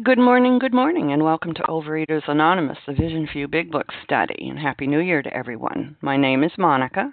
Good 0.00 0.18
morning, 0.18 0.58
good 0.58 0.72
morning, 0.72 1.12
and 1.12 1.22
welcome 1.22 1.52
to 1.52 1.62
Overeaters 1.64 2.26
Anonymous, 2.26 2.78
the 2.86 2.94
Vision 2.94 3.28
for 3.30 3.36
You 3.36 3.46
Big 3.46 3.70
Book 3.70 3.88
study. 4.02 4.48
And 4.48 4.58
Happy 4.58 4.86
New 4.86 5.00
Year 5.00 5.20
to 5.20 5.36
everyone. 5.36 5.98
My 6.00 6.16
name 6.16 6.42
is 6.42 6.50
Monica 6.56 7.12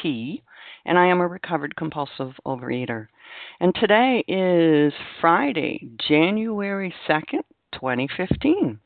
T, 0.00 0.40
and 0.86 0.96
I 0.96 1.06
am 1.06 1.20
a 1.20 1.26
recovered 1.26 1.74
compulsive 1.74 2.34
overeater. 2.46 3.08
And 3.58 3.74
today 3.74 4.22
is 4.28 4.92
Friday, 5.20 5.88
January 6.08 6.94
2nd, 7.08 7.42
2015. 7.72 8.78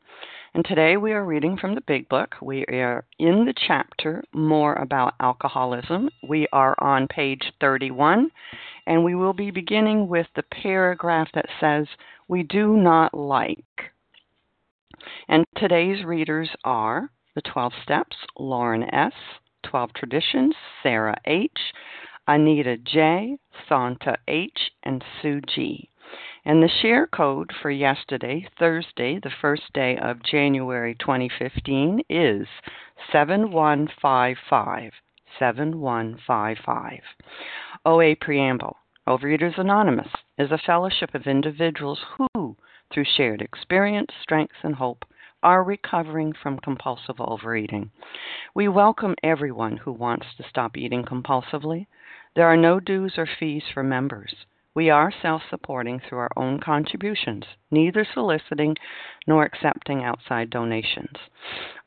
And 0.53 0.65
today 0.65 0.95
we 0.97 1.11
are 1.11 1.25
reading 1.25 1.57
from 1.57 1.75
the 1.75 1.81
Big 1.81 2.07
Book. 2.07 2.35
We 2.41 2.63
are 2.65 3.05
in 3.19 3.45
the 3.45 3.53
chapter 3.67 4.23
More 4.33 4.73
About 4.75 5.13
Alcoholism. 5.19 6.09
We 6.27 6.47
are 6.53 6.73
on 6.79 7.07
page 7.09 7.51
31, 7.59 8.31
and 8.87 9.03
we 9.03 9.13
will 9.13 9.33
be 9.33 9.51
beginning 9.51 10.07
with 10.07 10.27
the 10.35 10.43
paragraph 10.43 11.27
that 11.33 11.49
says, 11.59 11.87
We 12.29 12.43
do 12.43 12.77
not 12.77 13.13
like. 13.13 13.65
And 15.27 15.45
today's 15.57 16.05
readers 16.05 16.49
are 16.63 17.09
The 17.35 17.41
12 17.41 17.73
Steps, 17.83 18.15
Lauren 18.39 18.83
S., 18.83 19.13
12 19.69 19.93
Traditions, 19.93 20.55
Sarah 20.81 21.17
H., 21.25 21.59
Anita 22.25 22.77
J., 22.77 23.37
Santa 23.67 24.17
H., 24.27 24.71
and 24.83 25.03
Sue 25.21 25.41
G. 25.41 25.89
And 26.47 26.63
the 26.63 26.69
share 26.81 27.07
code 27.07 27.51
for 27.61 27.69
yesterday, 27.69 28.47
Thursday, 28.57 29.19
the 29.21 29.33
first 29.41 29.63
day 29.73 29.97
of 29.97 30.23
January 30.23 30.95
2015, 30.97 32.03
is 32.09 32.47
7155. 33.11 34.93
7155. 35.37 36.99
OA 37.85 38.15
Preamble 38.15 38.77
Overeaters 39.05 39.59
Anonymous 39.59 40.07
is 40.37 40.49
a 40.49 40.57
fellowship 40.57 41.13
of 41.13 41.27
individuals 41.27 41.99
who, 42.15 42.55
through 42.93 43.03
shared 43.17 43.41
experience, 43.41 44.11
strength, 44.23 44.55
and 44.63 44.75
hope, 44.75 45.03
are 45.43 45.65
recovering 45.65 46.31
from 46.31 46.59
compulsive 46.59 47.19
overeating. 47.19 47.91
We 48.55 48.69
welcome 48.69 49.15
everyone 49.21 49.75
who 49.75 49.91
wants 49.91 50.27
to 50.37 50.47
stop 50.47 50.77
eating 50.77 51.03
compulsively. 51.03 51.87
There 52.37 52.47
are 52.47 52.55
no 52.55 52.79
dues 52.79 53.15
or 53.17 53.27
fees 53.37 53.63
for 53.73 53.83
members. 53.83 54.33
We 54.77 54.91
are 54.91 55.11
self 55.23 55.41
supporting 55.49 55.99
through 55.99 56.19
our 56.19 56.29
own 56.37 56.59
contributions, 56.59 57.45
neither 57.71 58.05
soliciting 58.13 58.75
nor 59.25 59.43
accepting 59.43 60.03
outside 60.03 60.51
donations. 60.51 61.17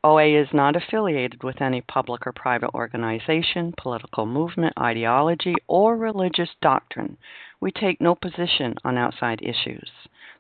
OA 0.03 0.37
is 0.37 0.49
not 0.53 0.75
affiliated 0.75 1.45
with 1.45 1.63
any 1.63 1.83
public 1.83 2.27
or 2.27 2.33
private 2.33 2.75
organization, 2.75 3.75
political 3.81 4.27
movement, 4.27 4.75
ideology, 4.77 5.55
or 5.69 5.97
religious 5.97 6.49
doctrine. 6.61 7.17
We 7.61 7.71
take 7.71 8.01
no 8.01 8.17
position 8.17 8.75
on 8.83 8.99
outside 8.99 9.41
issues. 9.41 9.89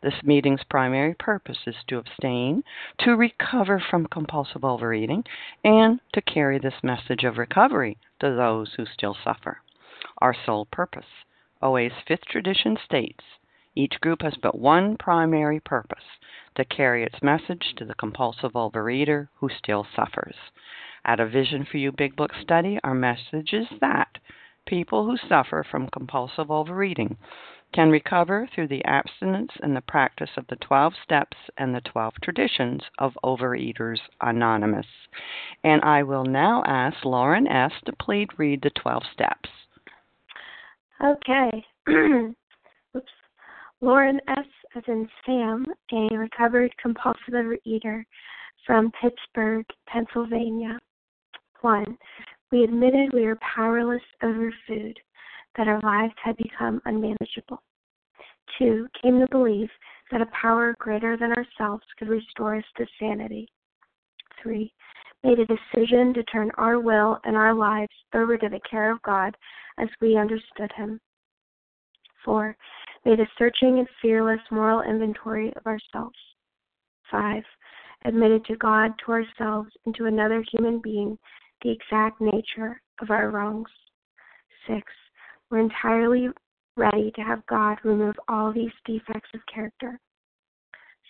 This 0.03 0.21
meeting's 0.25 0.65
primary 0.65 1.15
purpose 1.15 1.69
is 1.69 1.77
to 1.87 1.99
abstain, 1.99 2.65
to 2.99 3.15
recover 3.15 3.79
from 3.79 4.09
compulsive 4.09 4.65
overeating, 4.65 5.23
and 5.63 6.01
to 6.15 6.21
carry 6.21 6.59
this 6.59 6.83
message 6.83 7.23
of 7.23 7.39
recovery 7.39 7.97
to 8.19 8.35
those 8.35 8.75
who 8.77 8.87
still 8.87 9.17
suffer. 9.23 9.59
Our 10.19 10.35
sole 10.45 10.65
purpose 10.65 11.07
OA's 11.63 11.93
fifth 12.07 12.25
tradition 12.27 12.77
states 12.85 13.25
each 13.77 14.01
group 14.01 14.23
has 14.23 14.37
but 14.37 14.59
one 14.59 14.97
primary 14.97 15.61
purpose 15.61 16.19
to 16.57 16.65
carry 16.65 17.05
its 17.05 17.23
message 17.23 17.73
to 17.77 17.85
the 17.85 17.95
compulsive 17.95 18.55
overeater 18.55 19.29
who 19.37 19.49
still 19.49 19.87
suffers. 19.95 20.35
At 21.05 21.21
a 21.21 21.27
Vision 21.27 21.65
for 21.65 21.77
You 21.77 21.93
Big 21.93 22.17
Book 22.17 22.35
study, 22.35 22.81
our 22.83 22.95
message 22.95 23.53
is 23.53 23.69
that 23.81 24.19
people 24.67 25.07
who 25.07 25.17
suffer 25.17 25.63
from 25.63 25.89
compulsive 25.89 26.51
overeating 26.51 27.17
can 27.73 27.91
recover 27.91 28.49
through 28.49 28.67
the 28.67 28.85
abstinence 28.85 29.53
and 29.63 29.77
the 29.77 29.81
practice 29.81 30.37
of 30.37 30.49
the 30.49 30.57
12 30.57 30.95
steps 31.05 31.37
and 31.57 31.73
the 31.73 31.81
12 31.81 32.15
traditions 32.21 32.83
of 32.99 33.17
Overeaters 33.23 34.01
Anonymous. 34.21 35.09
And 35.63 35.81
I 35.83 36.03
will 36.03 36.25
now 36.25 36.65
ask 36.65 37.05
Lauren 37.05 37.47
S. 37.47 37.73
to 37.85 37.93
please 37.93 38.29
read 38.37 38.63
the 38.63 38.71
12 38.71 39.05
steps. 39.13 39.49
Okay. 41.03 41.65
Oops. 42.97 43.13
Lauren 43.81 44.21
S., 44.29 44.45
as 44.77 44.83
in 44.87 45.09
Sam, 45.25 45.65
a 45.93 46.17
recovered 46.17 46.71
compulsive 46.81 47.33
overeater 47.33 48.05
from 48.67 48.93
Pittsburgh, 49.01 49.65
Pennsylvania. 49.89 50.79
1. 51.63 51.97
We 52.53 52.65
admitted 52.65 53.13
we 53.13 53.25
were 53.25 53.39
powerless 53.55 54.03
over 54.23 54.53
food, 54.67 54.99
that 55.57 55.69
our 55.69 55.81
lives 55.83 56.15
had 56.23 56.37
become 56.37 56.83
unmanageable. 56.85 57.63
2. 58.59 58.87
Came 59.03 59.21
the 59.21 59.29
belief 59.31 59.71
that 60.11 60.21
a 60.21 60.27
power 60.27 60.75
greater 60.79 61.17
than 61.17 61.33
ourselves 61.33 61.85
could 61.99 62.09
restore 62.09 62.57
us 62.57 62.65
to 62.77 62.87
sanity. 62.99 63.49
3. 64.43 64.71
Made 65.23 65.39
a 65.39 65.47
decision 65.47 66.13
to 66.15 66.23
turn 66.25 66.51
our 66.57 66.81
will 66.81 67.19
and 67.25 67.37
our 67.37 67.55
lives 67.55 67.93
over 68.15 68.37
to 68.37 68.49
the 68.49 68.61
care 68.71 68.91
of 68.91 69.03
God 69.03 69.35
as 69.81 69.89
we 70.01 70.17
understood 70.17 70.71
him. 70.77 71.01
4. 72.25 72.57
Made 73.05 73.21
a 73.21 73.27
searching 73.39 73.79
and 73.79 73.89
fearless 74.03 74.41
moral 74.51 74.83
inventory 74.83 75.53
of 75.57 75.67
ourselves. 75.67 76.19
5. 77.11 77.43
Admitted 78.05 78.45
to 78.47 78.57
God, 78.57 78.93
to 79.05 79.13
ourselves, 79.13 79.71
and 79.85 79.95
to 79.95 80.07
another 80.07 80.45
human 80.53 80.81
being 80.83 81.19
the 81.63 81.71
exact 81.71 82.21
nature 82.21 82.81
of 83.01 83.11
our 83.11 83.31
wrongs. 83.31 83.69
6. 84.67 84.81
We're 85.51 85.61
entirely 85.61 86.29
ready 86.77 87.11
to 87.13 87.23
have 87.23 87.47
God 87.47 87.79
remove 87.85 88.15
all 88.29 88.53
these 88.53 88.73
defects 88.87 89.31
of 89.35 89.41
character. 89.53 89.99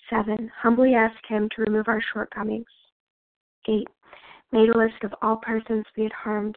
7. 0.08 0.50
Humbly 0.60 0.94
ask 0.94 1.16
Him 1.28 1.48
to 1.54 1.62
remove 1.62 1.88
our 1.88 2.02
shortcomings. 2.12 2.66
8. 3.68 3.86
Made 4.52 4.68
a 4.70 4.78
list 4.78 5.04
of 5.04 5.14
all 5.22 5.36
persons 5.36 5.84
we 5.96 6.02
had 6.02 6.12
harmed 6.12 6.56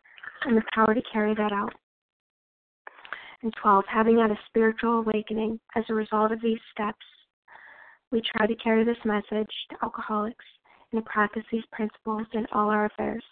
and 0.45 0.57
the 0.57 0.63
power 0.73 0.93
to 0.93 1.01
carry 1.11 1.35
that 1.35 1.51
out. 1.51 1.73
And 3.43 3.53
12, 3.61 3.85
having 3.87 4.19
had 4.19 4.31
a 4.31 4.39
spiritual 4.47 4.99
awakening 4.99 5.59
as 5.75 5.83
a 5.89 5.93
result 5.93 6.31
of 6.31 6.41
these 6.41 6.59
steps, 6.71 7.05
we 8.11 8.21
try 8.35 8.45
to 8.45 8.55
carry 8.55 8.83
this 8.83 8.97
message 9.05 9.51
to 9.69 9.77
alcoholics 9.81 10.45
and 10.91 11.03
to 11.03 11.09
practice 11.09 11.43
these 11.51 11.63
principles 11.71 12.27
in 12.33 12.45
all 12.51 12.69
our 12.69 12.85
affairs. 12.85 13.23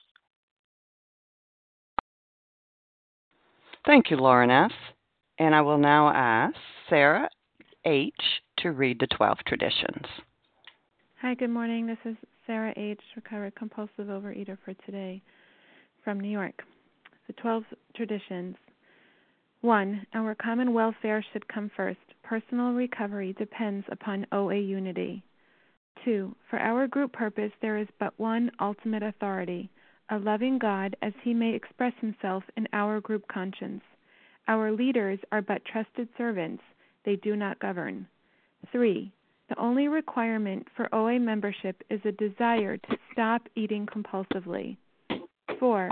Thank 3.86 4.10
you, 4.10 4.18
Lauren 4.18 4.52
S. 4.52 4.72
And 5.38 5.56
I 5.56 5.62
will 5.62 5.78
now 5.78 6.10
ask 6.10 6.56
Sarah 6.90 7.30
H. 7.86 8.14
to 8.60 8.72
read 8.72 9.00
the 9.00 9.08
12 9.08 9.38
traditions. 9.48 10.06
Hi, 11.22 11.34
good 11.34 11.50
morning. 11.50 11.86
This 11.86 11.98
is 12.06 12.16
Sarah 12.46 12.74
H., 12.76 13.00
recovered 13.16 13.56
compulsive 13.56 14.08
overeater 14.08 14.58
for 14.64 14.74
today 14.86 15.22
from 16.04 16.20
New 16.20 16.30
York. 16.30 16.64
The 17.30 17.34
12 17.34 17.64
traditions. 17.96 18.56
1. 19.62 20.08
Our 20.16 20.34
common 20.34 20.74
welfare 20.74 21.24
should 21.32 21.48
come 21.48 21.70
first. 21.78 22.00
Personal 22.24 22.72
recovery 22.72 23.34
depends 23.34 23.86
upon 23.92 24.26
OA 24.32 24.56
unity. 24.56 25.22
2. 26.06 26.36
For 26.50 26.58
our 26.58 26.88
group 26.88 27.14
purpose, 27.14 27.52
there 27.62 27.78
is 27.78 27.88
but 28.00 28.18
one 28.18 28.50
ultimate 28.60 29.04
authority 29.04 29.70
a 30.10 30.18
loving 30.18 30.58
God 30.58 30.96
as 31.04 31.14
he 31.22 31.36
may 31.36 31.54
express 31.54 31.94
himself 32.02 32.44
in 32.58 32.68
our 32.74 33.00
group 33.00 33.28
conscience. 33.28 33.84
Our 34.48 34.72
leaders 34.72 35.20
are 35.32 35.44
but 35.44 35.64
trusted 35.66 36.10
servants, 36.18 36.64
they 37.06 37.18
do 37.18 37.36
not 37.36 37.60
govern. 37.60 38.08
3. 38.72 39.14
The 39.50 39.60
only 39.60 39.88
requirement 39.88 40.66
for 40.76 40.90
OA 40.96 41.20
membership 41.20 41.84
is 41.92 42.02
a 42.06 42.12
desire 42.12 42.78
to 42.78 42.98
stop 43.14 43.44
eating 43.56 43.86
compulsively. 43.86 44.78
4. 45.60 45.92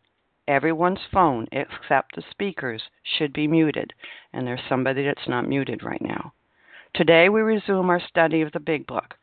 everyone's 0.47 0.99
phone 1.11 1.47
except 1.51 2.15
the 2.15 2.23
speaker's 2.31 2.83
should 3.03 3.33
be 3.33 3.47
muted, 3.47 3.93
and 4.33 4.45
there's 4.45 4.61
somebody 4.67 5.03
that's 5.03 5.27
not 5.27 5.47
muted 5.47 5.83
right 5.83 6.01
now. 6.01 6.33
Today 6.93 7.29
we 7.29 7.41
resume 7.41 7.89
our 7.89 8.01
study 8.01 8.41
of 8.41 8.51
the 8.51 8.59
Big 8.59 8.85
Book. 8.85 9.15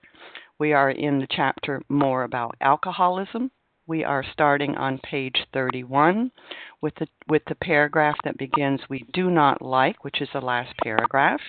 We 0.59 0.73
are 0.73 0.91
in 0.91 1.19
the 1.21 1.27
chapter 1.31 1.83
More 1.89 2.23
About 2.25 2.57
Alcoholism. 2.61 3.51
We 3.87 4.05
are 4.05 4.25
starting 4.33 4.75
on 4.77 4.99
page 4.99 5.47
31 5.53 6.31
with 6.81 6.95
the, 6.97 7.09
with 7.29 7.43
the 7.47 7.55
paragraph 7.55 8.17
that 8.25 8.37
begins, 8.39 8.81
We 8.89 9.07
do 9.13 9.31
not 9.31 9.63
like, 9.63 10.05
which 10.05 10.21
is 10.21 10.29
the 10.33 10.41
last 10.41 10.77
paragraph. 10.83 11.41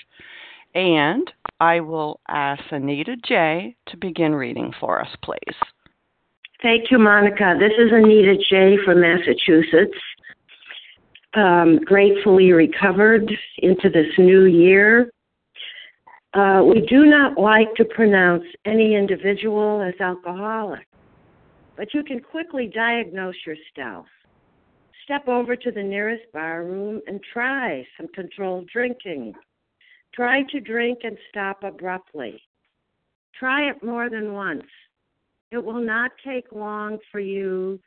And 0.75 1.31
I 1.59 1.79
will 1.79 2.19
ask 2.27 2.63
Anita 2.71 3.15
J. 3.17 3.75
to 3.87 3.97
begin 3.97 4.35
reading 4.35 4.71
for 4.79 5.01
us, 5.01 5.09
please. 5.23 5.57
Thank 6.61 6.91
you, 6.91 6.99
Monica. 6.99 7.55
This 7.57 7.71
is 7.77 7.89
Anita 7.93 8.35
J. 8.49 8.75
from 8.83 8.99
Massachusetts. 8.99 9.97
Um, 11.33 11.79
gratefully 11.85 12.51
recovered 12.51 13.31
into 13.59 13.89
this 13.89 14.07
new 14.17 14.43
year. 14.43 15.09
Uh, 16.33 16.61
we 16.65 16.81
do 16.81 17.05
not 17.05 17.37
like 17.37 17.73
to 17.75 17.85
pronounce 17.85 18.43
any 18.65 18.93
individual 18.93 19.81
as 19.81 19.93
alcoholic, 20.01 20.85
but 21.77 21.93
you 21.93 22.03
can 22.03 22.19
quickly 22.19 22.67
diagnose 22.67 23.35
yourself. 23.47 24.05
Step 25.05 25.29
over 25.29 25.55
to 25.55 25.71
the 25.71 25.81
nearest 25.81 26.23
bar 26.33 26.65
room 26.65 26.99
and 27.07 27.21
try 27.31 27.87
some 27.95 28.07
controlled 28.13 28.67
drinking. 28.67 29.33
Try 30.13 30.43
to 30.51 30.59
drink 30.59 30.99
and 31.03 31.17
stop 31.29 31.63
abruptly. 31.63 32.41
Try 33.39 33.69
it 33.69 33.81
more 33.81 34.09
than 34.09 34.33
once. 34.33 34.65
It 35.51 35.63
will 35.63 35.81
not 35.81 36.11
take 36.25 36.51
long 36.51 36.99
for 37.11 37.19
you 37.19 37.79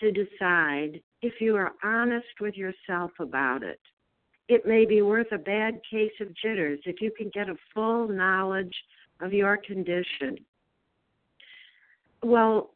to 0.00 0.10
decide 0.12 1.00
if 1.22 1.40
you 1.40 1.56
are 1.56 1.72
honest 1.82 2.40
with 2.40 2.56
yourself 2.56 3.12
about 3.20 3.62
it 3.62 3.80
it 4.48 4.66
may 4.66 4.84
be 4.84 5.02
worth 5.02 5.32
a 5.32 5.38
bad 5.38 5.80
case 5.90 6.12
of 6.20 6.34
jitters 6.34 6.78
if 6.84 7.00
you 7.00 7.10
can 7.10 7.30
get 7.34 7.48
a 7.48 7.56
full 7.74 8.08
knowledge 8.08 8.74
of 9.20 9.32
your 9.32 9.56
condition. 9.56 10.38
Well, 12.22 12.70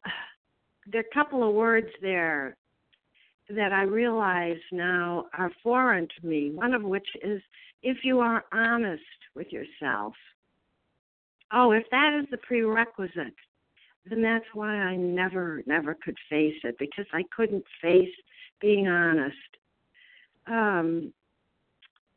there 0.91 1.01
are 1.01 1.09
a 1.09 1.13
couple 1.13 1.47
of 1.47 1.55
words 1.55 1.87
there 2.01 2.57
that 3.49 3.71
I 3.71 3.83
realize 3.83 4.59
now 4.71 5.25
are 5.37 5.51
foreign 5.63 6.07
to 6.19 6.27
me, 6.27 6.51
one 6.51 6.73
of 6.73 6.83
which 6.83 7.07
is 7.23 7.41
if 7.83 7.97
you 8.03 8.19
are 8.19 8.43
honest 8.53 9.01
with 9.35 9.47
yourself. 9.51 10.13
Oh, 11.53 11.71
if 11.71 11.83
that 11.91 12.17
is 12.21 12.27
the 12.31 12.37
prerequisite, 12.37 13.35
then 14.05 14.21
that's 14.21 14.45
why 14.53 14.75
I 14.75 14.95
never, 14.95 15.61
never 15.65 15.95
could 15.95 16.17
face 16.29 16.55
it 16.63 16.75
because 16.79 17.05
I 17.13 17.23
couldn't 17.35 17.65
face 17.81 18.09
being 18.59 18.87
honest. 18.87 19.35
Um, 20.47 21.13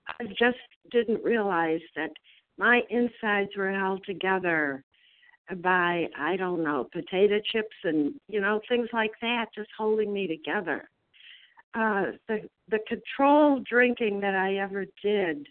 I 0.09 0.25
just 0.39 0.59
didn't 0.91 1.23
realize 1.23 1.81
that 1.97 2.11
my 2.59 2.83
insides 2.91 3.51
were 3.57 3.73
held 3.73 4.05
together 4.05 4.85
by 5.57 6.07
I 6.19 6.37
don't 6.37 6.63
know 6.63 6.89
potato 6.93 7.39
chips 7.53 7.77
and 7.85 8.15
you 8.29 8.41
know 8.41 8.61
things 8.69 8.89
like 8.93 9.13
that, 9.21 9.47
just 9.55 9.69
holding 9.77 10.13
me 10.13 10.27
together. 10.27 10.89
Uh, 11.75 12.13
the 12.29 12.49
the 12.69 12.79
controlled 12.89 13.67
drinking 13.67 14.21
that 14.21 14.35
I 14.35 14.57
ever 14.57 14.87
did 15.03 15.47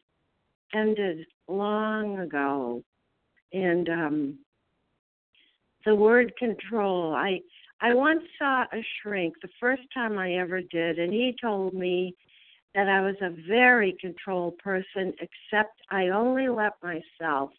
ended 0.73 1.25
long 1.47 2.19
ago, 2.19 2.83
and 3.51 3.89
um, 3.89 4.39
the 5.85 5.95
word 5.95 6.33
control. 6.37 7.13
I 7.13 7.39
I 7.81 7.93
once 7.93 8.23
saw 8.39 8.63
a 8.71 8.85
shrink 9.01 9.35
the 9.41 9.49
first 9.59 9.81
time 9.93 10.17
I 10.17 10.35
ever 10.35 10.61
did, 10.61 10.99
and 10.99 11.11
he 11.11 11.35
told 11.41 11.73
me 11.73 12.15
that 12.75 12.87
I 12.87 13.01
was 13.01 13.15
a 13.21 13.35
very 13.47 13.95
controlled 13.99 14.57
person, 14.57 15.13
except 15.19 15.81
I 15.91 16.07
only 16.07 16.47
let 16.47 16.73
myself 16.81 17.51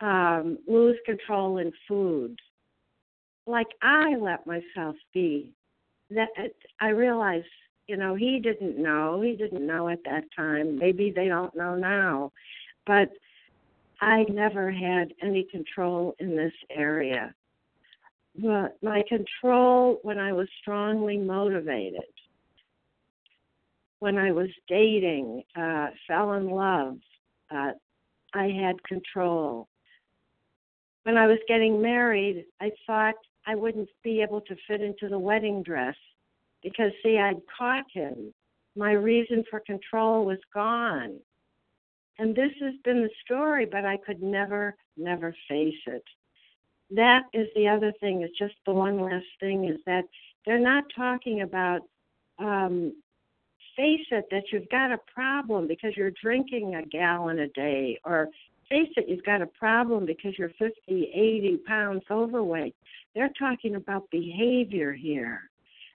um, 0.00 0.58
lose 0.66 0.96
control 1.04 1.58
in 1.58 1.72
food. 1.86 2.38
Like 3.46 3.68
I 3.82 4.16
let 4.16 4.46
myself 4.46 4.96
be. 5.12 5.52
That 6.10 6.28
I 6.80 6.88
realized, 6.88 7.46
you 7.86 7.96
know, 7.96 8.14
he 8.14 8.40
didn't 8.40 8.82
know. 8.82 9.20
He 9.20 9.36
didn't 9.36 9.66
know 9.66 9.88
at 9.88 10.02
that 10.04 10.24
time. 10.34 10.78
Maybe 10.78 11.12
they 11.14 11.28
don't 11.28 11.54
know 11.54 11.74
now, 11.76 12.32
but 12.86 13.10
I 14.00 14.24
never 14.28 14.70
had 14.70 15.12
any 15.22 15.44
control 15.44 16.14
in 16.18 16.36
this 16.36 16.52
area. 16.70 17.34
But 18.36 18.76
my 18.82 19.02
control 19.08 20.00
when 20.02 20.18
I 20.18 20.32
was 20.32 20.48
strongly 20.60 21.16
motivated 21.16 22.02
when 24.04 24.18
I 24.18 24.32
was 24.32 24.50
dating, 24.68 25.42
uh, 25.56 25.86
fell 26.06 26.34
in 26.34 26.50
love, 26.50 26.98
uh, 27.50 27.72
I 28.34 28.48
had 28.48 28.84
control. 28.84 29.66
When 31.04 31.16
I 31.16 31.26
was 31.26 31.38
getting 31.48 31.80
married, 31.80 32.44
I 32.60 32.70
thought 32.86 33.14
I 33.46 33.54
wouldn't 33.54 33.88
be 34.02 34.20
able 34.20 34.42
to 34.42 34.56
fit 34.68 34.82
into 34.82 35.08
the 35.08 35.18
wedding 35.18 35.62
dress 35.62 35.96
because, 36.62 36.92
see, 37.02 37.16
I'd 37.16 37.40
caught 37.56 37.86
him. 37.94 38.34
My 38.76 38.92
reason 38.92 39.42
for 39.48 39.60
control 39.60 40.26
was 40.26 40.38
gone. 40.52 41.18
And 42.18 42.34
this 42.34 42.52
has 42.60 42.74
been 42.84 43.02
the 43.02 43.10
story, 43.24 43.66
but 43.66 43.84
I 43.84 43.96
could 43.96 44.22
never, 44.22 44.76
never 44.96 45.34
face 45.48 45.74
it. 45.86 46.04
That 46.90 47.24
is 47.32 47.48
the 47.56 47.68
other 47.68 47.92
thing, 48.00 48.22
is 48.22 48.30
just 48.38 48.54
the 48.66 48.72
one 48.72 49.00
last 49.00 49.26
thing, 49.40 49.64
is 49.64 49.80
that 49.86 50.04
They're 50.46 50.58
not 50.58 50.84
talking 50.94 51.40
about 51.40 51.80
um, 52.38 52.94
face 53.76 54.06
it 54.10 54.26
that 54.30 54.44
you've 54.52 54.68
got 54.68 54.92
a 54.92 54.98
problem 55.12 55.66
because 55.66 55.96
you're 55.96 56.12
drinking 56.22 56.74
a 56.76 56.82
gallon 56.84 57.40
a 57.40 57.48
day, 57.48 57.98
or 58.04 58.28
face 58.68 58.90
it, 58.96 59.08
you've 59.08 59.24
got 59.24 59.42
a 59.42 59.46
problem 59.46 60.06
because 60.06 60.38
you're 60.38 60.52
50, 60.58 60.72
80 60.88 61.56
pounds 61.66 62.02
overweight. 62.10 62.74
They're 63.14 63.32
talking 63.38 63.74
about 63.76 64.10
behavior 64.10 64.92
here. 64.92 65.42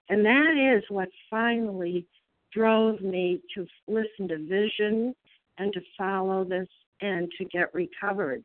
And 0.09 0.25
that 0.25 0.77
is 0.77 0.83
what 0.89 1.09
finally 1.29 2.05
drove 2.51 3.01
me 3.01 3.41
to 3.55 3.67
listen 3.87 4.27
to 4.29 4.37
vision 4.37 5.15
and 5.59 5.71
to 5.73 5.81
follow 5.97 6.43
this 6.43 6.67
and 7.01 7.29
to 7.37 7.45
get 7.45 7.73
recovered. 7.73 8.43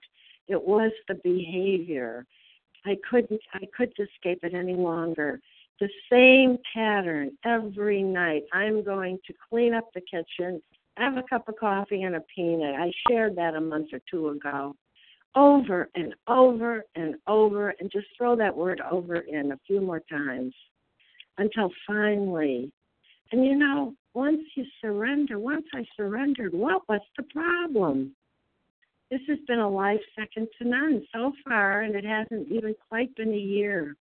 It 0.48 0.62
was 0.62 0.92
the 1.08 1.14
behavior. 1.24 2.26
I 2.84 2.96
couldn't 3.08 3.40
I 3.54 3.64
couldn't 3.76 3.98
escape 3.98 4.40
it 4.42 4.54
any 4.54 4.74
longer. 4.74 5.40
The 5.80 5.88
same 6.10 6.58
pattern 6.72 7.32
every 7.44 8.02
night. 8.02 8.42
I'm 8.52 8.84
going 8.84 9.18
to 9.26 9.34
clean 9.48 9.74
up 9.74 9.88
the 9.94 10.02
kitchen, 10.02 10.62
have 10.96 11.16
a 11.16 11.24
cup 11.28 11.48
of 11.48 11.56
coffee 11.56 12.02
and 12.02 12.16
a 12.16 12.22
peanut. 12.34 12.74
I 12.74 12.92
shared 13.08 13.36
that 13.36 13.54
a 13.54 13.60
month 13.60 13.88
or 13.92 14.00
two 14.10 14.28
ago. 14.28 14.76
Over 15.34 15.88
and 15.96 16.14
over 16.28 16.84
and 16.94 17.16
over 17.26 17.74
and 17.80 17.90
just 17.90 18.06
throw 18.16 18.36
that 18.36 18.56
word 18.56 18.80
over 18.88 19.16
in 19.16 19.50
a 19.50 19.58
few 19.66 19.80
more 19.80 20.00
times 20.08 20.54
until 21.38 21.70
finally 21.86 22.70
and 23.32 23.44
you 23.44 23.56
know, 23.56 23.94
once 24.14 24.40
you 24.54 24.64
surrender, 24.80 25.38
once 25.38 25.66
I 25.74 25.84
surrendered, 25.96 26.54
what 26.54 26.88
was 26.88 27.00
the 27.16 27.24
problem? 27.24 28.14
This 29.10 29.20
has 29.28 29.38
been 29.46 29.58
a 29.58 29.68
life 29.68 30.00
second 30.18 30.48
to 30.58 30.68
none 30.68 31.04
so 31.12 31.32
far, 31.46 31.82
and 31.82 31.94
it 31.94 32.04
hasn't 32.04 32.50
even 32.50 32.74
quite 32.88 33.14
been 33.16 33.32
a 33.32 33.36
year. 33.36 33.96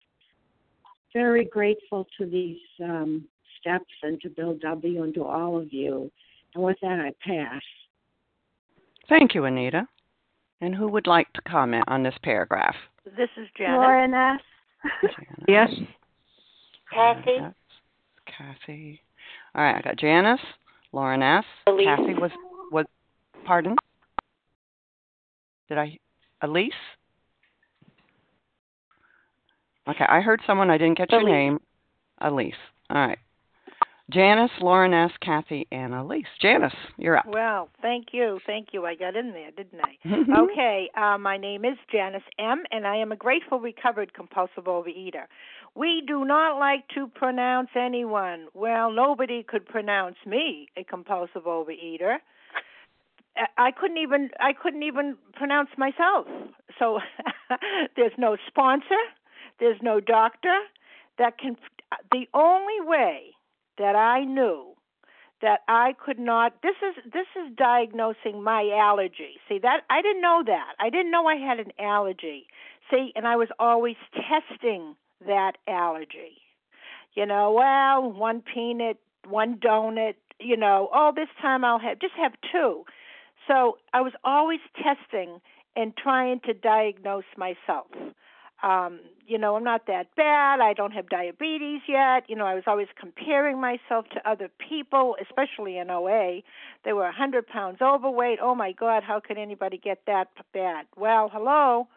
Very 1.13 1.45
grateful 1.45 2.07
to 2.17 2.25
these 2.25 2.59
um, 2.83 3.27
steps 3.59 3.91
and 4.03 4.21
to 4.21 4.29
Bill 4.29 4.57
W. 4.61 5.03
and 5.03 5.13
to 5.15 5.23
all 5.23 5.59
of 5.59 5.73
you. 5.73 6.11
And 6.55 6.63
with 6.63 6.77
that, 6.81 6.99
I 6.99 7.11
pass. 7.27 7.61
Thank 9.09 9.35
you, 9.35 9.45
Anita. 9.45 9.87
And 10.61 10.73
who 10.73 10.87
would 10.87 11.07
like 11.07 11.31
to 11.33 11.41
comment 11.41 11.83
on 11.87 12.03
this 12.03 12.15
paragraph? 12.23 12.75
This 13.17 13.29
is 13.37 13.47
Janet. 13.57 13.79
Lauren 13.79 14.13
S. 14.13 14.39
yes. 15.47 15.69
Kathy. 16.91 17.39
Kathy. 18.25 19.02
All 19.55 19.63
right, 19.63 19.75
I 19.75 19.81
got 19.81 19.97
Janice, 19.97 20.39
Lauren 20.91 21.21
S. 21.21 21.45
Elise. 21.67 21.85
Kathy 21.85 22.13
was 22.15 22.31
was 22.71 22.85
pardon? 23.45 23.75
Did 25.69 25.77
I 25.77 25.97
Elise? 26.41 26.71
Okay, 29.87 30.05
I 30.07 30.21
heard 30.21 30.41
someone 30.47 30.69
I 30.69 30.77
didn't 30.77 30.97
catch 30.97 31.11
your 31.11 31.23
name. 31.23 31.59
Elise. 32.21 32.53
All 32.89 33.05
right. 33.07 33.19
Janice, 34.11 34.51
Lauren 34.61 34.93
S, 34.93 35.11
Kathy, 35.21 35.65
and 35.71 35.93
Elise. 35.93 36.25
Janice, 36.41 36.73
you're 36.97 37.17
up. 37.17 37.25
Well, 37.25 37.69
thank 37.81 38.07
you, 38.11 38.39
thank 38.45 38.67
you. 38.71 38.85
I 38.85 38.95
got 38.95 39.15
in 39.15 39.31
there, 39.31 39.51
didn't 39.51 39.79
I? 39.81 40.41
okay, 40.41 40.89
uh, 40.97 41.17
my 41.17 41.37
name 41.37 41.63
is 41.63 41.77
Janice 41.91 42.21
M, 42.37 42.63
and 42.71 42.85
I 42.85 42.97
am 42.97 43.11
a 43.11 43.15
grateful 43.15 43.59
recovered 43.59 44.13
compulsive 44.13 44.65
overeater. 44.65 45.25
We 45.75 46.03
do 46.05 46.23
not 46.23 46.59
like 46.59 46.87
to 46.95 47.07
pronounce 47.07 47.69
anyone. 47.75 48.47
Well, 48.53 48.91
nobody 48.91 49.43
could 49.43 49.65
pronounce 49.65 50.17
me 50.25 50.67
a 50.77 50.83
compulsive 50.83 51.43
overeater. 51.43 52.17
I- 53.57 53.71
couldn't 53.71 53.97
even 53.97 54.29
I 54.39 54.53
couldn't 54.53 54.83
even 54.83 55.17
pronounce 55.33 55.69
myself. 55.77 56.27
So 56.77 56.99
there's 57.95 58.13
no 58.17 58.37
sponsor, 58.47 59.01
there's 59.59 59.81
no 59.81 59.99
doctor 59.99 60.55
that 61.17 61.37
can. 61.37 61.57
The 62.11 62.27
only 62.33 62.79
way 62.81 63.31
that 63.77 63.95
I 63.95 64.23
knew 64.23 64.73
that 65.41 65.61
I 65.67 65.93
could 66.03 66.19
not 66.19 66.61
this 66.61 66.75
is 66.87 67.11
this 67.11 67.27
is 67.35 67.55
diagnosing 67.55 68.43
my 68.43 68.69
allergy. 68.79 69.39
See 69.49 69.59
that 69.59 69.81
I 69.89 70.01
didn't 70.03 70.21
know 70.21 70.43
that. 70.45 70.73
I 70.79 70.89
didn't 70.91 71.11
know 71.11 71.25
I 71.25 71.35
had 71.35 71.59
an 71.59 71.71
allergy. 71.79 72.45
See, 72.91 73.11
and 73.15 73.27
I 73.27 73.35
was 73.35 73.49
always 73.59 73.95
testing 74.13 74.95
that 75.27 75.53
allergy. 75.67 76.41
You 77.15 77.25
know, 77.25 77.51
well, 77.51 78.11
one 78.11 78.41
peanut, 78.41 78.97
one 79.27 79.57
donut, 79.57 80.15
you 80.39 80.57
know, 80.57 80.89
oh 80.93 81.11
this 81.15 81.29
time 81.41 81.63
I'll 81.63 81.79
have 81.79 81.99
just 81.99 82.15
have 82.15 82.33
two. 82.51 82.83
So 83.47 83.77
I 83.93 84.01
was 84.01 84.13
always 84.23 84.59
testing 84.75 85.39
and 85.75 85.95
trying 85.95 86.39
to 86.41 86.53
diagnose 86.53 87.25
myself 87.37 87.87
um, 88.63 89.01
you 89.27 89.37
know, 89.37 89.55
I'm 89.57 89.63
not 89.63 89.87
that 89.87 90.07
bad. 90.15 90.61
I 90.61 90.73
don't 90.73 90.91
have 90.91 91.09
diabetes 91.09 91.81
yet. 91.87 92.23
You 92.29 92.37
know, 92.37 92.45
I 92.45 92.55
was 92.55 92.63
always 92.65 92.87
comparing 92.99 93.59
myself 93.59 94.05
to 94.13 94.29
other 94.29 94.49
people, 94.69 95.17
especially 95.21 95.77
in 95.77 95.89
OA. 95.89 96.41
They 96.85 96.93
were 96.93 97.03
a 97.03 97.07
100 97.07 97.45
pounds 97.45 97.79
overweight. 97.81 98.39
Oh 98.41 98.55
my 98.55 98.71
God, 98.71 99.03
how 99.03 99.19
could 99.19 99.37
anybody 99.37 99.77
get 99.77 99.99
that 100.07 100.29
bad? 100.53 100.85
Well, 100.95 101.29
hello. 101.31 101.87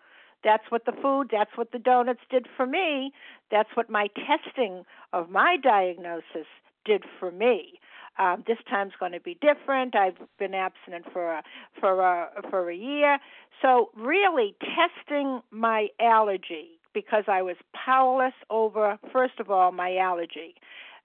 That's 0.46 0.62
what 0.70 0.84
the 0.84 0.92
food, 1.02 1.28
that's 1.32 1.50
what 1.56 1.72
the 1.72 1.78
donuts 1.80 2.20
did 2.30 2.46
for 2.56 2.66
me. 2.66 3.10
That's 3.50 3.68
what 3.74 3.90
my 3.90 4.06
testing 4.14 4.84
of 5.12 5.28
my 5.28 5.56
diagnosis 5.60 6.46
did 6.84 7.02
for 7.18 7.32
me. 7.32 7.80
Um, 8.16 8.44
this 8.46 8.58
time's 8.70 8.92
going 8.98 9.10
to 9.10 9.20
be 9.20 9.36
different. 9.42 9.96
I've 9.96 10.16
been 10.38 10.54
abstinent 10.54 11.06
for 11.12 11.32
a, 11.32 11.42
for 11.80 12.00
a, 12.00 12.28
for 12.48 12.70
a 12.70 12.76
year, 12.76 13.18
so 13.60 13.90
really 13.96 14.54
testing 14.60 15.42
my 15.50 15.88
allergy 16.00 16.78
because 16.94 17.24
I 17.26 17.42
was 17.42 17.56
powerless 17.74 18.32
over 18.48 18.98
first 19.12 19.40
of 19.40 19.50
all 19.50 19.72
my 19.72 19.96
allergy. 19.96 20.54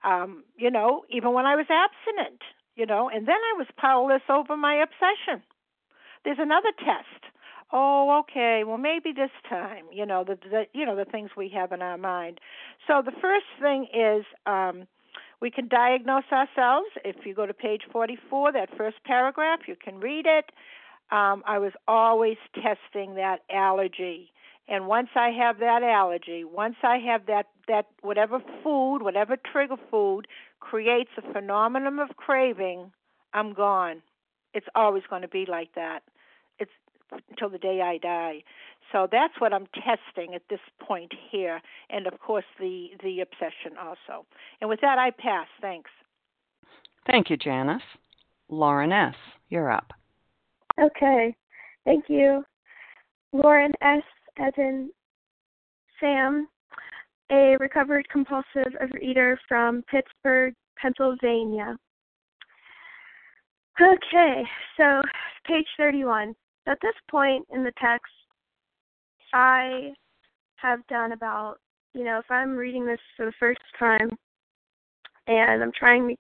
Um, 0.04 0.44
you 0.56 0.70
know, 0.70 1.04
even 1.10 1.34
when 1.34 1.48
I 1.48 1.56
was 1.56 1.66
abstinent, 1.68 2.42
you 2.76 2.86
know, 2.86 3.10
and 3.10 3.28
then 3.28 3.36
I 3.36 3.58
was 3.58 3.68
powerless 3.76 4.22
over 4.30 4.56
my 4.56 4.76
obsession. 4.76 5.44
There's 6.24 6.40
another 6.40 6.72
test. 6.78 7.31
Oh, 7.72 8.20
okay. 8.22 8.64
Well, 8.66 8.78
maybe 8.78 9.14
this 9.14 9.32
time, 9.50 9.86
you 9.92 10.06
know, 10.06 10.24
the, 10.24 10.38
the 10.50 10.66
you 10.74 10.86
know 10.86 10.96
the 10.96 11.06
things 11.06 11.32
we 11.38 11.50
have 11.50 11.72
in 11.72 11.82
our 11.82 11.98
mind. 11.98 12.40
So 12.88 13.02
the 13.04 13.14
first 13.22 13.46
thing 13.62 13.88
is 13.94 14.26
um, 14.46 14.88
we 15.42 15.50
can 15.52 15.68
diagnose 15.68 16.26
ourselves. 16.32 16.88
If 17.06 17.26
you 17.26 17.34
go 17.34 17.46
to 17.46 17.54
page 17.54 17.84
44, 17.92 18.52
that 18.54 18.70
first 18.78 18.98
paragraph, 19.06 19.62
you 19.68 19.76
can 19.82 20.00
read 20.00 20.26
it. 20.28 20.46
Um, 21.12 21.44
I 21.46 21.60
was 21.60 21.74
always 21.88 22.38
testing 22.56 23.16
that 23.16 23.40
allergy. 23.50 24.32
And 24.68 24.88
once 24.88 25.10
I 25.16 25.30
have 25.32 25.60
that 25.60 25.84
allergy, 25.84 26.44
once 26.46 26.76
I 26.84 26.98
have 27.00 27.26
that, 27.26 27.48
that 27.68 27.88
whatever 28.02 28.40
food, 28.64 29.00
whatever 29.00 29.36
trigger 29.52 29.76
food 29.90 30.28
creates 30.60 31.10
a 31.18 31.34
phenomenon 31.34 32.00
of 32.00 32.16
craving, 32.16 32.92
I'm 33.34 33.54
gone. 33.54 34.02
It's 34.54 34.68
always 34.76 35.04
going 35.10 35.24
to 35.24 35.28
be 35.28 35.46
like 35.50 35.74
that. 35.76 36.04
It's 37.12 37.24
until 37.30 37.50
the 37.50 37.58
day 37.58 37.82
I 37.82 37.98
die. 37.98 38.44
So 38.92 39.08
that's 39.12 39.34
what 39.40 39.54
I'm 39.54 39.68
testing 39.74 40.36
at 40.36 40.42
this 40.50 40.60
point 40.80 41.12
here, 41.32 41.62
and 41.90 42.08
of 42.08 42.20
course 42.20 42.46
the 42.60 42.90
the 43.04 43.22
obsession 43.22 43.78
also. 43.80 44.26
And 44.60 44.70
with 44.70 44.82
that, 44.82 44.98
I 44.98 45.12
pass. 45.12 45.48
Thanks. 45.62 45.90
Thank 47.08 47.30
you, 47.30 47.38
Janice. 47.38 47.82
Lauren 48.50 48.92
S, 48.92 49.16
you're 49.50 49.72
up. 49.72 49.92
Okay. 50.80 51.36
Thank 51.86 52.06
you. 52.10 52.44
Lauren 53.34 53.72
S. 53.82 54.04
as 54.38 54.54
in 54.58 54.90
Sam, 56.00 56.48
a 57.32 57.56
recovered 57.60 58.08
compulsive 58.10 58.74
overeater 58.82 59.38
from 59.48 59.84
Pittsburgh, 59.90 60.54
Pennsylvania. 60.80 61.78
Okay, 63.82 64.44
so 64.78 65.02
page 65.48 65.66
31. 65.78 66.36
At 66.68 66.78
this 66.82 66.96
point 67.10 67.46
in 67.52 67.64
the 67.64 67.72
text, 67.82 68.12
I 69.34 69.94
have 70.58 70.86
done 70.88 71.12
about, 71.14 71.56
you 71.94 72.04
know, 72.04 72.20
if 72.20 72.30
I'm 72.30 72.56
reading 72.56 72.86
this 72.86 73.00
for 73.18 73.26
the 73.26 73.34
first 73.40 73.62
time 73.80 74.10
and 75.28 75.64
I'm 75.64 75.72
trying 75.78 76.16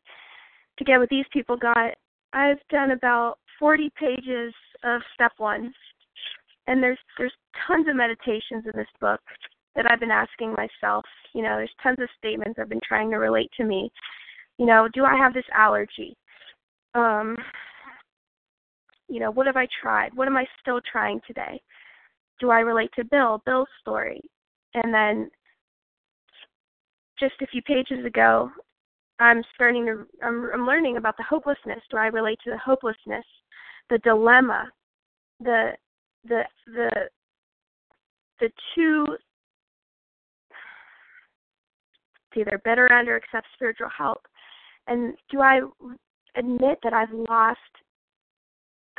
to 0.77 0.83
get 0.83 0.99
what 0.99 1.09
these 1.09 1.25
people 1.31 1.57
got, 1.57 1.93
I've 2.33 2.59
done 2.69 2.91
about 2.91 3.37
40 3.59 3.91
pages 3.99 4.53
of 4.83 5.01
step 5.13 5.33
one. 5.37 5.73
And 6.67 6.81
there's 6.81 6.99
there's 7.17 7.33
tons 7.67 7.87
of 7.89 7.95
meditations 7.95 8.63
in 8.65 8.71
this 8.75 8.87
book 8.99 9.19
that 9.75 9.89
I've 9.89 9.99
been 9.99 10.11
asking 10.11 10.53
myself. 10.53 11.05
You 11.33 11.43
know, 11.43 11.57
there's 11.57 11.73
tons 11.81 11.97
of 11.99 12.07
statements 12.17 12.59
I've 12.59 12.69
been 12.69 12.79
trying 12.87 13.09
to 13.11 13.17
relate 13.17 13.49
to 13.57 13.63
me. 13.63 13.91
You 14.57 14.65
know, 14.65 14.87
do 14.93 15.03
I 15.03 15.17
have 15.17 15.33
this 15.33 15.45
allergy? 15.53 16.15
Um, 16.93 17.35
you 19.11 19.19
know, 19.19 19.31
what 19.31 19.45
have 19.45 19.57
I 19.57 19.67
tried? 19.81 20.13
What 20.15 20.27
am 20.27 20.37
I 20.37 20.45
still 20.61 20.79
trying 20.89 21.19
today? 21.27 21.61
Do 22.39 22.49
I 22.49 22.59
relate 22.59 22.91
to 22.95 23.03
Bill, 23.03 23.41
Bill's 23.45 23.67
story? 23.81 24.21
And 24.73 24.93
then 24.93 25.29
just 27.19 27.35
a 27.41 27.47
few 27.47 27.61
pages 27.61 28.05
ago, 28.05 28.49
I'm 29.19 29.43
starting 29.53 29.85
to 29.85 30.05
I'm, 30.23 30.49
I'm 30.53 30.65
learning 30.65 30.97
about 30.97 31.17
the 31.17 31.23
hopelessness. 31.23 31.81
Do 31.91 31.97
I 31.97 32.07
relate 32.07 32.39
to 32.45 32.51
the 32.51 32.57
hopelessness, 32.57 33.25
the 33.89 33.99
dilemma, 33.99 34.69
the 35.39 35.71
the 36.27 36.43
the 36.67 36.89
the 38.39 38.49
two 38.73 39.05
either 42.35 42.61
better 42.63 42.91
end 42.91 43.09
or 43.09 43.17
accept 43.17 43.45
spiritual 43.53 43.89
help. 43.95 44.25
And 44.87 45.15
do 45.29 45.41
I 45.41 45.59
admit 46.37 46.79
that 46.81 46.93
I've 46.93 47.11
lost 47.11 47.59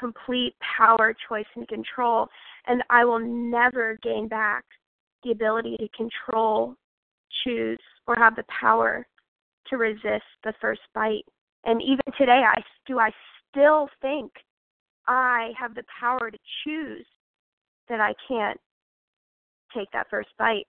complete 0.02 0.54
power, 0.76 1.14
choice, 1.28 1.46
and 1.54 1.68
control, 1.68 2.26
and 2.66 2.82
I 2.90 3.04
will 3.04 3.20
never 3.20 3.98
gain 4.02 4.26
back 4.26 4.64
the 5.22 5.30
ability 5.30 5.76
to 5.78 5.88
control, 5.96 6.74
choose, 7.44 7.78
or 8.08 8.16
have 8.16 8.34
the 8.34 8.44
power 8.60 9.06
to 9.68 9.76
resist 9.76 10.24
the 10.42 10.52
first 10.60 10.80
bite. 10.92 11.24
And 11.64 11.80
even 11.80 12.02
today, 12.18 12.42
I 12.44 12.60
do 12.86 12.98
I 12.98 13.10
still 13.48 13.88
think 14.00 14.32
I 15.06 15.50
have 15.56 15.76
the 15.76 15.84
power 16.00 16.30
to 16.30 16.38
choose 16.64 17.06
that 17.88 18.00
I 18.00 18.12
can't 18.26 18.58
take 19.74 19.90
that 19.92 20.10
first 20.10 20.30
bite. 20.36 20.66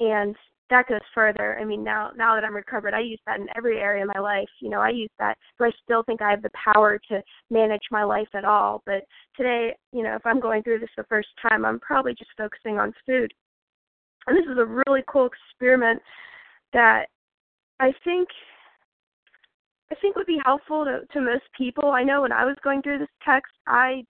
And 0.00 0.34
that 0.70 0.88
goes 0.88 1.00
further. 1.14 1.58
I 1.58 1.64
mean, 1.64 1.84
now 1.84 2.10
now 2.16 2.34
that 2.34 2.44
I'm 2.44 2.54
recovered, 2.54 2.94
I 2.94 3.00
use 3.00 3.20
that 3.26 3.38
in 3.40 3.46
every 3.56 3.78
area 3.78 4.02
of 4.02 4.10
my 4.12 4.20
life. 4.20 4.48
You 4.60 4.70
know, 4.70 4.80
I 4.80 4.90
use 4.90 5.10
that. 5.18 5.38
Do 5.58 5.64
I 5.64 5.70
still 5.84 6.02
think 6.02 6.22
I 6.22 6.30
have 6.30 6.42
the 6.42 6.50
power 6.72 6.98
to 7.08 7.22
manage 7.50 7.82
my 7.90 8.04
life 8.04 8.28
at 8.34 8.44
all? 8.44 8.82
But 8.86 9.04
today, 9.36 9.74
you 9.92 10.02
know, 10.02 10.14
if 10.16 10.26
I'm 10.26 10.40
going 10.40 10.62
through 10.62 10.80
this 10.80 10.90
the 10.96 11.04
first 11.04 11.28
time, 11.40 11.64
I'm 11.64 11.80
probably 11.80 12.14
just 12.14 12.30
focusing 12.36 12.78
on 12.78 12.92
food. 13.06 13.32
And 14.26 14.36
this 14.36 14.46
is 14.50 14.58
a 14.58 14.82
really 14.86 15.02
cool 15.06 15.28
experiment 15.28 16.02
that 16.72 17.06
I 17.78 17.92
think 18.04 18.28
I 19.92 19.94
think 19.96 20.16
would 20.16 20.26
be 20.26 20.40
helpful 20.44 20.84
to, 20.84 21.00
to 21.12 21.20
most 21.20 21.44
people. 21.56 21.90
I 21.90 22.02
know 22.02 22.22
when 22.22 22.32
I 22.32 22.44
was 22.44 22.56
going 22.64 22.82
through 22.82 22.98
this 22.98 23.08
text, 23.24 23.52
I 23.68 24.04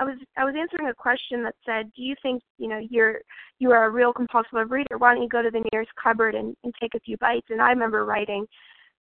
I 0.00 0.04
was 0.04 0.16
I 0.38 0.44
was 0.44 0.54
answering 0.58 0.88
a 0.88 0.94
question 0.94 1.42
that 1.42 1.54
said, 1.64 1.92
"Do 1.94 2.02
you 2.02 2.14
think 2.22 2.42
you 2.56 2.68
know 2.68 2.78
you're 2.78 3.20
you 3.58 3.70
are 3.72 3.84
a 3.84 3.90
real 3.90 4.14
compulsive 4.14 4.70
reader? 4.70 4.96
Why 4.96 5.12
don't 5.12 5.22
you 5.22 5.28
go 5.28 5.42
to 5.42 5.50
the 5.50 5.62
nearest 5.72 5.90
cupboard 6.02 6.34
and, 6.34 6.56
and 6.64 6.74
take 6.80 6.94
a 6.94 7.00
few 7.00 7.18
bites?" 7.18 7.48
And 7.50 7.60
I 7.60 7.68
remember 7.68 8.06
writing, 8.06 8.46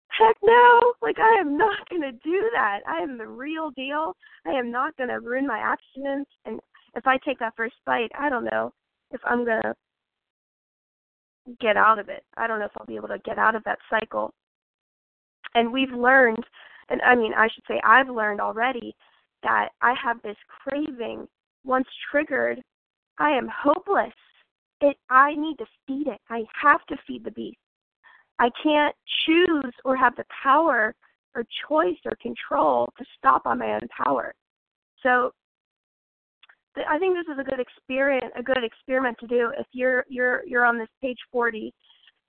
"Heck 0.10 0.38
no! 0.44 0.94
Like 1.02 1.18
I 1.20 1.40
am 1.40 1.58
not 1.58 1.78
going 1.90 2.04
to 2.04 2.12
do 2.12 2.48
that. 2.54 2.82
I 2.88 3.00
am 3.00 3.18
the 3.18 3.28
real 3.28 3.72
deal. 3.72 4.16
I 4.46 4.52
am 4.52 4.70
not 4.70 4.96
going 4.96 5.10
to 5.10 5.20
ruin 5.20 5.48
my 5.48 5.58
abstinence. 5.58 6.30
And 6.46 6.60
if 6.96 7.08
I 7.08 7.18
take 7.26 7.40
that 7.40 7.56
first 7.58 7.76
bite, 7.88 8.12
I 8.18 8.30
don't 8.30 8.46
know 8.46 8.72
if 9.10 9.22
I'm 9.26 9.46
going 9.46 9.64
to 9.64 9.74
get 11.60 11.76
out 11.76 11.98
of 11.98 12.08
it. 12.08 12.24
I 12.38 12.46
don't 12.46 12.60
know 12.60 12.66
if 12.66 12.72
I'll 12.80 12.86
be 12.86 12.98
able 12.98 13.08
to 13.08 13.20
get 13.26 13.40
out 13.40 13.56
of 13.56 13.64
that 13.64 13.80
cycle." 13.90 14.32
And 15.56 15.74
we've 15.74 15.92
learned, 15.92 16.46
and 16.90 17.02
I 17.02 17.16
mean, 17.16 17.34
I 17.36 17.48
should 17.48 17.64
say, 17.68 17.82
I've 17.84 18.10
learned 18.10 18.42
already 18.42 18.96
that 19.44 19.70
I 19.82 19.94
have 20.04 20.22
this 20.22 20.38
craving. 20.48 21.28
Once 21.66 21.88
triggered, 22.12 22.62
I 23.20 23.32
am 23.32 23.48
hopeless. 23.48 24.14
It 24.82 24.98
I 25.10 25.36
need 25.36 25.58
to 25.60 25.66
feed 25.88 26.08
it. 26.08 26.20
I 26.30 26.44
have 26.62 26.86
to 26.88 26.98
feed 27.08 27.24
the 27.24 27.32
beast. 27.32 27.58
I 28.40 28.50
can't 28.62 28.96
choose 29.26 29.74
or 29.86 29.96
have 29.96 30.16
the 30.16 30.26
power 30.44 30.94
or 31.36 31.44
choice 31.68 31.98
or 32.06 32.14
control 32.22 32.90
to 32.98 33.06
stop 33.18 33.46
on 33.46 33.60
my 33.60 33.74
own 33.74 33.88
power. 33.98 34.34
So 35.02 35.32
I 36.76 36.98
think 36.98 37.16
this 37.16 37.32
is 37.32 37.40
a 37.40 37.44
good 37.44 37.60
experience, 37.60 38.34
a 38.38 38.44
good 38.44 38.64
experiment 38.64 39.18
to 39.20 39.28
do 39.28 39.52
if 39.58 39.68
you're 39.72 40.06
you're 40.10 40.44
you're 40.46 40.66
on 40.66 40.78
this 40.78 40.90
page 41.02 41.20
40 41.32 41.74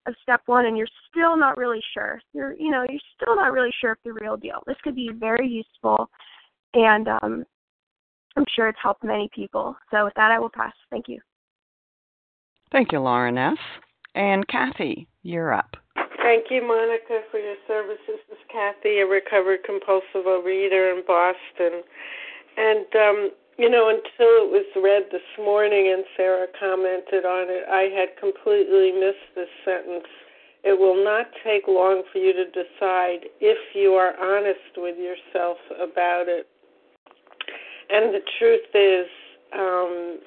of 0.07 0.15
step 0.23 0.43
1 0.47 0.67
and 0.67 0.77
you're 0.77 0.87
still 1.11 1.37
not 1.37 1.57
really 1.57 1.83
sure. 1.95 2.21
You're 2.33 2.53
you 2.55 2.71
know, 2.71 2.85
you're 2.89 3.01
still 3.21 3.37
not 3.37 3.53
really 3.53 3.73
sure 3.81 3.93
if 3.93 3.99
the 4.05 4.13
real 4.13 4.37
deal. 4.37 4.63
This 4.67 4.77
could 4.83 4.95
be 4.95 5.11
very 5.15 5.49
useful 5.49 6.11
and 6.75 7.09
um, 7.09 7.45
I'm 8.37 8.45
sure 8.55 8.69
it's 8.69 8.79
helped 8.83 9.05
many 9.05 9.31
people. 9.35 9.77
So 9.91 10.05
with 10.05 10.15
that, 10.15 10.31
I 10.31 10.39
will 10.39 10.51
pass. 10.51 10.73
Thank 10.91 11.09
you. 11.09 11.21
Thank 12.73 12.93
you, 12.93 13.01
Lauren 13.01 13.39
S. 13.39 13.57
And 14.15 14.47
Kathy, 14.49 15.07
you're 15.23 15.53
up. 15.53 15.77
Thank 16.23 16.47
you, 16.51 16.67
Monica, 16.67 17.21
for 17.31 17.39
your 17.39 17.57
services. 17.69 18.01
This 18.29 18.39
is 18.39 18.45
Kathy, 18.51 19.01
a 19.01 19.07
recovered 19.07 19.61
compulsive 19.65 20.27
overeater 20.27 20.97
in 20.97 21.03
Boston. 21.07 21.83
And, 22.57 22.87
um, 22.97 23.31
you 23.59 23.69
know, 23.71 23.89
until 23.91 24.43
it 24.43 24.51
was 24.51 24.67
read 24.75 25.05
this 25.13 25.29
morning 25.39 25.93
and 25.95 26.05
Sarah 26.17 26.47
commented 26.59 27.25
on 27.25 27.47
it, 27.51 27.69
I 27.69 27.93
had 27.95 28.17
completely 28.19 28.91
missed 28.93 29.37
this 29.37 29.53
sentence. 29.65 30.09
It 30.65 30.79
will 30.79 31.05
not 31.05 31.27
take 31.45 31.69
long 31.69 32.03
for 32.11 32.19
you 32.19 32.33
to 32.33 32.47
decide 32.47 33.29
if 33.41 33.59
you 33.75 33.93
are 33.93 34.19
honest 34.19 34.75
with 34.79 34.97
yourself 34.97 35.59
about 35.77 36.25
it. 36.27 36.49
And 37.91 38.15
the 38.15 38.21
truth 38.39 38.69
is, 38.75 39.07
um, 39.53 40.21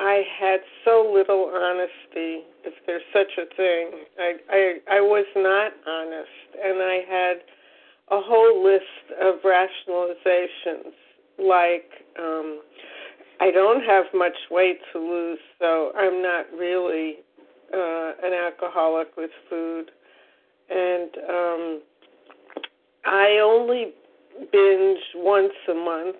I 0.00 0.22
had 0.40 0.60
so 0.84 1.10
little 1.12 1.50
honesty, 1.54 2.44
if 2.64 2.74
there's 2.86 3.02
such 3.12 3.38
a 3.38 3.46
thing. 3.54 3.90
I, 4.18 4.34
I 4.50 4.96
I 4.96 5.00
was 5.00 5.26
not 5.36 5.72
honest, 5.86 6.48
and 6.64 6.82
I 6.82 7.00
had 7.08 7.36
a 8.10 8.20
whole 8.20 8.64
list 8.64 8.84
of 9.20 9.36
rationalizations 9.44 10.92
like 11.38 11.90
um, 12.18 12.60
I 13.40 13.50
don't 13.50 13.82
have 13.84 14.06
much 14.14 14.36
weight 14.50 14.78
to 14.92 14.98
lose, 14.98 15.38
so 15.60 15.92
I'm 15.96 16.22
not 16.22 16.46
really 16.56 17.16
uh, 17.72 18.12
an 18.22 18.32
alcoholic 18.32 19.16
with 19.16 19.30
food, 19.48 19.90
and 20.70 21.10
um, 21.28 21.82
I 23.04 23.40
only 23.42 23.92
binge 24.50 25.00
once 25.14 25.52
a 25.68 25.74
month 25.74 26.16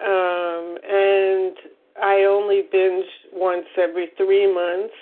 um, 0.00 0.76
and 0.88 1.56
I 2.02 2.26
only 2.28 2.62
binge 2.70 3.06
once 3.32 3.66
every 3.78 4.08
three 4.16 4.52
months. 4.52 4.94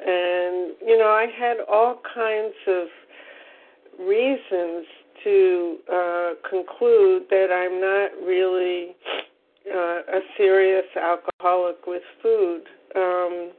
And, 0.00 0.74
you 0.84 0.98
know, 0.98 1.08
I 1.08 1.26
had 1.38 1.58
all 1.70 2.00
kinds 2.14 2.54
of 2.66 2.86
reasons 3.98 4.86
to 5.24 5.76
uh, 5.92 6.30
conclude 6.48 7.24
that 7.30 7.48
I'm 7.52 7.80
not 7.80 8.26
really 8.26 8.96
uh, 9.72 10.16
a 10.16 10.20
serious 10.36 10.86
alcoholic 10.96 11.86
with 11.86 12.02
food. 12.22 12.62
Um, 12.96 13.50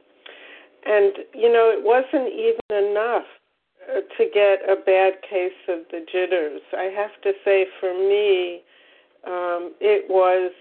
and, 0.86 1.12
you 1.34 1.52
know, 1.52 1.70
it 1.70 1.84
wasn't 1.84 2.32
even 2.32 2.90
enough 2.90 3.26
uh, 3.88 4.00
to 4.18 4.24
get 4.32 4.60
a 4.68 4.76
bad 4.76 5.14
case 5.28 5.52
of 5.68 5.80
the 5.90 6.04
jitters. 6.10 6.62
I 6.76 6.90
have 6.96 7.20
to 7.22 7.32
say, 7.44 7.66
for 7.78 7.94
me, 7.94 8.62
um, 9.26 9.74
it 9.80 10.08
was 10.08 10.52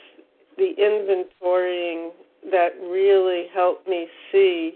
the 0.59 0.73
inventorying 0.77 2.11
that 2.51 2.69
really 2.81 3.45
helped 3.53 3.87
me 3.87 4.07
see 4.31 4.73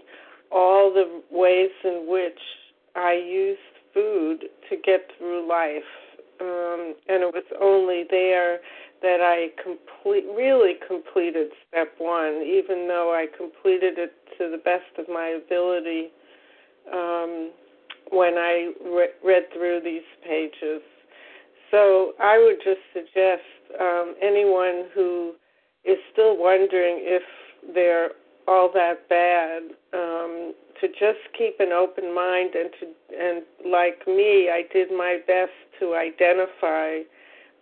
all 0.50 0.92
the 0.92 1.22
ways 1.30 1.70
in 1.84 2.06
which 2.08 2.38
I 2.96 3.12
used 3.12 3.60
food 3.92 4.46
to 4.70 4.76
get 4.76 5.10
through 5.18 5.48
life. 5.48 5.82
Um, 6.40 6.94
and 7.08 7.22
it 7.22 7.32
was 7.32 7.44
only 7.60 8.04
there 8.10 8.58
that 9.02 9.20
I 9.20 9.48
complete, 9.62 10.24
really 10.34 10.74
completed 10.86 11.48
step 11.68 11.92
one, 11.98 12.42
even 12.42 12.88
though 12.88 13.12
I 13.14 13.26
completed 13.36 13.98
it 13.98 14.12
to 14.38 14.50
the 14.50 14.58
best 14.58 14.98
of 14.98 15.06
my 15.08 15.38
ability 15.44 16.10
um, 16.92 17.50
when 18.10 18.34
I 18.34 18.72
re- 18.84 19.14
read 19.22 19.44
through 19.52 19.80
these 19.84 20.06
pages. 20.26 20.82
So 21.70 22.12
I 22.20 22.38
would 22.38 22.58
just 22.64 22.80
suggest 22.92 23.42
um, 23.80 24.14
anyone 24.22 24.86
who 24.94 25.34
is 25.84 25.98
still 26.12 26.36
wondering 26.36 27.00
if 27.00 27.22
they're 27.74 28.10
all 28.46 28.70
that 28.74 29.08
bad. 29.08 29.62
Um, 29.92 30.54
to 30.80 30.88
just 30.88 31.22
keep 31.38 31.60
an 31.60 31.72
open 31.72 32.14
mind 32.14 32.50
and 32.54 32.70
to 32.80 32.86
and 33.16 33.42
like 33.70 34.06
me, 34.06 34.50
I 34.50 34.64
did 34.72 34.90
my 34.90 35.18
best 35.26 35.52
to 35.80 35.94
identify 35.94 37.06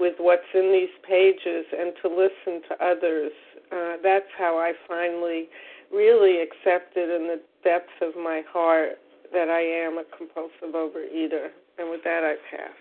with 0.01 0.15
what's 0.19 0.49
in 0.55 0.73
these 0.73 0.93
pages 1.07 1.67
and 1.79 1.93
to 2.03 2.09
listen 2.09 2.63
to 2.69 2.85
others. 2.85 3.33
Uh, 3.71 3.97
that's 4.03 4.27
how 4.37 4.57
I 4.57 4.73
finally 4.89 5.49
really 5.93 6.41
accepted 6.41 7.11
in 7.11 7.29
the 7.29 7.41
depths 7.63 7.93
of 8.01 8.17
my 8.17 8.43
heart 8.51 8.99
that 9.33 9.49
I 9.49 9.61
am 9.61 9.99
a 9.99 10.05
compulsive 10.17 10.75
overeater. 10.75 11.49
And 11.79 11.91
with 11.91 12.03
that, 12.05 12.23
I 12.25 12.35
pass. 12.51 12.75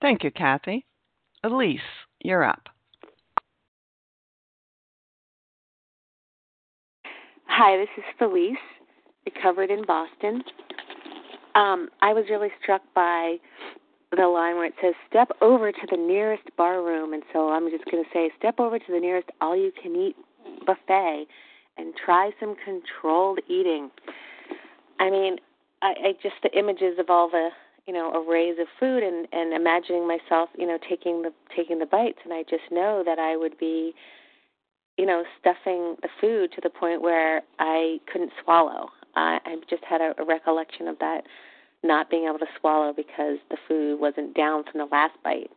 Thank 0.00 0.24
you, 0.24 0.30
Kathy. 0.30 0.84
Elise, 1.44 1.80
you're 2.20 2.44
up. 2.44 2.68
Hi, 7.54 7.76
this 7.76 7.88
is 7.98 8.04
Felice, 8.18 8.56
recovered 9.26 9.70
in 9.70 9.84
Boston. 9.84 10.42
Um, 11.54 11.90
I 12.00 12.14
was 12.14 12.24
really 12.30 12.48
struck 12.62 12.80
by 12.94 13.36
the 14.10 14.26
line 14.26 14.56
where 14.56 14.64
it 14.64 14.72
says, 14.80 14.94
step 15.06 15.28
over 15.42 15.70
to 15.70 15.86
the 15.90 15.98
nearest 15.98 16.44
bar 16.56 16.82
room. 16.82 17.12
And 17.12 17.22
so 17.30 17.50
I'm 17.50 17.68
just 17.68 17.84
going 17.90 18.02
to 18.02 18.08
say, 18.10 18.30
step 18.38 18.58
over 18.58 18.78
to 18.78 18.84
the 18.88 18.98
nearest 18.98 19.28
all 19.42 19.54
you 19.54 19.70
can 19.70 19.94
eat 19.94 20.16
buffet 20.64 21.26
and 21.76 21.92
try 21.94 22.30
some 22.40 22.56
controlled 22.64 23.40
eating. 23.50 23.90
I 24.98 25.10
mean, 25.10 25.36
I, 25.82 25.88
I 25.88 26.12
just 26.22 26.36
the 26.42 26.58
images 26.58 26.98
of 26.98 27.10
all 27.10 27.28
the 27.28 27.50
you 27.86 27.92
know 27.92 28.14
arrays 28.14 28.56
of 28.60 28.68
food 28.80 29.02
and 29.02 29.28
and 29.32 29.52
imagining 29.52 30.06
myself 30.08 30.48
you 30.56 30.66
know 30.66 30.78
taking 30.88 31.22
the 31.22 31.32
taking 31.54 31.80
the 31.80 31.86
bites 31.86 32.20
and 32.22 32.32
I 32.32 32.44
just 32.44 32.62
know 32.70 33.02
that 33.04 33.18
I 33.18 33.36
would 33.36 33.58
be 33.58 33.92
you 35.02 35.08
know, 35.08 35.24
stuffing 35.40 35.96
the 36.00 36.08
food 36.20 36.52
to 36.52 36.60
the 36.62 36.70
point 36.70 37.02
where 37.02 37.42
I 37.58 37.98
couldn't 38.12 38.30
swallow. 38.44 38.88
I, 39.16 39.40
I 39.44 39.56
just 39.68 39.82
had 39.82 40.00
a, 40.00 40.14
a 40.16 40.24
recollection 40.24 40.86
of 40.86 40.96
that 41.00 41.24
not 41.82 42.08
being 42.08 42.28
able 42.28 42.38
to 42.38 42.46
swallow 42.60 42.92
because 42.92 43.38
the 43.50 43.56
food 43.66 43.98
wasn't 43.98 44.32
down 44.36 44.62
from 44.62 44.78
the 44.78 44.84
last 44.84 45.14
bite. 45.24 45.50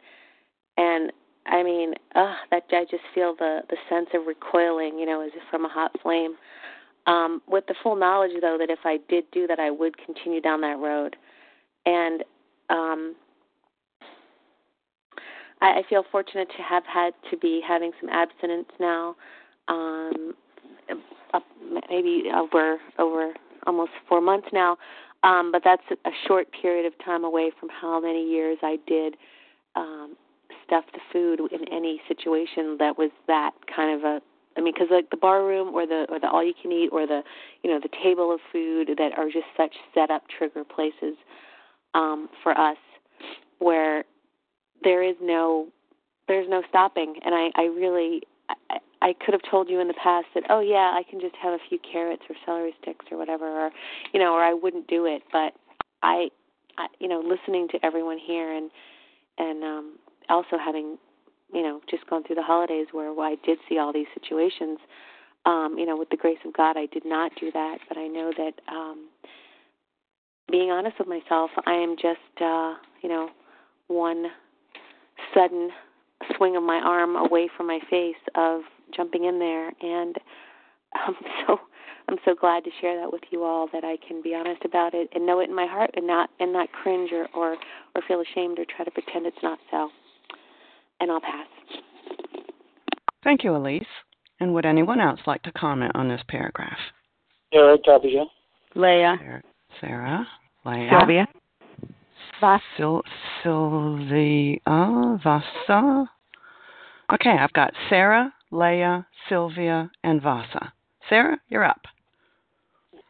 And 0.78 1.12
I 1.46 1.62
mean, 1.62 1.94
uh, 2.16 2.34
that 2.50 2.64
I 2.72 2.86
just 2.90 3.04
feel 3.14 3.36
the 3.38 3.60
the 3.70 3.78
sense 3.88 4.08
of 4.16 4.26
recoiling, 4.26 4.98
you 4.98 5.06
know, 5.06 5.22
as 5.22 5.30
if 5.36 5.44
from 5.52 5.64
a 5.64 5.70
hot 5.70 5.92
flame. 6.02 6.38
Um, 7.06 7.44
with 7.48 7.68
the 7.68 7.76
full 7.84 7.96
knowledge, 7.96 8.32
though, 8.42 8.58
that 8.58 8.72
if 8.72 8.80
I 8.84 8.98
did 9.08 9.26
do 9.32 9.46
that, 9.46 9.60
I 9.60 9.70
would 9.70 9.96
continue 10.04 10.42
down 10.42 10.62
that 10.62 10.80
road. 10.80 11.16
And 11.86 12.24
um, 12.72 13.16
I, 15.66 15.80
I 15.80 15.82
feel 15.90 16.04
fortunate 16.12 16.48
to 16.56 16.64
have 16.64 16.84
had 16.86 17.14
to 17.32 17.38
be 17.38 17.62
having 17.68 17.92
some 18.00 18.10
abstinence 18.10 18.70
now, 18.80 19.16
um, 19.68 20.34
up 21.34 21.44
maybe 21.90 22.26
over 22.34 22.78
over 23.00 23.34
almost 23.66 23.92
four 24.08 24.22
months 24.22 24.48
now. 24.54 24.78
Um, 25.24 25.52
but 25.52 25.64
that's 25.64 25.82
a 26.06 26.12
short 26.28 26.48
period 26.62 26.86
of 26.86 26.94
time 27.04 27.24
away 27.24 27.52
from 27.60 27.70
how 27.70 28.00
many 28.00 28.30
years 28.30 28.60
I 28.62 28.78
did 28.86 29.16
um, 29.76 30.16
stuff 30.66 30.86
the 30.94 31.00
food 31.12 31.40
in 31.52 31.68
any 31.74 32.00
situation 32.08 32.78
that 32.80 32.98
was 32.98 33.10
that 33.28 33.52
kind 33.76 33.98
of 33.98 34.04
a 34.04 34.22
I 34.58 34.62
mean, 34.62 34.74
because 34.74 34.88
like 34.90 35.10
the 35.10 35.18
bar 35.18 35.44
room 35.44 35.74
or 35.76 35.86
the 35.86 36.06
or 36.10 36.20
the 36.20 36.30
all 36.30 36.44
you 36.44 36.54
can 36.62 36.72
eat 36.72 36.90
or 36.92 37.08
the 37.08 37.22
you 37.64 37.72
know 37.72 37.80
the 37.80 37.90
table 38.04 38.34
of 38.34 38.40
food 38.52 38.90
that 38.98 39.18
are 39.18 39.26
just 39.26 39.48
such 39.58 39.74
set 39.94 40.12
up 40.12 40.24
trigger 40.38 40.64
places 40.64 41.16
um, 41.94 42.30
for 42.44 42.58
us, 42.58 42.78
where 43.60 44.06
there 44.86 45.04
is 45.04 45.16
no 45.22 45.68
there's 46.30 46.48
no 46.50 46.64
stopping, 46.70 47.16
and 47.26 47.36
I 47.36 47.50
I 47.56 47.66
really 47.66 48.22
I, 48.70 48.78
I 49.02 49.14
could 49.14 49.34
have 49.34 49.42
told 49.50 49.70
you 49.70 49.82
in 49.82 49.90
the 49.90 49.94
past 50.02 50.28
that 50.34 50.44
oh 50.50 50.62
yeah 50.62 50.94
I 50.96 51.04
can 51.10 51.20
just 51.20 51.36
have 51.42 51.54
a 51.54 51.60
few 51.68 51.78
carrots 51.80 52.24
or 52.30 52.36
celery 52.46 52.74
sticks 52.82 53.06
or 53.12 53.18
whatever 53.18 53.46
or 53.66 53.72
you 54.14 54.20
know 54.20 54.34
or 54.34 54.42
I 54.42 54.54
wouldn't 54.54 54.88
do 54.88 55.06
it, 55.06 55.24
but 55.34 55.54
I, 56.02 56.30
I 56.78 56.88
you 57.00 57.10
know 57.10 57.20
listening 57.20 57.68
to 57.72 57.86
everyone 57.86 58.18
here 58.18 58.56
and 58.56 58.72
and 59.38 59.64
um 59.64 59.98
also 60.30 60.58
having 60.64 60.98
you 61.54 61.62
know 61.62 61.82
just 61.90 62.08
gone 62.08 62.24
through 62.24 62.38
the 62.38 62.44
holidays 62.44 62.88
where 62.92 63.12
I 63.20 63.36
did 63.46 63.58
see 63.68 63.78
all 63.78 63.92
these 63.92 64.08
situations 64.14 64.80
um 65.46 65.76
you 65.78 65.86
know 65.86 65.98
with 65.98 66.10
the 66.10 66.18
grace 66.18 66.40
of 66.46 66.54
God 66.54 66.78
I 66.78 66.86
did 66.88 67.06
not 67.06 67.32
do 67.40 67.52
that. 67.52 67.80
But 67.90 67.98
I 67.98 68.08
know 68.08 68.32
that 68.38 68.54
um 68.72 69.10
being 70.52 70.70
honest 70.70 70.98
with 71.00 71.08
myself 71.08 71.50
I 71.66 71.74
am 71.74 71.96
just 71.96 72.42
uh 72.42 72.76
you 73.02 73.10
know 73.10 73.30
one 73.88 74.28
sudden 75.34 75.70
swing 76.38 76.56
of 76.56 76.64
my 76.64 76.78
arm 76.78 77.16
away 77.16 77.50
from 77.56 77.68
my 77.68 77.80
face 77.90 78.16
of 78.36 78.62
jumping 78.96 79.26
in 79.26 79.40
there 79.40 79.72
and 79.82 80.16
I'm 80.96 81.16
so 81.48 81.60
I'm 82.08 82.18
so 82.24 82.36
glad 82.36 82.64
to 82.66 82.70
share 82.82 83.00
that 83.02 83.12
with 83.12 83.24
you 83.32 83.44
all 83.44 83.68
that 83.74 83.84
I 83.84 83.98
can 84.08 84.22
be 84.22 84.36
honest 84.36 84.64
about 84.64 84.94
it 84.94 85.10
and 85.14 85.26
know 85.26 85.40
it 85.40 85.50
in 85.50 85.56
my 85.56 85.66
heart 85.66 85.92
and 85.96 86.06
not 86.06 86.30
and 86.40 86.54
not 86.54 86.72
cringe 86.72 87.12
or 87.12 87.28
or, 87.36 87.58
or 87.96 88.02
feel 88.08 88.22
ashamed 88.22 88.60
or 88.60 88.66
try 88.66 88.86
to 88.86 88.92
pretend 88.92 89.26
it's 89.26 89.44
not 89.44 89.60
so 89.72 89.90
and 91.00 91.12
I'll 91.12 91.22
pass. 91.22 91.48
Thank 93.24 93.44
you, 93.44 93.56
Elise. 93.56 93.84
And 94.40 94.54
would 94.54 94.66
anyone 94.66 95.00
else 95.00 95.20
like 95.26 95.42
to 95.44 95.52
comment 95.54 95.94
on 95.96 96.08
this 96.08 96.22
paragraph? 96.28 96.78
Sarah 97.54 97.78
W. 97.86 98.26
Leah. 98.76 99.16
Sarah, 99.20 99.42
Sarah 99.82 100.28
Leah. 100.66 100.90
Sylvia. 100.92 101.28
Sil- 102.42 103.06
Sylvia 103.42 104.60
Vasa. 105.24 106.10
Okay, 107.14 107.30
I've 107.30 107.54
got 107.54 107.74
Sarah, 107.90 108.34
Leah, 108.52 109.06
Sylvia, 109.30 109.92
and 110.04 110.22
Vasa. 110.22 110.74
Sarah, 111.10 111.38
you're 111.50 111.64
up. 111.64 111.82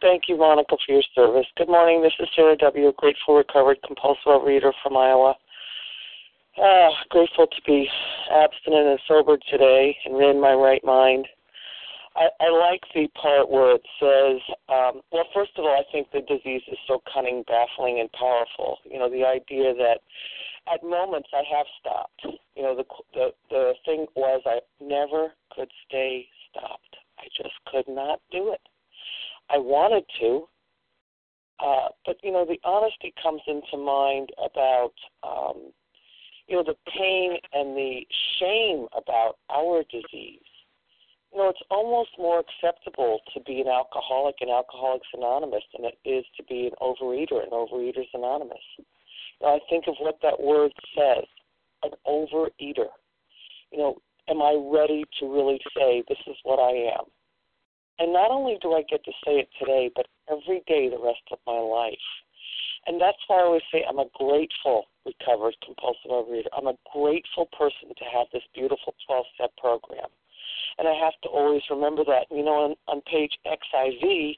Thank 0.02 0.24
you, 0.28 0.38
Monica, 0.38 0.76
for 0.86 0.94
your 0.94 1.04
service. 1.16 1.48
Good 1.58 1.70
morning. 1.70 2.02
This 2.02 2.14
is 2.20 2.28
Sarah 2.36 2.58
W., 2.58 2.92
grateful 2.98 3.36
recovered 3.36 3.78
compulsive 3.86 4.26
overeater 4.26 4.72
from 4.84 4.98
Iowa. 4.98 5.36
Ah, 6.58 6.90
grateful 7.10 7.48
to 7.48 7.62
be 7.66 7.90
abstinent 8.32 8.88
and 8.88 9.00
sober 9.08 9.38
today 9.50 9.98
and 10.06 10.22
in 10.22 10.40
my 10.40 10.54
right 10.54 10.84
mind. 10.84 11.28
I, 12.16 12.28
I 12.40 12.50
like 12.50 12.82
the 12.94 13.08
part 13.22 13.50
where 13.50 13.76
it 13.76 13.86
says, 14.00 14.42
um, 14.70 15.02
well, 15.12 15.26
first 15.34 15.52
of 15.58 15.66
all, 15.66 15.76
I 15.76 15.84
think 15.92 16.08
the 16.12 16.22
disease 16.22 16.62
is 16.68 16.78
so 16.88 17.02
cunning, 17.14 17.44
baffling, 17.48 18.00
and 18.00 18.12
powerful. 18.14 18.78
You 18.86 19.00
know, 19.00 19.10
the 19.10 19.26
idea 19.26 19.74
that 19.74 20.00
at 20.72 20.84
moments 20.84 21.30
I 21.34 21.44
have 21.56 21.66
stopped. 21.80 22.40
You 22.56 22.64
know, 22.64 22.76
the 22.76 22.86
the 23.14 23.30
the 23.50 23.74
thing 23.86 24.06
was 24.16 24.42
I 24.46 24.60
never 24.82 25.34
could 25.54 25.70
stay 25.88 26.28
stopped. 26.50 26.96
I 27.20 27.26
just 27.36 27.54
could 27.72 27.94
not 27.94 28.22
do 28.32 28.52
it. 28.54 28.62
I 29.50 29.58
wanted 29.58 30.06
to, 30.22 30.48
uh, 31.60 31.90
but 32.06 32.18
you 32.24 32.32
know, 32.32 32.46
the 32.46 32.60
honesty 32.64 33.14
comes 33.22 33.42
into 33.48 33.78
mind 33.78 34.30
about 34.44 34.94
um, 35.24 35.72
you 36.48 36.56
know, 36.56 36.64
the 36.64 36.76
pain 36.98 37.38
and 37.54 37.76
the 37.76 38.02
shame 38.40 38.88
about 38.96 39.38
our 39.50 39.84
disease. 39.92 40.35
Know, 41.46 41.52
it's 41.52 41.70
almost 41.70 42.10
more 42.18 42.42
acceptable 42.42 43.20
to 43.36 43.40
be 43.42 43.62
an 43.62 43.68
alcoholic 43.68 44.38
in 44.42 44.50
Alcoholics 44.50 45.06
Anonymous 45.14 45.62
than 45.78 45.86
it 45.86 46.00
is 46.04 46.26
to 46.38 46.44
be 46.44 46.66
an 46.66 46.74
overeater 46.82 47.44
in 47.46 47.52
Overeaters 47.52 48.10
Anonymous. 48.16 48.66
Know, 49.40 49.50
I 49.50 49.60
think 49.70 49.86
of 49.88 49.94
what 50.00 50.18
that 50.24 50.42
word 50.42 50.72
says, 50.98 51.26
an 51.84 51.92
overeater. 52.08 52.90
You 53.70 53.78
know, 53.78 53.98
am 54.28 54.42
I 54.42 54.58
ready 54.58 55.06
to 55.20 55.32
really 55.32 55.60
say 55.78 56.02
this 56.10 56.18
is 56.26 56.36
what 56.42 56.58
I 56.58 56.98
am? 56.98 57.06
And 58.00 58.12
not 58.12 58.32
only 58.32 58.58
do 58.60 58.74
I 58.74 58.82
get 58.82 59.06
to 59.06 59.12
say 59.24 59.34
it 59.34 59.50
today, 59.60 59.92
but 59.96 60.08
every 60.28 60.64
day 60.66 60.90
the 60.90 60.98
rest 60.98 61.30
of 61.32 61.38
my 61.46 61.60
life. 61.60 62.08
And 62.88 63.00
that's 63.00 63.22
why 63.28 63.42
I 63.42 63.46
always 63.46 63.62
say 63.72 63.86
I'm 63.88 64.00
a 64.00 64.10
grateful 64.16 64.86
recovered 65.06 65.54
compulsive 65.64 66.10
overeater. 66.10 66.50
I'm 66.58 66.66
a 66.66 66.78
grateful 66.92 67.46
person 67.56 67.94
to 67.96 68.06
have 68.06 68.26
this 68.34 68.44
beautiful 68.56 68.96
12 69.06 69.26
step 69.36 69.52
program. 69.58 70.10
And 70.78 70.88
I 70.88 70.94
have 70.94 71.14
to 71.24 71.30
always 71.30 71.62
remember 71.70 72.04
that. 72.06 72.28
You 72.30 72.44
know, 72.44 72.68
on, 72.68 72.76
on 72.88 73.02
page 73.02 73.32
XIV, 73.46 74.36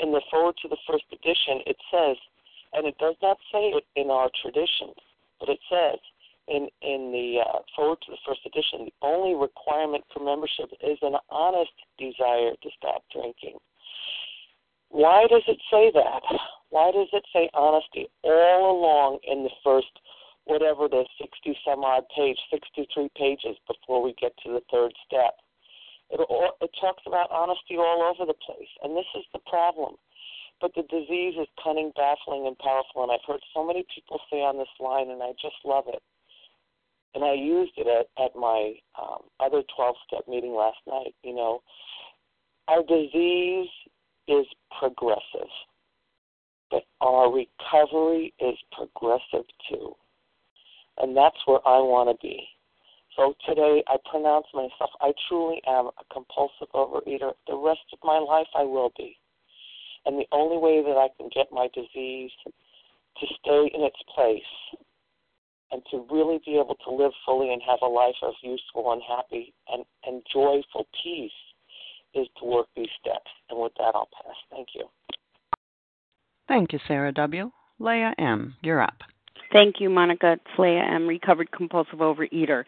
in 0.00 0.12
the 0.12 0.22
foreword 0.30 0.56
to 0.62 0.68
the 0.68 0.78
first 0.88 1.04
edition, 1.12 1.62
it 1.66 1.76
says, 1.90 2.16
and 2.72 2.86
it 2.86 2.96
does 2.98 3.16
not 3.22 3.38
say 3.52 3.74
it 3.74 3.84
in 3.96 4.10
our 4.10 4.30
traditions, 4.42 4.94
but 5.40 5.48
it 5.48 5.58
says 5.68 5.98
in, 6.48 6.68
in 6.82 7.10
the 7.12 7.40
uh, 7.40 7.58
foreword 7.74 7.98
to 8.06 8.12
the 8.12 8.22
first 8.26 8.40
edition, 8.46 8.86
the 8.86 9.06
only 9.06 9.34
requirement 9.34 10.04
for 10.12 10.22
membership 10.22 10.70
is 10.82 10.98
an 11.02 11.14
honest 11.30 11.72
desire 11.98 12.52
to 12.62 12.70
stop 12.76 13.02
drinking. 13.12 13.56
Why 14.90 15.26
does 15.30 15.42
it 15.46 15.58
say 15.70 15.90
that? 15.94 16.22
Why 16.70 16.90
does 16.90 17.08
it 17.12 17.24
say 17.32 17.48
honesty 17.54 18.08
all 18.22 18.78
along 18.78 19.18
in 19.26 19.44
the 19.44 19.50
first, 19.62 19.90
whatever 20.44 20.88
the 20.88 21.04
60 21.20 21.58
some 21.64 21.84
odd 21.84 22.04
page, 22.14 22.38
63 22.50 23.08
pages 23.16 23.56
before 23.66 24.02
we 24.02 24.14
get 24.20 24.32
to 24.44 24.52
the 24.52 24.62
third 24.70 24.92
step? 25.06 25.34
It, 26.10 26.20
it 26.60 26.70
talks 26.80 27.02
about 27.06 27.30
honesty 27.30 27.76
all 27.76 28.02
over 28.02 28.26
the 28.26 28.38
place, 28.46 28.70
and 28.82 28.96
this 28.96 29.08
is 29.16 29.24
the 29.32 29.38
problem. 29.46 29.94
But 30.60 30.72
the 30.74 30.82
disease 30.82 31.34
is 31.40 31.48
cunning, 31.62 31.92
baffling, 31.96 32.46
and 32.46 32.58
powerful, 32.58 33.02
and 33.02 33.12
I've 33.12 33.24
heard 33.26 33.40
so 33.54 33.66
many 33.66 33.84
people 33.94 34.20
say 34.30 34.38
on 34.38 34.58
this 34.58 34.68
line, 34.78 35.10
and 35.10 35.22
I 35.22 35.32
just 35.40 35.56
love 35.64 35.84
it. 35.88 36.02
And 37.14 37.24
I 37.24 37.32
used 37.32 37.72
it 37.76 37.86
at, 37.86 38.06
at 38.22 38.36
my 38.36 38.74
um, 39.00 39.22
other 39.40 39.62
12 39.74 39.96
step 40.06 40.28
meeting 40.28 40.54
last 40.54 40.78
night. 40.86 41.14
You 41.24 41.34
know, 41.34 41.62
our 42.68 42.82
disease 42.82 43.68
is 44.28 44.46
progressive, 44.78 45.50
but 46.70 46.82
our 47.00 47.32
recovery 47.32 48.32
is 48.38 48.56
progressive 48.72 49.46
too. 49.68 49.94
And 50.98 51.16
that's 51.16 51.38
where 51.46 51.66
I 51.66 51.78
want 51.78 52.10
to 52.10 52.26
be. 52.26 52.46
So 53.20 53.34
today 53.46 53.84
I 53.86 53.96
pronounce 54.10 54.46
myself, 54.54 54.88
I 55.02 55.12
truly 55.28 55.60
am 55.66 55.88
a 55.88 56.04
compulsive 56.10 56.68
overeater. 56.74 57.32
The 57.46 57.54
rest 57.54 57.84
of 57.92 57.98
my 58.02 58.18
life 58.18 58.46
I 58.56 58.62
will 58.62 58.92
be. 58.96 59.18
And 60.06 60.18
the 60.18 60.24
only 60.32 60.56
way 60.56 60.82
that 60.82 60.96
I 60.96 61.08
can 61.18 61.28
get 61.28 61.52
my 61.52 61.68
disease 61.74 62.30
to 62.46 63.26
stay 63.26 63.70
in 63.74 63.82
its 63.82 63.98
place 64.14 64.80
and 65.70 65.82
to 65.90 66.06
really 66.10 66.40
be 66.46 66.54
able 66.54 66.76
to 66.86 66.90
live 66.90 67.12
fully 67.26 67.52
and 67.52 67.60
have 67.68 67.80
a 67.82 67.86
life 67.86 68.14
of 68.22 68.32
useful 68.42 68.90
and 68.90 69.02
happy 69.06 69.52
and, 69.68 69.84
and 70.06 70.22
joyful 70.32 70.86
peace 71.04 71.30
is 72.14 72.26
to 72.38 72.46
work 72.46 72.68
these 72.74 72.88
steps. 72.98 73.30
And 73.50 73.60
with 73.60 73.72
that, 73.76 73.92
I'll 73.94 74.08
pass. 74.16 74.34
Thank 74.50 74.68
you. 74.74 74.86
Thank 76.48 76.72
you, 76.72 76.78
Sarah 76.88 77.12
W. 77.12 77.50
Leah 77.78 78.14
M., 78.18 78.56
you're 78.62 78.80
up. 78.80 78.96
Thank 79.52 79.76
you, 79.80 79.90
Monica. 79.90 80.34
It's 80.34 80.58
Leah 80.58 80.84
M., 80.94 81.08
recovered 81.08 81.50
compulsive 81.50 81.98
overeater. 81.98 82.64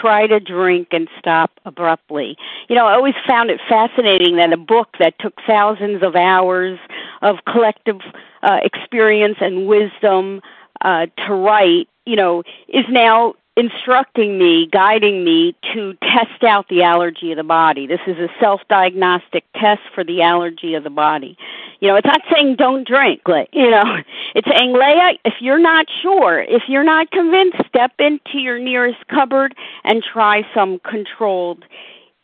Try 0.00 0.26
to 0.26 0.40
drink 0.40 0.88
and 0.92 1.08
stop 1.18 1.50
abruptly. 1.64 2.36
You 2.68 2.76
know, 2.76 2.86
I 2.86 2.94
always 2.94 3.14
found 3.26 3.50
it 3.50 3.60
fascinating 3.68 4.36
that 4.36 4.52
a 4.52 4.56
book 4.56 4.96
that 4.98 5.18
took 5.18 5.34
thousands 5.46 6.02
of 6.02 6.16
hours 6.16 6.78
of 7.22 7.36
collective 7.46 8.00
uh, 8.42 8.58
experience 8.62 9.36
and 9.40 9.66
wisdom 9.66 10.40
uh, 10.82 11.06
to 11.26 11.34
write, 11.34 11.88
you 12.06 12.16
know, 12.16 12.42
is 12.68 12.84
now 12.90 13.34
instructing 13.56 14.38
me, 14.38 14.68
guiding 14.70 15.24
me 15.24 15.54
to 15.72 15.94
test 16.02 16.42
out 16.42 16.68
the 16.68 16.82
allergy 16.82 17.30
of 17.30 17.36
the 17.36 17.44
body. 17.44 17.86
This 17.86 18.00
is 18.06 18.16
a 18.18 18.28
self 18.40 18.60
diagnostic 18.68 19.44
test 19.54 19.82
for 19.94 20.02
the 20.04 20.22
allergy 20.22 20.74
of 20.74 20.84
the 20.84 20.90
body. 20.90 21.36
You 21.80 21.88
know, 21.88 21.96
it's 21.96 22.06
not 22.06 22.22
saying 22.32 22.56
don't 22.56 22.86
drink, 22.86 23.22
like, 23.26 23.48
you 23.52 23.70
know, 23.70 23.82
it's 24.34 24.48
saying, 24.48 24.72
Leah, 24.72 25.18
if 25.24 25.34
you're 25.40 25.58
not 25.58 25.86
sure, 26.02 26.42
if 26.42 26.62
you're 26.68 26.84
not 26.84 27.10
convinced, 27.10 27.58
step 27.68 27.92
into 27.98 28.38
your 28.38 28.58
nearest 28.58 29.06
cupboard 29.08 29.54
and 29.84 30.02
try 30.02 30.42
some 30.54 30.80
controlled 30.80 31.64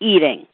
eating. 0.00 0.46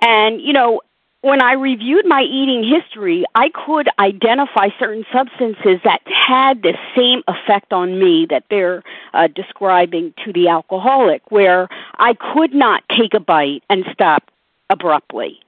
And, 0.00 0.40
you 0.40 0.52
know, 0.52 0.80
when 1.24 1.40
I 1.40 1.54
reviewed 1.54 2.04
my 2.06 2.20
eating 2.20 2.62
history, 2.62 3.24
I 3.34 3.48
could 3.48 3.88
identify 3.98 4.68
certain 4.78 5.06
substances 5.10 5.80
that 5.82 6.02
had 6.04 6.60
the 6.60 6.74
same 6.94 7.22
effect 7.26 7.72
on 7.72 7.98
me 7.98 8.26
that 8.28 8.44
they're 8.50 8.82
uh, 9.14 9.28
describing 9.28 10.12
to 10.22 10.34
the 10.34 10.48
alcoholic, 10.48 11.22
where 11.30 11.68
I 11.98 12.12
could 12.12 12.54
not 12.54 12.84
take 12.90 13.14
a 13.14 13.20
bite 13.20 13.62
and 13.70 13.86
stop 13.90 14.24
abruptly. 14.68 15.40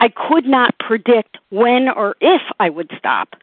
I 0.00 0.08
could 0.08 0.46
not 0.46 0.76
predict 0.80 1.38
when 1.50 1.88
or 1.88 2.16
if 2.20 2.42
I 2.58 2.68
would 2.68 2.90
stop 2.98 3.36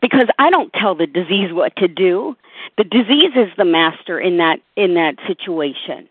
because 0.00 0.26
I 0.40 0.50
don't 0.50 0.72
tell 0.72 0.96
the 0.96 1.06
disease 1.06 1.52
what 1.52 1.76
to 1.76 1.86
do. 1.86 2.36
The 2.76 2.82
disease 2.82 3.32
is 3.36 3.52
the 3.56 3.64
master 3.64 4.18
in 4.18 4.38
that 4.38 4.58
in 4.74 4.94
that 4.94 5.14
situation. 5.28 6.08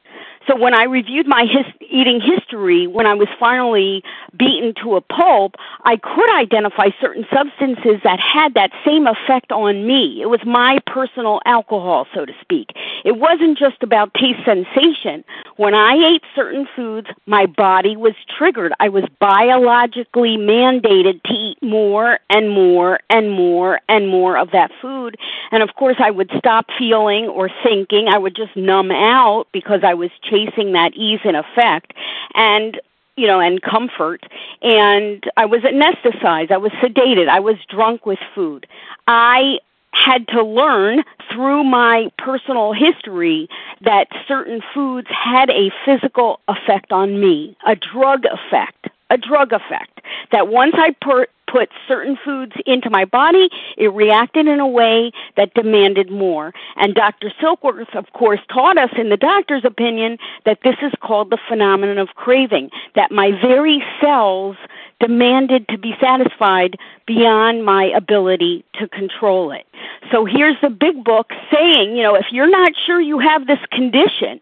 So 0.48 0.56
when 0.56 0.74
I 0.74 0.84
reviewed 0.84 1.28
my 1.28 1.46
his, 1.46 1.66
eating 1.90 2.22
history, 2.22 2.88
when 2.88 3.06
I 3.06 3.14
was 3.14 3.28
finally 3.40 4.04
beaten 4.38 4.74
to 4.84 4.96
a 4.96 5.02
pulp, 5.02 5.56
I 5.84 5.98
could 5.98 6.30
identify 6.34 6.90
certain 7.02 7.26
substances 7.34 8.02
that 8.04 8.20
had 8.20 8.54
that 8.54 8.72
same 8.86 9.08
effect 9.08 9.52
on 9.52 9.86
me. 9.86 10.22
It 10.22 10.30
was 10.30 10.40
my 10.46 10.80
personal 10.88 11.42
alcohol, 11.46 12.08
so 12.14 12.26
to 12.26 12.34
speak. 12.42 12.70
It 13.04 13.18
wasn't 13.18 13.58
just 13.58 13.84
about 13.84 14.14
taste 14.14 14.40
sensation. 14.46 15.24
When 15.58 15.74
I 15.74 15.96
ate 15.96 16.24
certain 16.36 16.68
foods, 16.76 17.08
my 17.26 17.46
body 17.46 17.98
was 17.98 18.14
triggered. 18.38 18.74
I 18.80 18.90
was 18.90 19.04
biologically 19.20 20.38
mandated 20.38 21.24
to 21.24 21.34
eat 21.34 21.58
more 21.62 22.20
and 22.30 22.50
more 22.50 23.00
and 23.10 23.32
more 23.32 23.80
and 23.90 24.08
more 24.08 24.38
of 24.38 24.52
that 24.52 24.72
food. 24.82 25.18
And 25.52 25.64
of 25.64 25.76
course, 25.76 25.98
I 26.00 26.12
would 26.12 26.32
stop 26.38 26.68
feeling 26.78 27.26
or 27.26 27.50
thinking. 27.64 28.08
I 28.08 28.18
would 28.18 28.36
just 28.36 28.56
numb 28.56 28.92
out 28.92 29.48
because 29.52 29.82
I 29.84 29.94
was 29.94 30.12
chasing 30.22 30.37
chasing 30.38 30.74
that 30.74 30.94
ease 30.96 31.20
and 31.24 31.36
effect 31.36 31.94
and 32.36 32.80
you 33.16 33.26
know, 33.26 33.40
and 33.40 33.62
comfort. 33.64 34.22
And 34.62 35.24
I 35.38 35.46
was 35.46 35.62
anesthetized. 35.62 36.52
I 36.52 36.58
was 36.58 36.72
sedated. 36.74 37.28
I 37.28 37.40
was 37.40 37.56
drunk 37.68 38.06
with 38.06 38.20
food. 38.36 38.68
I 39.08 39.58
had 39.92 40.28
to 40.28 40.44
learn 40.44 41.04
through 41.32 41.64
my 41.64 42.12
personal 42.20 42.74
history 42.74 43.50
that 43.82 44.08
certain 44.28 44.62
foods 44.74 45.08
had 45.10 45.50
a 45.50 45.72
physical 45.84 46.40
effect 46.48 46.92
on 46.92 47.20
me, 47.20 47.58
a 47.66 47.76
drug 47.76 48.26
effect, 48.26 48.90
a 49.10 49.18
drug 49.18 49.52
effect. 49.52 50.02
That 50.32 50.50
once 50.50 50.76
I 50.78 50.92
per- 51.02 51.28
put 51.52 51.70
certain 51.88 52.18
foods 52.24 52.54
into 52.66 52.90
my 52.90 53.06
body, 53.06 53.50
it 53.78 53.88
reacted 53.94 54.48
in 54.48 54.60
a 54.60 54.68
way 54.68 55.12
that 55.36 55.54
demanded 55.54 56.12
more. 56.12 56.54
And 56.76 56.94
Dr. 56.94 57.32
Silkworth, 57.42 57.96
of 57.96 58.12
course, 58.14 58.40
taught 58.54 58.78
us, 58.78 58.90
in 58.98 59.10
the 59.10 59.18
doctor's 59.18 59.66
opinion, 59.66 60.18
that 60.46 60.60
this 60.64 60.76
is 60.82 60.92
called 61.02 61.30
the 61.30 61.40
phenomenon 61.48 61.98
of 61.98 62.10
craving, 62.16 62.70
that 62.96 63.12
my 63.12 63.32
very 63.32 63.84
cells 64.02 64.58
demanded 65.00 65.68
to 65.70 65.78
be 65.78 65.94
satisfied 66.02 66.78
beyond 67.06 67.64
my 67.64 67.86
ability 67.86 68.66
to 68.74 68.88
control 68.88 69.52
it. 69.52 69.66
So 70.12 70.26
here's 70.26 70.60
the 70.62 70.70
big 70.70 71.04
book 71.04 71.32
saying, 71.54 71.96
you 71.96 72.04
know, 72.04 72.16
if 72.16 72.28
you're 72.32 72.50
not 72.50 72.72
sure 72.86 73.00
you 73.00 73.20
have 73.20 73.46
this 73.46 73.60
condition, 73.72 74.40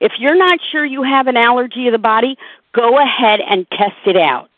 if 0.00 0.12
you're 0.18 0.36
not 0.36 0.58
sure 0.70 0.84
you 0.84 1.02
have 1.02 1.26
an 1.26 1.36
allergy 1.36 1.86
of 1.86 1.92
the 1.92 1.98
body, 1.98 2.36
go 2.74 2.98
ahead 2.98 3.40
and 3.40 3.66
test 3.70 3.96
it 4.04 4.16
out. 4.16 4.50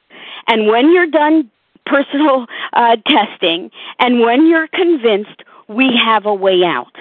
And 0.47 0.67
when 0.67 0.93
you're 0.93 1.07
done 1.07 1.51
personal 1.87 2.47
uh, 2.73 2.97
testing, 3.07 3.71
and 3.99 4.21
when 4.21 4.47
you're 4.47 4.69
convinced, 4.69 5.43
we 5.69 5.97
have 5.97 6.27
a 6.27 6.35
way 6.35 6.65
out. 6.65 6.97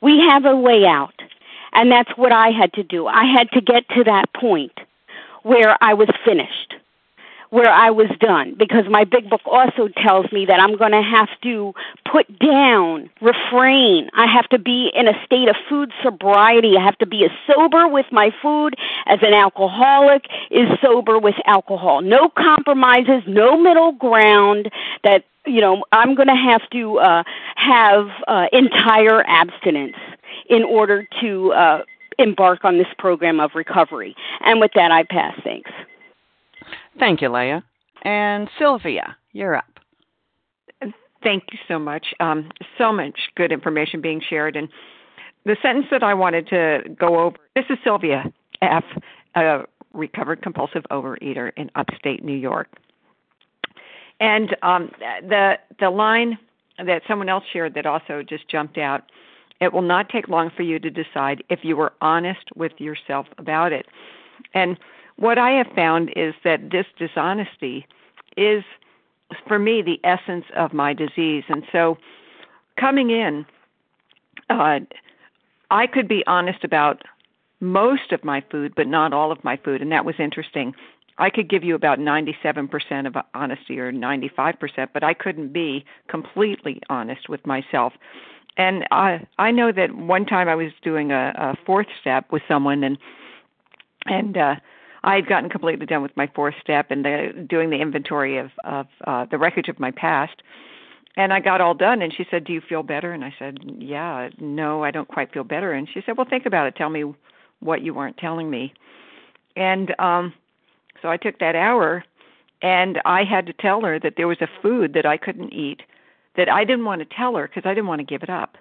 We 0.00 0.18
have 0.20 0.44
a 0.44 0.56
way 0.56 0.84
out. 0.86 1.14
And 1.72 1.90
that's 1.90 2.10
what 2.16 2.32
I 2.32 2.50
had 2.50 2.72
to 2.74 2.82
do. 2.82 3.06
I 3.06 3.24
had 3.24 3.50
to 3.52 3.60
get 3.60 3.88
to 3.90 4.04
that 4.04 4.32
point 4.34 4.78
where 5.42 5.76
I 5.80 5.94
was 5.94 6.08
finished 6.24 6.74
where 7.52 7.70
I 7.70 7.90
was 7.90 8.08
done 8.18 8.54
because 8.58 8.86
my 8.88 9.04
big 9.04 9.28
book 9.28 9.42
also 9.44 9.88
tells 9.88 10.32
me 10.32 10.46
that 10.46 10.58
I'm 10.58 10.74
going 10.78 10.92
to 10.92 11.02
have 11.02 11.28
to 11.42 11.74
put 12.10 12.26
down, 12.38 13.10
refrain. 13.20 14.08
I 14.14 14.26
have 14.26 14.48
to 14.48 14.58
be 14.58 14.90
in 14.94 15.06
a 15.06 15.12
state 15.26 15.50
of 15.50 15.56
food 15.68 15.92
sobriety. 16.02 16.78
I 16.78 16.82
have 16.82 16.96
to 16.96 17.06
be 17.06 17.26
as 17.26 17.30
sober 17.46 17.86
with 17.86 18.06
my 18.10 18.30
food 18.40 18.74
as 19.04 19.18
an 19.20 19.34
alcoholic 19.34 20.24
is 20.50 20.66
sober 20.80 21.18
with 21.18 21.34
alcohol. 21.44 22.00
No 22.00 22.30
compromises, 22.30 23.22
no 23.26 23.58
middle 23.58 23.92
ground 23.92 24.70
that 25.04 25.24
you 25.44 25.60
know 25.60 25.84
I'm 25.92 26.14
going 26.14 26.28
to 26.28 26.34
have 26.34 26.62
to 26.70 27.00
uh 27.00 27.22
have 27.56 28.08
uh 28.28 28.46
entire 28.54 29.26
abstinence 29.26 29.96
in 30.48 30.62
order 30.64 31.06
to 31.20 31.52
uh 31.52 31.82
embark 32.18 32.64
on 32.64 32.78
this 32.78 32.86
program 32.98 33.40
of 33.40 33.50
recovery. 33.54 34.16
And 34.40 34.58
with 34.58 34.70
that 34.74 34.90
I 34.90 35.02
pass. 35.02 35.38
Thanks. 35.44 35.70
Thank 36.98 37.22
you, 37.22 37.32
Leah. 37.32 37.64
And 38.02 38.48
Sylvia, 38.58 39.16
you're 39.32 39.56
up. 39.56 39.64
Thank 41.22 41.44
you 41.52 41.58
so 41.68 41.78
much. 41.78 42.06
Um, 42.20 42.50
so 42.78 42.92
much 42.92 43.18
good 43.36 43.52
information 43.52 44.00
being 44.00 44.20
shared. 44.28 44.56
And 44.56 44.68
the 45.44 45.56
sentence 45.62 45.86
that 45.90 46.02
I 46.02 46.14
wanted 46.14 46.48
to 46.48 46.80
go 46.98 47.20
over 47.20 47.36
this 47.54 47.64
is 47.70 47.78
Sylvia 47.84 48.32
F., 48.60 48.84
a 49.36 49.60
recovered 49.92 50.42
compulsive 50.42 50.82
overeater 50.90 51.52
in 51.56 51.70
upstate 51.76 52.24
New 52.24 52.36
York. 52.36 52.68
And 54.20 54.56
um, 54.62 54.90
the 55.22 55.58
the 55.80 55.90
line 55.90 56.38
that 56.78 57.02
someone 57.06 57.28
else 57.28 57.44
shared 57.52 57.74
that 57.74 57.86
also 57.86 58.22
just 58.22 58.48
jumped 58.48 58.78
out. 58.78 59.04
It 59.60 59.72
will 59.72 59.82
not 59.82 60.08
take 60.08 60.28
long 60.28 60.50
for 60.56 60.62
you 60.62 60.78
to 60.80 60.90
decide 60.90 61.44
if 61.48 61.60
you 61.62 61.76
were 61.76 61.92
honest 62.00 62.48
with 62.56 62.72
yourself 62.78 63.26
about 63.38 63.72
it. 63.72 63.86
And 64.54 64.76
what 65.22 65.38
I 65.38 65.52
have 65.52 65.68
found 65.76 66.12
is 66.16 66.34
that 66.42 66.72
this 66.72 66.86
dishonesty 66.98 67.86
is, 68.36 68.64
for 69.46 69.56
me, 69.56 69.80
the 69.80 70.00
essence 70.02 70.46
of 70.56 70.72
my 70.72 70.92
disease. 70.92 71.44
And 71.48 71.62
so, 71.70 71.96
coming 72.76 73.10
in, 73.10 73.46
uh, 74.50 74.80
I 75.70 75.86
could 75.86 76.08
be 76.08 76.24
honest 76.26 76.64
about 76.64 77.02
most 77.60 78.10
of 78.10 78.24
my 78.24 78.42
food, 78.50 78.72
but 78.74 78.88
not 78.88 79.12
all 79.12 79.30
of 79.30 79.44
my 79.44 79.56
food, 79.56 79.80
and 79.80 79.92
that 79.92 80.04
was 80.04 80.16
interesting. 80.18 80.74
I 81.18 81.30
could 81.30 81.48
give 81.48 81.62
you 81.62 81.76
about 81.76 82.00
97% 82.00 83.06
of 83.06 83.14
honesty 83.32 83.78
or 83.78 83.92
95%, 83.92 84.88
but 84.92 85.04
I 85.04 85.14
couldn't 85.14 85.52
be 85.52 85.84
completely 86.08 86.82
honest 86.90 87.28
with 87.28 87.46
myself. 87.46 87.92
And 88.56 88.88
I 88.90 89.24
I 89.38 89.52
know 89.52 89.70
that 89.70 89.94
one 89.94 90.26
time 90.26 90.48
I 90.48 90.56
was 90.56 90.72
doing 90.82 91.12
a, 91.12 91.32
a 91.36 91.54
fourth 91.64 91.86
step 92.00 92.32
with 92.32 92.42
someone 92.48 92.82
and 92.82 92.98
and 94.06 94.36
uh 94.36 94.56
I 95.04 95.16
had 95.16 95.26
gotten 95.26 95.50
completely 95.50 95.86
done 95.86 96.02
with 96.02 96.16
my 96.16 96.28
fourth 96.34 96.54
step 96.60 96.90
and 96.90 97.04
the, 97.04 97.46
doing 97.48 97.70
the 97.70 97.80
inventory 97.80 98.38
of 98.38 98.50
of 98.64 98.86
uh, 99.06 99.26
the 99.26 99.38
wreckage 99.38 99.68
of 99.68 99.80
my 99.80 99.90
past. 99.90 100.42
And 101.14 101.32
I 101.32 101.40
got 101.40 101.60
all 101.60 101.74
done, 101.74 102.00
and 102.00 102.12
she 102.14 102.26
said, 102.30 102.44
"Do 102.44 102.52
you 102.52 102.60
feel 102.60 102.82
better?" 102.82 103.12
And 103.12 103.24
I 103.24 103.34
said, 103.38 103.58
"Yeah, 103.78 104.30
no, 104.38 104.82
I 104.84 104.90
don't 104.90 105.08
quite 105.08 105.32
feel 105.32 105.44
better." 105.44 105.72
And 105.72 105.88
she 105.92 106.02
said, 106.04 106.16
"Well, 106.16 106.26
think 106.28 106.46
about 106.46 106.66
it. 106.66 106.76
Tell 106.76 106.90
me 106.90 107.04
what 107.60 107.82
you 107.82 107.94
weren't 107.94 108.16
telling 108.16 108.48
me." 108.50 108.72
And 109.56 109.94
um 109.98 110.32
so 111.02 111.08
I 111.08 111.16
took 111.16 111.40
that 111.40 111.56
hour, 111.56 112.04
and 112.62 113.00
I 113.04 113.24
had 113.24 113.46
to 113.46 113.52
tell 113.52 113.80
her 113.82 113.98
that 113.98 114.14
there 114.16 114.28
was 114.28 114.40
a 114.40 114.48
food 114.62 114.92
that 114.94 115.04
I 115.04 115.16
couldn't 115.16 115.52
eat 115.52 115.82
that 116.36 116.48
I 116.48 116.64
didn't 116.64 116.84
want 116.84 117.00
to 117.00 117.16
tell 117.16 117.34
her 117.36 117.46
because 117.46 117.68
I 117.68 117.74
didn't 117.74 117.88
want 117.88 117.98
to 117.98 118.04
give 118.04 118.22
it 118.22 118.30
up. 118.30 118.56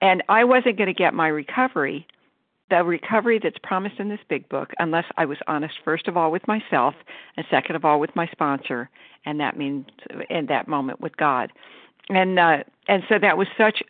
And 0.00 0.22
I 0.28 0.44
wasn't 0.44 0.76
going 0.76 0.88
to 0.88 0.94
get 0.94 1.14
my 1.14 1.28
recovery 1.28 2.06
the 2.72 2.82
recovery 2.82 3.38
that's 3.38 3.58
promised 3.62 3.98
in 3.98 4.08
this 4.08 4.20
big 4.30 4.48
book 4.48 4.72
unless 4.78 5.04
I 5.18 5.26
was 5.26 5.36
honest 5.46 5.74
first 5.84 6.08
of 6.08 6.16
all 6.16 6.30
with 6.30 6.48
myself 6.48 6.94
and 7.36 7.44
second 7.50 7.76
of 7.76 7.84
all 7.84 8.00
with 8.00 8.16
my 8.16 8.26
sponsor 8.28 8.88
and 9.26 9.38
that 9.40 9.58
means 9.58 9.84
in 10.30 10.46
that 10.46 10.68
moment 10.68 10.98
with 10.98 11.14
God. 11.18 11.52
And 12.08 12.38
uh 12.38 12.64
and 12.88 13.02
so 13.10 13.18
that 13.18 13.36
was 13.36 13.46
such 13.58 13.82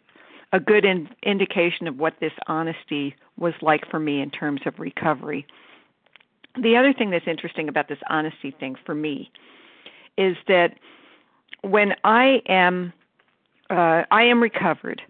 a 0.52 0.58
good 0.58 0.84
in, 0.84 1.08
indication 1.22 1.86
of 1.86 2.00
what 2.00 2.14
this 2.20 2.32
honesty 2.48 3.14
was 3.38 3.54
like 3.62 3.88
for 3.88 4.00
me 4.00 4.20
in 4.20 4.30
terms 4.30 4.62
of 4.66 4.80
recovery. 4.80 5.46
The 6.60 6.76
other 6.76 6.92
thing 6.92 7.10
that's 7.10 7.28
interesting 7.28 7.68
about 7.68 7.86
this 7.88 8.00
honesty 8.10 8.50
thing 8.50 8.74
for 8.84 8.96
me 8.96 9.30
is 10.18 10.36
that 10.48 10.76
when 11.62 11.94
I 12.02 12.42
am 12.46 12.92
uh, 13.70 14.02
I 14.10 14.24
am 14.24 14.42
recovered, 14.42 15.02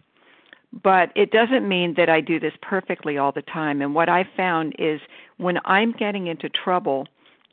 but 0.83 1.11
it 1.15 1.31
doesn't 1.31 1.69
mean 1.69 1.95
that 1.97 2.09
I 2.09 2.21
do 2.21 2.41
this 2.41 2.55
perfectly 2.63 3.19
all 3.19 3.33
the 3.33 3.43
time. 3.43 3.83
And 3.83 3.95
what 3.95 4.09
I 4.09 4.25
found 4.37 4.75
is 4.79 5.01
when 5.37 5.59
I'm 5.65 5.93
getting 5.93 6.27
into 6.27 6.49
trouble, 6.49 7.07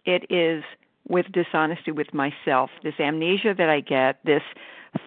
it 0.05 0.25
is 0.29 0.63
with 1.07 1.25
dishonesty 1.31 1.91
with 1.91 2.13
myself, 2.13 2.69
this 2.83 2.99
amnesia 2.99 3.53
that 3.57 3.69
I 3.69 3.81
get, 3.81 4.19
this 4.23 4.43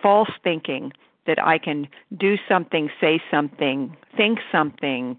false 0.02 0.30
thinking 0.44 0.92
that 1.26 1.42
I 1.42 1.58
can 1.58 1.88
do 2.16 2.36
something, 2.48 2.90
say 3.00 3.22
something, 3.30 3.96
think 4.16 4.40
something 4.50 5.18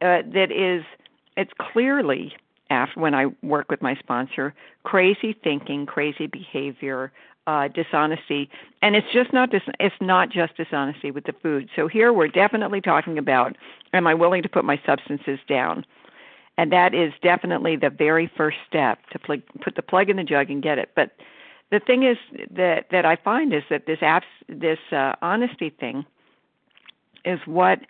uh, 0.00 0.22
that 0.32 0.50
is 0.50 0.84
it's 1.36 1.52
clearly 1.58 2.34
after 2.70 2.98
when 2.98 3.14
I 3.14 3.26
work 3.42 3.70
with 3.70 3.82
my 3.82 3.94
sponsor, 3.96 4.54
crazy 4.84 5.36
thinking, 5.44 5.86
crazy 5.86 6.26
behavior, 6.26 7.12
uh, 7.46 7.68
dishonesty, 7.68 8.48
and 8.82 8.94
it's 8.94 9.06
just 9.12 9.32
not 9.32 9.50
dis- 9.50 9.62
it's 9.80 9.94
not 10.00 10.30
just 10.30 10.56
dishonesty 10.56 11.10
with 11.10 11.24
the 11.24 11.34
food. 11.42 11.68
So 11.74 11.88
here 11.88 12.12
we're 12.12 12.28
definitely 12.28 12.80
talking 12.80 13.18
about: 13.18 13.56
Am 13.92 14.06
I 14.06 14.14
willing 14.14 14.42
to 14.42 14.48
put 14.48 14.64
my 14.64 14.80
substances 14.86 15.38
down? 15.48 15.84
And 16.58 16.70
that 16.70 16.94
is 16.94 17.12
definitely 17.22 17.76
the 17.76 17.90
very 17.90 18.30
first 18.36 18.58
step 18.68 18.98
to 19.10 19.18
plug, 19.18 19.40
put 19.62 19.74
the 19.74 19.82
plug 19.82 20.10
in 20.10 20.16
the 20.16 20.24
jug 20.24 20.50
and 20.50 20.62
get 20.62 20.78
it. 20.78 20.90
But 20.94 21.12
the 21.70 21.80
thing 21.80 22.02
is 22.02 22.18
that 22.50 22.86
that 22.90 23.06
I 23.06 23.16
find 23.16 23.52
is 23.54 23.62
that 23.70 23.86
this 23.86 23.98
abs- 24.02 24.26
this 24.48 24.78
uh, 24.92 25.14
honesty 25.22 25.70
thing 25.70 26.04
is 27.24 27.40
what 27.46 27.80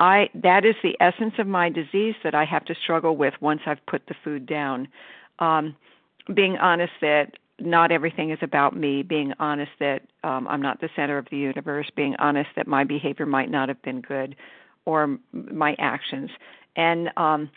I 0.00 0.30
that 0.34 0.64
is 0.64 0.74
the 0.82 0.96
essence 1.00 1.34
of 1.38 1.46
my 1.46 1.68
disease 1.68 2.14
that 2.24 2.34
I 2.34 2.44
have 2.44 2.64
to 2.66 2.74
struggle 2.74 3.16
with 3.16 3.34
once 3.40 3.60
I've 3.66 3.84
put 3.86 4.06
the 4.08 4.14
food 4.24 4.46
down. 4.46 4.88
Um, 5.38 5.76
being 6.32 6.56
honest 6.56 6.92
that 7.02 7.36
not 7.60 7.90
everything 7.90 8.30
is 8.30 8.38
about 8.42 8.76
me. 8.76 9.02
Being 9.02 9.32
honest 9.38 9.72
that 9.80 10.02
um, 10.24 10.46
I'm 10.48 10.62
not 10.62 10.80
the 10.80 10.88
center 10.94 11.18
of 11.18 11.26
the 11.30 11.38
universe. 11.38 11.90
Being 11.94 12.14
honest 12.18 12.50
that 12.56 12.66
my 12.66 12.84
behavior 12.84 13.26
might 13.26 13.50
not 13.50 13.68
have 13.68 13.80
been 13.82 14.00
good, 14.00 14.36
or 14.84 15.18
my 15.32 15.74
actions. 15.78 16.30
And 16.76 17.10
um, 17.16 17.50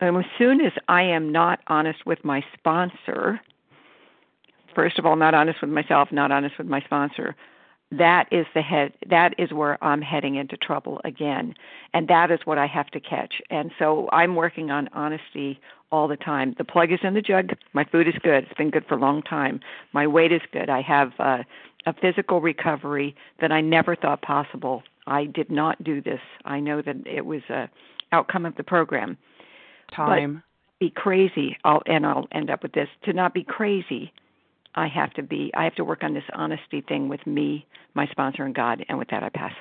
and 0.00 0.16
as 0.16 0.24
soon 0.38 0.60
as 0.60 0.72
I 0.88 1.02
am 1.02 1.30
not 1.30 1.60
honest 1.66 2.06
with 2.06 2.24
my 2.24 2.42
sponsor, 2.56 3.40
first 4.74 4.98
of 4.98 5.06
all, 5.06 5.16
not 5.16 5.34
honest 5.34 5.60
with 5.60 5.70
myself, 5.70 6.08
not 6.10 6.32
honest 6.32 6.56
with 6.56 6.66
my 6.66 6.80
sponsor, 6.80 7.36
that 7.92 8.28
is 8.30 8.46
the 8.54 8.62
head 8.62 8.92
that 9.08 9.34
is 9.38 9.52
where 9.52 9.82
I'm 9.84 10.00
heading 10.00 10.36
into 10.36 10.56
trouble 10.56 11.00
again. 11.04 11.54
And 11.92 12.08
that 12.08 12.30
is 12.30 12.38
what 12.44 12.56
I 12.56 12.66
have 12.66 12.86
to 12.88 13.00
catch. 13.00 13.34
And 13.50 13.72
so 13.78 14.08
I'm 14.12 14.36
working 14.36 14.70
on 14.70 14.88
honesty 14.92 15.60
all 15.92 16.08
the 16.08 16.16
time. 16.16 16.54
The 16.58 16.64
plug 16.64 16.92
is 16.92 17.00
in 17.02 17.14
the 17.14 17.22
jug. 17.22 17.50
My 17.72 17.84
food 17.84 18.08
is 18.08 18.14
good. 18.22 18.44
It's 18.44 18.54
been 18.54 18.70
good 18.70 18.86
for 18.86 18.94
a 18.94 19.00
long 19.00 19.22
time. 19.22 19.60
My 19.92 20.06
weight 20.06 20.32
is 20.32 20.42
good. 20.52 20.70
I 20.70 20.82
have 20.82 21.12
uh, 21.18 21.38
a 21.86 21.94
physical 22.00 22.40
recovery 22.40 23.14
that 23.40 23.52
I 23.52 23.60
never 23.60 23.96
thought 23.96 24.22
possible. 24.22 24.82
I 25.06 25.24
did 25.24 25.50
not 25.50 25.82
do 25.82 26.00
this. 26.00 26.20
I 26.44 26.60
know 26.60 26.82
that 26.82 27.06
it 27.06 27.24
was 27.24 27.42
a 27.50 27.68
outcome 28.12 28.46
of 28.46 28.54
the 28.56 28.64
program. 28.64 29.16
Time. 29.94 30.34
But 30.34 30.86
be 30.86 30.90
crazy. 30.90 31.56
I'll 31.64 31.82
and 31.86 32.06
I'll 32.06 32.26
end 32.32 32.50
up 32.50 32.62
with 32.62 32.72
this. 32.72 32.88
To 33.04 33.12
not 33.12 33.34
be 33.34 33.44
crazy 33.44 34.12
I 34.74 34.88
have 34.88 35.12
to 35.14 35.22
be 35.22 35.50
I 35.54 35.64
have 35.64 35.74
to 35.76 35.84
work 35.84 36.02
on 36.02 36.14
this 36.14 36.24
honesty 36.34 36.80
thing 36.80 37.08
with 37.08 37.26
me, 37.26 37.66
my 37.94 38.06
sponsor 38.06 38.44
and 38.44 38.54
God, 38.54 38.84
and 38.88 38.98
with 38.98 39.08
that 39.08 39.22
I 39.22 39.28
pass. 39.28 39.52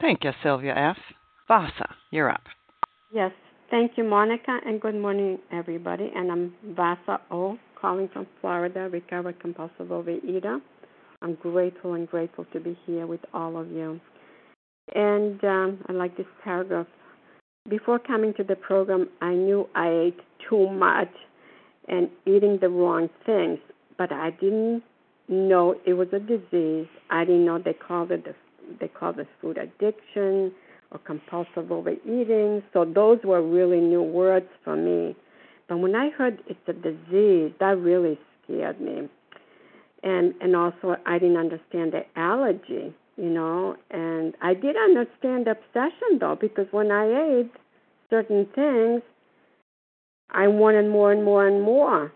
Thank 0.00 0.24
you, 0.24 0.32
Sylvia 0.42 0.74
F. 0.74 0.96
Vasa, 1.48 1.94
you're 2.10 2.30
up. 2.30 2.42
Yes. 3.12 3.32
Thank 3.72 3.92
you, 3.96 4.04
Monica, 4.04 4.60
and 4.66 4.82
good 4.82 4.94
morning, 4.94 5.38
everybody. 5.50 6.12
And 6.14 6.30
I'm 6.30 6.54
Vasa 6.76 7.22
O, 7.30 7.58
calling 7.80 8.10
from 8.12 8.26
Florida, 8.42 8.90
recovered 8.92 9.40
compulsive 9.40 9.86
overeater. 9.86 10.60
I'm 11.22 11.36
grateful 11.36 11.94
and 11.94 12.06
grateful 12.06 12.44
to 12.52 12.60
be 12.60 12.78
here 12.86 13.06
with 13.06 13.20
all 13.32 13.58
of 13.58 13.70
you. 13.70 13.98
And 14.94 15.42
um, 15.42 15.84
I 15.88 15.92
like 15.92 16.18
this 16.18 16.26
paragraph. 16.44 16.86
Before 17.70 17.98
coming 17.98 18.34
to 18.34 18.44
the 18.44 18.56
program, 18.56 19.08
I 19.22 19.32
knew 19.32 19.66
I 19.74 19.88
ate 19.88 20.20
too 20.50 20.68
much 20.68 21.08
and 21.88 22.10
eating 22.26 22.58
the 22.60 22.68
wrong 22.68 23.08
things 23.24 23.58
but 23.98 24.12
I 24.12 24.30
didn't 24.30 24.82
know 25.28 25.76
it 25.86 25.94
was 25.94 26.08
a 26.12 26.18
disease. 26.18 26.88
I 27.10 27.24
didn't 27.24 27.44
know 27.44 27.58
they 27.58 27.74
called 27.74 28.10
it 28.10 28.24
the, 28.24 28.34
they 28.80 28.88
called 28.88 29.18
it 29.18 29.28
food 29.40 29.58
addiction 29.58 30.52
or 30.92 30.98
compulsive 31.00 31.72
overeating. 31.72 32.62
So 32.72 32.84
those 32.84 33.18
were 33.24 33.42
really 33.42 33.80
new 33.80 34.02
words 34.02 34.46
for 34.62 34.76
me. 34.76 35.16
But 35.68 35.78
when 35.78 35.94
I 35.94 36.10
heard 36.10 36.38
it's 36.46 36.60
a 36.68 36.72
disease, 36.74 37.52
that 37.60 37.78
really 37.78 38.18
scared 38.44 38.80
me. 38.80 39.08
And 40.02 40.34
and 40.40 40.54
also 40.54 40.96
I 41.06 41.18
didn't 41.18 41.38
understand 41.38 41.92
the 41.92 42.02
allergy, 42.16 42.94
you 43.16 43.30
know, 43.30 43.76
and 43.90 44.34
I 44.42 44.54
did 44.54 44.76
understand 44.76 45.48
obsession 45.48 46.18
though 46.20 46.36
because 46.38 46.66
when 46.72 46.90
I 46.90 47.38
ate 47.38 47.52
certain 48.10 48.46
things, 48.54 49.02
I 50.30 50.48
wanted 50.48 50.90
more 50.90 51.12
and 51.12 51.24
more 51.24 51.46
and 51.46 51.62
more. 51.62 52.12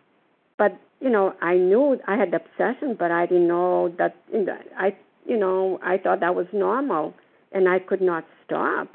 But 0.58 0.78
you 1.00 1.10
know, 1.10 1.34
I 1.40 1.54
knew 1.56 1.98
I 2.06 2.16
had 2.16 2.34
obsession, 2.34 2.96
but 2.98 3.10
I 3.10 3.26
didn't 3.26 3.48
know 3.48 3.94
that. 3.98 4.16
You 4.32 4.44
know, 4.44 4.58
I, 4.78 4.96
you 5.26 5.36
know, 5.36 5.78
I 5.82 5.98
thought 5.98 6.20
that 6.20 6.34
was 6.34 6.46
normal, 6.52 7.14
and 7.52 7.68
I 7.68 7.78
could 7.78 8.00
not 8.00 8.24
stop. 8.44 8.88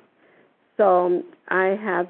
So 0.77 1.23
I 1.49 1.77
have 1.81 2.07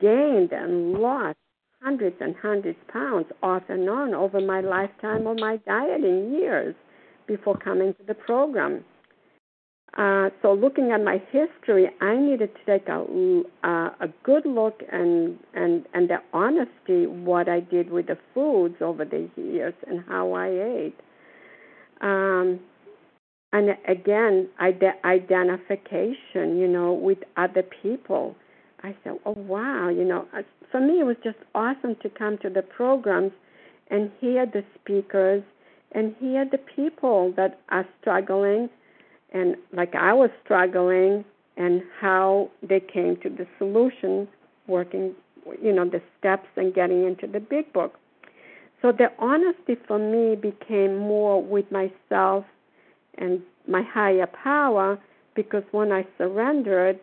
gained 0.00 0.52
and 0.52 0.94
lost 0.94 1.36
hundreds 1.82 2.16
and 2.20 2.34
hundreds 2.36 2.78
pounds 2.92 3.26
off 3.42 3.62
and 3.68 3.88
on 3.88 4.14
over 4.14 4.40
my 4.40 4.60
lifetime 4.60 5.26
of 5.26 5.38
my 5.38 5.56
dieting 5.66 6.32
years 6.32 6.74
before 7.26 7.56
coming 7.56 7.94
to 7.94 8.02
the 8.06 8.14
program. 8.14 8.84
Uh, 9.98 10.30
so 10.40 10.54
looking 10.54 10.90
at 10.90 11.02
my 11.02 11.20
history, 11.30 11.90
I 12.00 12.16
needed 12.16 12.50
to 12.54 12.64
take 12.64 12.88
a 12.88 13.02
uh, 13.62 13.90
a 14.00 14.08
good 14.22 14.46
look 14.46 14.80
and 14.90 15.38
and 15.52 15.84
and 15.92 16.08
the 16.08 16.16
honesty 16.32 17.06
what 17.06 17.46
I 17.46 17.60
did 17.60 17.90
with 17.90 18.06
the 18.06 18.16
foods 18.32 18.76
over 18.80 19.04
the 19.04 19.28
years 19.36 19.74
and 19.86 20.02
how 20.08 20.32
I 20.32 20.48
ate. 20.48 21.00
Um, 22.00 22.60
and 23.52 23.76
again, 23.86 24.48
ide- 24.58 24.98
identification, 25.04 26.58
you 26.58 26.68
know, 26.68 26.92
with 26.92 27.18
other 27.36 27.62
people. 27.62 28.34
I 28.82 28.96
said, 29.04 29.18
oh 29.26 29.32
wow, 29.32 29.88
you 29.88 30.04
know, 30.04 30.26
uh, 30.36 30.42
for 30.70 30.80
me 30.80 31.00
it 31.00 31.04
was 31.04 31.16
just 31.22 31.38
awesome 31.54 31.96
to 32.02 32.10
come 32.10 32.38
to 32.38 32.50
the 32.50 32.62
programs 32.62 33.32
and 33.90 34.10
hear 34.20 34.46
the 34.46 34.64
speakers 34.74 35.42
and 35.92 36.14
hear 36.18 36.44
the 36.50 36.58
people 36.58 37.32
that 37.36 37.60
are 37.68 37.86
struggling 38.00 38.68
and 39.32 39.56
like 39.72 39.94
I 39.94 40.12
was 40.12 40.30
struggling 40.44 41.24
and 41.56 41.82
how 42.00 42.50
they 42.62 42.80
came 42.80 43.16
to 43.22 43.28
the 43.28 43.46
solution 43.58 44.26
working 44.66 45.14
you 45.60 45.72
know 45.72 45.84
the 45.84 46.00
steps 46.18 46.48
and 46.56 46.74
getting 46.74 47.04
into 47.04 47.26
the 47.26 47.40
big 47.40 47.72
book 47.72 47.94
so 48.80 48.92
the 48.92 49.08
honesty 49.18 49.76
for 49.86 49.98
me 49.98 50.34
became 50.36 50.96
more 50.96 51.42
with 51.42 51.66
myself 51.70 52.44
and 53.18 53.40
my 53.68 53.82
higher 53.82 54.26
power 54.26 54.98
because 55.34 55.62
when 55.72 55.92
I 55.92 56.06
surrendered 56.18 57.00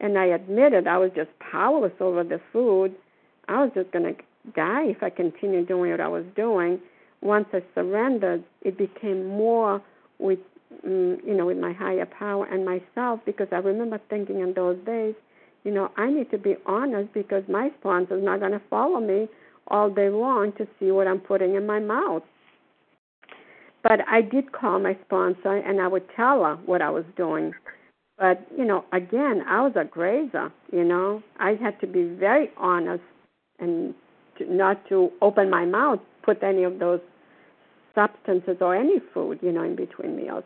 and 0.00 0.18
I 0.18 0.26
admitted 0.26 0.86
I 0.86 0.98
was 0.98 1.10
just 1.14 1.30
powerless 1.38 1.92
over 2.00 2.24
the 2.24 2.40
food, 2.52 2.94
I 3.48 3.62
was 3.64 3.70
just 3.74 3.90
going 3.92 4.14
to 4.14 4.22
die 4.54 4.84
if 4.84 5.02
I 5.02 5.10
continued 5.10 5.68
doing 5.68 5.90
what 5.90 6.00
I 6.00 6.08
was 6.08 6.24
doing. 6.36 6.80
Once 7.22 7.46
I 7.52 7.62
surrendered, 7.74 8.44
it 8.62 8.78
became 8.78 9.26
more 9.26 9.82
with 10.18 10.38
mm, 10.86 11.18
you 11.26 11.34
know, 11.34 11.46
with 11.46 11.58
my 11.58 11.72
higher 11.72 12.06
power 12.06 12.46
and 12.46 12.64
myself 12.64 13.20
because 13.26 13.48
I 13.52 13.56
remember 13.56 14.00
thinking 14.08 14.40
in 14.40 14.54
those 14.54 14.78
days, 14.86 15.14
you 15.64 15.72
know, 15.72 15.90
I 15.96 16.10
need 16.10 16.30
to 16.30 16.38
be 16.38 16.56
honest 16.66 17.12
because 17.12 17.44
my 17.48 17.70
sponsor's 17.80 18.24
not 18.24 18.40
going 18.40 18.52
to 18.52 18.62
follow 18.70 19.00
me 19.00 19.28
all 19.68 19.90
day 19.90 20.08
long 20.08 20.52
to 20.52 20.66
see 20.78 20.90
what 20.90 21.06
I'm 21.06 21.20
putting 21.20 21.54
in 21.54 21.66
my 21.66 21.78
mouth. 21.78 22.22
But 23.82 24.00
I 24.08 24.20
did 24.22 24.52
call 24.52 24.78
my 24.78 24.96
sponsor 25.06 25.56
and 25.56 25.80
I 25.80 25.88
would 25.88 26.04
tell 26.14 26.44
her 26.44 26.56
what 26.66 26.82
I 26.82 26.90
was 26.90 27.04
doing. 27.16 27.52
But, 28.18 28.46
you 28.56 28.64
know, 28.66 28.84
again, 28.92 29.42
I 29.48 29.62
was 29.62 29.72
a 29.76 29.84
grazer, 29.84 30.52
you 30.70 30.84
know. 30.84 31.22
I 31.38 31.54
had 31.54 31.80
to 31.80 31.86
be 31.86 32.04
very 32.04 32.50
honest 32.58 33.02
and 33.58 33.94
to, 34.38 34.52
not 34.52 34.86
to 34.90 35.10
open 35.22 35.48
my 35.48 35.64
mouth, 35.64 36.00
put 36.22 36.42
any 36.42 36.64
of 36.64 36.78
those 36.78 37.00
substances 37.94 38.58
or 38.60 38.76
any 38.76 39.00
food, 39.14 39.38
you 39.42 39.52
know, 39.52 39.62
in 39.62 39.74
between 39.74 40.16
meals. 40.16 40.44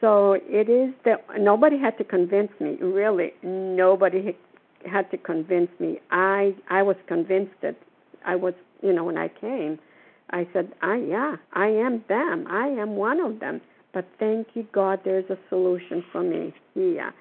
So 0.00 0.32
it 0.32 0.68
is 0.68 0.94
that 1.04 1.24
nobody 1.38 1.78
had 1.78 1.96
to 1.98 2.04
convince 2.04 2.50
me. 2.58 2.76
Really, 2.80 3.32
nobody 3.42 4.36
had 4.90 5.10
to 5.10 5.18
convince 5.18 5.70
me. 5.78 6.00
I 6.10 6.54
I 6.70 6.82
was 6.82 6.96
convinced 7.06 7.54
that 7.62 7.76
I 8.24 8.34
was, 8.34 8.54
you 8.82 8.92
know, 8.92 9.04
when 9.04 9.18
I 9.18 9.28
came, 9.28 9.78
I 10.30 10.46
said, 10.52 10.72
"I 10.82 10.96
yeah, 10.96 11.36
I 11.52 11.66
am 11.68 12.04
them. 12.08 12.46
I 12.48 12.68
am 12.68 12.96
one 12.96 13.20
of 13.20 13.40
them." 13.40 13.60
But 13.92 14.06
thank 14.18 14.48
you 14.54 14.66
God, 14.72 15.00
there's 15.04 15.28
a 15.30 15.38
solution 15.48 16.04
for 16.12 16.22
me 16.22 16.54
here. 16.74 17.12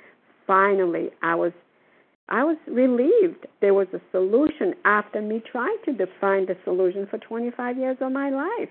Finally, 0.45 1.10
I 1.22 1.36
was 1.36 1.51
I 2.30 2.43
was 2.43 2.57
relieved 2.68 3.47
there 3.60 3.74
was 3.74 3.88
a 3.93 4.01
solution 4.12 4.76
after 4.86 5.22
me 5.22 5.41
trying 5.51 5.78
to 5.86 5.93
find 6.22 6.47
the 6.47 6.55
solution 6.64 7.07
for 7.10 7.18
25 7.18 7.78
years 7.78 7.97
of 8.01 8.12
my 8.12 8.30
life. 8.30 8.70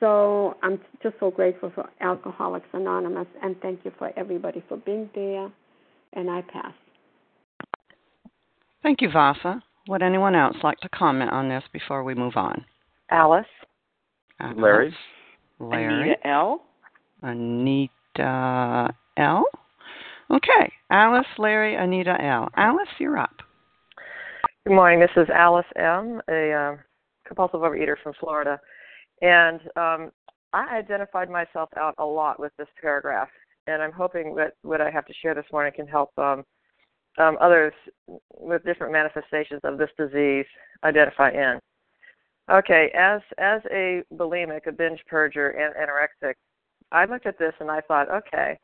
So 0.00 0.56
I'm 0.62 0.80
just 1.02 1.14
so 1.20 1.30
grateful 1.30 1.70
for 1.74 1.88
Alcoholics 2.00 2.66
Anonymous 2.72 3.28
and 3.42 3.56
thank 3.62 3.84
you 3.84 3.92
for 3.98 4.12
everybody 4.16 4.62
for 4.68 4.76
being 4.78 5.08
there. 5.14 5.50
And 6.12 6.30
I 6.30 6.42
pass. 6.42 6.72
Thank 8.82 9.00
you, 9.00 9.10
Vasa. 9.10 9.62
Would 9.88 10.02
anyone 10.02 10.34
else 10.34 10.56
like 10.62 10.78
to 10.78 10.88
comment 10.88 11.30
on 11.30 11.48
this 11.48 11.62
before 11.72 12.02
we 12.02 12.14
move 12.14 12.36
on? 12.36 12.64
Alice. 13.10 13.46
Alice. 14.40 14.56
Larry. 14.58 14.94
Larry. 15.58 16.10
Anita 16.10 16.28
L. 16.28 16.62
Anita 17.22 17.90
Anita 18.18 18.94
L. 19.16 19.44
Okay, 20.30 20.72
Alice, 20.90 21.26
Larry, 21.38 21.76
Anita 21.76 22.16
L. 22.20 22.48
Alice, 22.56 22.88
you're 22.98 23.18
up. 23.18 23.34
Good 24.66 24.74
morning. 24.74 24.98
This 24.98 25.10
is 25.16 25.28
Alice 25.32 25.66
M., 25.76 26.20
a 26.28 26.52
uh, 26.52 26.76
compulsive 27.26 27.60
overeater 27.60 27.94
from 28.02 28.12
Florida. 28.18 28.58
And 29.22 29.60
um, 29.76 30.10
I 30.52 30.76
identified 30.76 31.30
myself 31.30 31.68
out 31.76 31.94
a 31.98 32.04
lot 32.04 32.40
with 32.40 32.52
this 32.58 32.66
paragraph. 32.80 33.28
And 33.68 33.82
I'm 33.82 33.92
hoping 33.92 34.34
that 34.36 34.54
what 34.62 34.80
I 34.80 34.90
have 34.90 35.06
to 35.06 35.14
share 35.22 35.34
this 35.34 35.44
morning 35.52 35.72
can 35.74 35.86
help 35.86 36.10
um, 36.18 36.44
um, 37.18 37.36
others 37.40 37.72
with 38.36 38.64
different 38.64 38.92
manifestations 38.92 39.60
of 39.62 39.78
this 39.78 39.90
disease 39.96 40.46
identify 40.84 41.30
in. 41.30 41.60
Okay, 42.50 42.92
as 42.96 43.20
as 43.38 43.60
a 43.72 44.02
bulimic, 44.14 44.66
a 44.66 44.72
binge 44.72 45.00
purger, 45.10 45.52
and 45.58 45.74
anorexic, 45.74 46.34
I 46.92 47.04
looked 47.04 47.26
at 47.26 47.38
this 47.38 47.54
and 47.58 47.70
I 47.70 47.80
thought, 47.80 48.08
okay, 48.10 48.56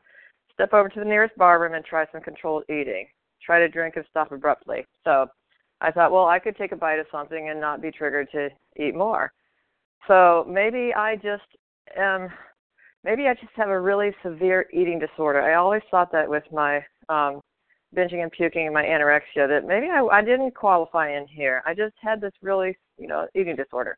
step 0.53 0.73
over 0.73 0.87
to 0.87 0.99
the 0.99 1.05
nearest 1.05 1.35
bar 1.37 1.59
room 1.61 1.73
and 1.73 1.83
try 1.83 2.05
some 2.11 2.21
controlled 2.21 2.63
eating. 2.69 3.07
Try 3.45 3.59
to 3.59 3.67
drink 3.67 3.95
and 3.97 4.05
stop 4.09 4.31
abruptly. 4.31 4.85
So 5.03 5.27
I 5.81 5.91
thought, 5.91 6.13
well, 6.13 6.27
I 6.27 6.39
could 6.39 6.55
take 6.55 6.71
a 6.71 6.77
bite 6.77 6.99
of 6.99 7.07
something 7.11 7.49
and 7.49 7.59
not 7.59 7.81
be 7.81 7.91
triggered 7.91 8.29
to 8.31 8.49
eat 8.77 8.95
more. 8.95 9.33
So 10.07 10.45
maybe 10.49 10.93
I 10.95 11.17
just 11.17 11.43
am, 11.97 12.29
maybe 13.03 13.27
I 13.27 13.33
just 13.33 13.51
have 13.55 13.69
a 13.69 13.79
really 13.79 14.11
severe 14.23 14.65
eating 14.71 14.97
disorder. 14.99 15.41
I 15.41 15.55
always 15.55 15.81
thought 15.91 16.11
that 16.13 16.29
with 16.29 16.43
my 16.53 16.77
um, 17.09 17.41
binging 17.95 18.23
and 18.23 18.31
puking 18.31 18.65
and 18.65 18.73
my 18.73 18.83
anorexia 18.83 19.47
that 19.47 19.65
maybe 19.67 19.87
I, 19.89 20.03
I 20.05 20.21
didn't 20.21 20.55
qualify 20.55 21.15
in 21.15 21.27
here. 21.27 21.61
I 21.65 21.73
just 21.73 21.95
had 22.01 22.21
this 22.21 22.33
really, 22.41 22.77
you 22.97 23.07
know, 23.07 23.27
eating 23.35 23.55
disorder. 23.55 23.97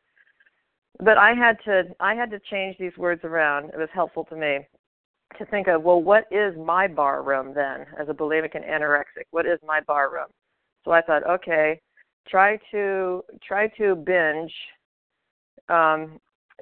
But 1.00 1.18
I 1.18 1.34
had 1.34 1.58
to, 1.66 1.84
I 2.00 2.16
had 2.16 2.32
to 2.32 2.40
change 2.52 2.78
these 2.78 2.96
words 2.98 3.22
around. 3.24 3.66
It 3.66 3.78
was 3.78 3.90
helpful 3.94 4.24
to 4.26 4.36
me 4.36 4.60
to 5.38 5.46
think 5.46 5.68
of, 5.68 5.84
well, 5.84 6.02
what 6.02 6.26
is 6.32 6.56
my 6.58 6.88
bar 6.88 7.24
room 7.24 7.54
then 7.54 7.86
as 8.00 8.08
a 8.10 8.14
bulimic 8.14 8.56
and 8.56 8.64
anorexic? 8.64 9.26
What 9.32 9.46
is 9.46 9.60
my 9.66 9.82
bar 9.82 10.12
room? 10.12 10.28
So 10.86 10.92
I 10.92 11.02
thought, 11.02 11.28
okay, 11.30 11.82
try 12.28 12.60
to 12.72 13.24
try 13.46 13.68
to 13.78 13.96
binge 13.96 14.54
um, 15.68 16.20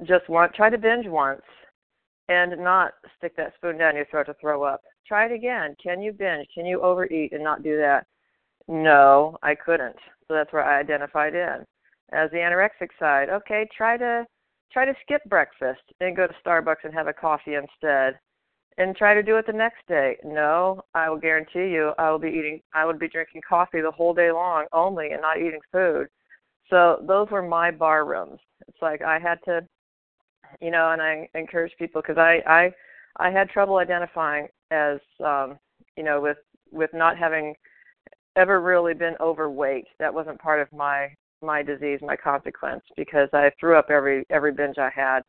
just 0.08 0.28
one. 0.30 0.50
Try 0.54 0.70
to 0.70 0.78
binge 0.78 1.08
once, 1.08 1.42
and 2.30 2.58
not 2.64 2.94
stick 3.18 3.36
that 3.36 3.54
spoon 3.56 3.78
down 3.78 3.96
your 3.96 4.06
throat 4.06 4.26
to 4.28 4.36
throw 4.40 4.64
up. 4.64 4.82
Try 5.08 5.26
it 5.26 5.32
again. 5.32 5.76
Can 5.82 6.02
you 6.02 6.14
binge? 6.14 6.48
Can 6.54 6.66
you 6.66 6.82
overeat 6.82 7.34
and 7.34 7.44
not 7.44 7.64
do 7.64 7.78
that? 7.78 8.06
No, 8.68 9.38
I 9.44 9.56
couldn't. 9.56 9.96
So 10.28 10.34
that's 10.34 10.54
where 10.54 10.64
I 10.64 10.80
identified 10.80 11.36
in. 11.36 11.66
As 12.12 12.32
the 12.32 12.38
anorexic 12.38 12.90
side, 13.00 13.30
okay, 13.30 13.68
try 13.76 13.98
to 13.98 14.26
try 14.72 14.86
to 14.86 14.94
skip 15.04 15.24
breakfast 15.26 15.82
and 16.00 16.16
go 16.16 16.26
to 16.28 16.34
Starbucks 16.46 16.84
and 16.84 16.94
have 16.94 17.08
a 17.08 17.14
coffee 17.14 17.56
instead 17.56 18.18
and 18.78 18.96
try 18.96 19.14
to 19.14 19.22
do 19.22 19.38
it 19.38 19.46
the 19.46 19.54
next 19.54 19.86
day. 19.88 20.18
No, 20.24 20.82
I 20.96 21.10
will 21.10 21.18
guarantee 21.18 21.70
you 21.72 21.94
I 21.98 22.10
will 22.10 22.20
be 22.20 22.30
eating 22.30 22.62
I 22.74 22.86
would 22.86 23.00
be 23.00 23.10
drinking 23.10 23.42
coffee 23.48 23.82
the 23.82 23.92
whole 23.92 24.14
day 24.14 24.32
long 24.32 24.66
only 24.74 25.12
and 25.12 25.22
not 25.22 25.38
eating 25.38 25.60
food. 25.72 26.08
So 26.70 27.04
those 27.08 27.30
were 27.30 27.44
my 27.44 27.72
bar 27.72 28.06
rooms. 28.06 28.40
It's 28.68 28.82
like 28.82 29.02
I 29.02 29.20
had 29.20 29.40
to 29.46 29.68
you 30.62 30.72
know, 30.72 30.92
and 30.92 31.02
I 31.02 31.28
encourage 31.36 31.74
people 31.78 32.02
because 32.02 32.18
I 32.18 32.42
I 32.48 32.72
I 33.18 33.30
had 33.32 33.50
trouble 33.50 33.78
identifying 33.78 34.48
as 34.72 35.00
um 35.24 35.58
you 35.96 36.04
know 36.04 36.20
with 36.22 36.38
with 36.72 36.90
not 36.94 37.18
having 37.18 37.54
ever 38.36 38.62
really 38.62 38.94
been 38.94 39.16
overweight. 39.20 39.86
That 40.00 40.14
wasn't 40.14 40.40
part 40.40 40.60
of 40.60 40.72
my 40.74 41.10
my 41.42 41.62
disease, 41.62 42.00
my 42.02 42.16
consequence 42.16 42.84
because 42.96 43.30
I 43.34 43.52
threw 43.60 43.78
up 43.78 43.90
every 43.90 44.26
every 44.30 44.52
binge 44.52 44.78
I 44.78 44.90
had. 44.90 45.22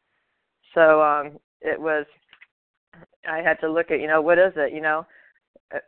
So 0.75 1.03
um 1.03 1.39
it 1.61 1.81
was 1.81 2.07
I 3.29 3.39
had 3.39 3.59
to 3.61 3.71
look 3.71 3.91
at, 3.91 4.01
you 4.01 4.07
know, 4.07 4.21
what 4.21 4.39
is 4.39 4.53
it, 4.57 4.73
you 4.73 4.81
know? 4.81 5.07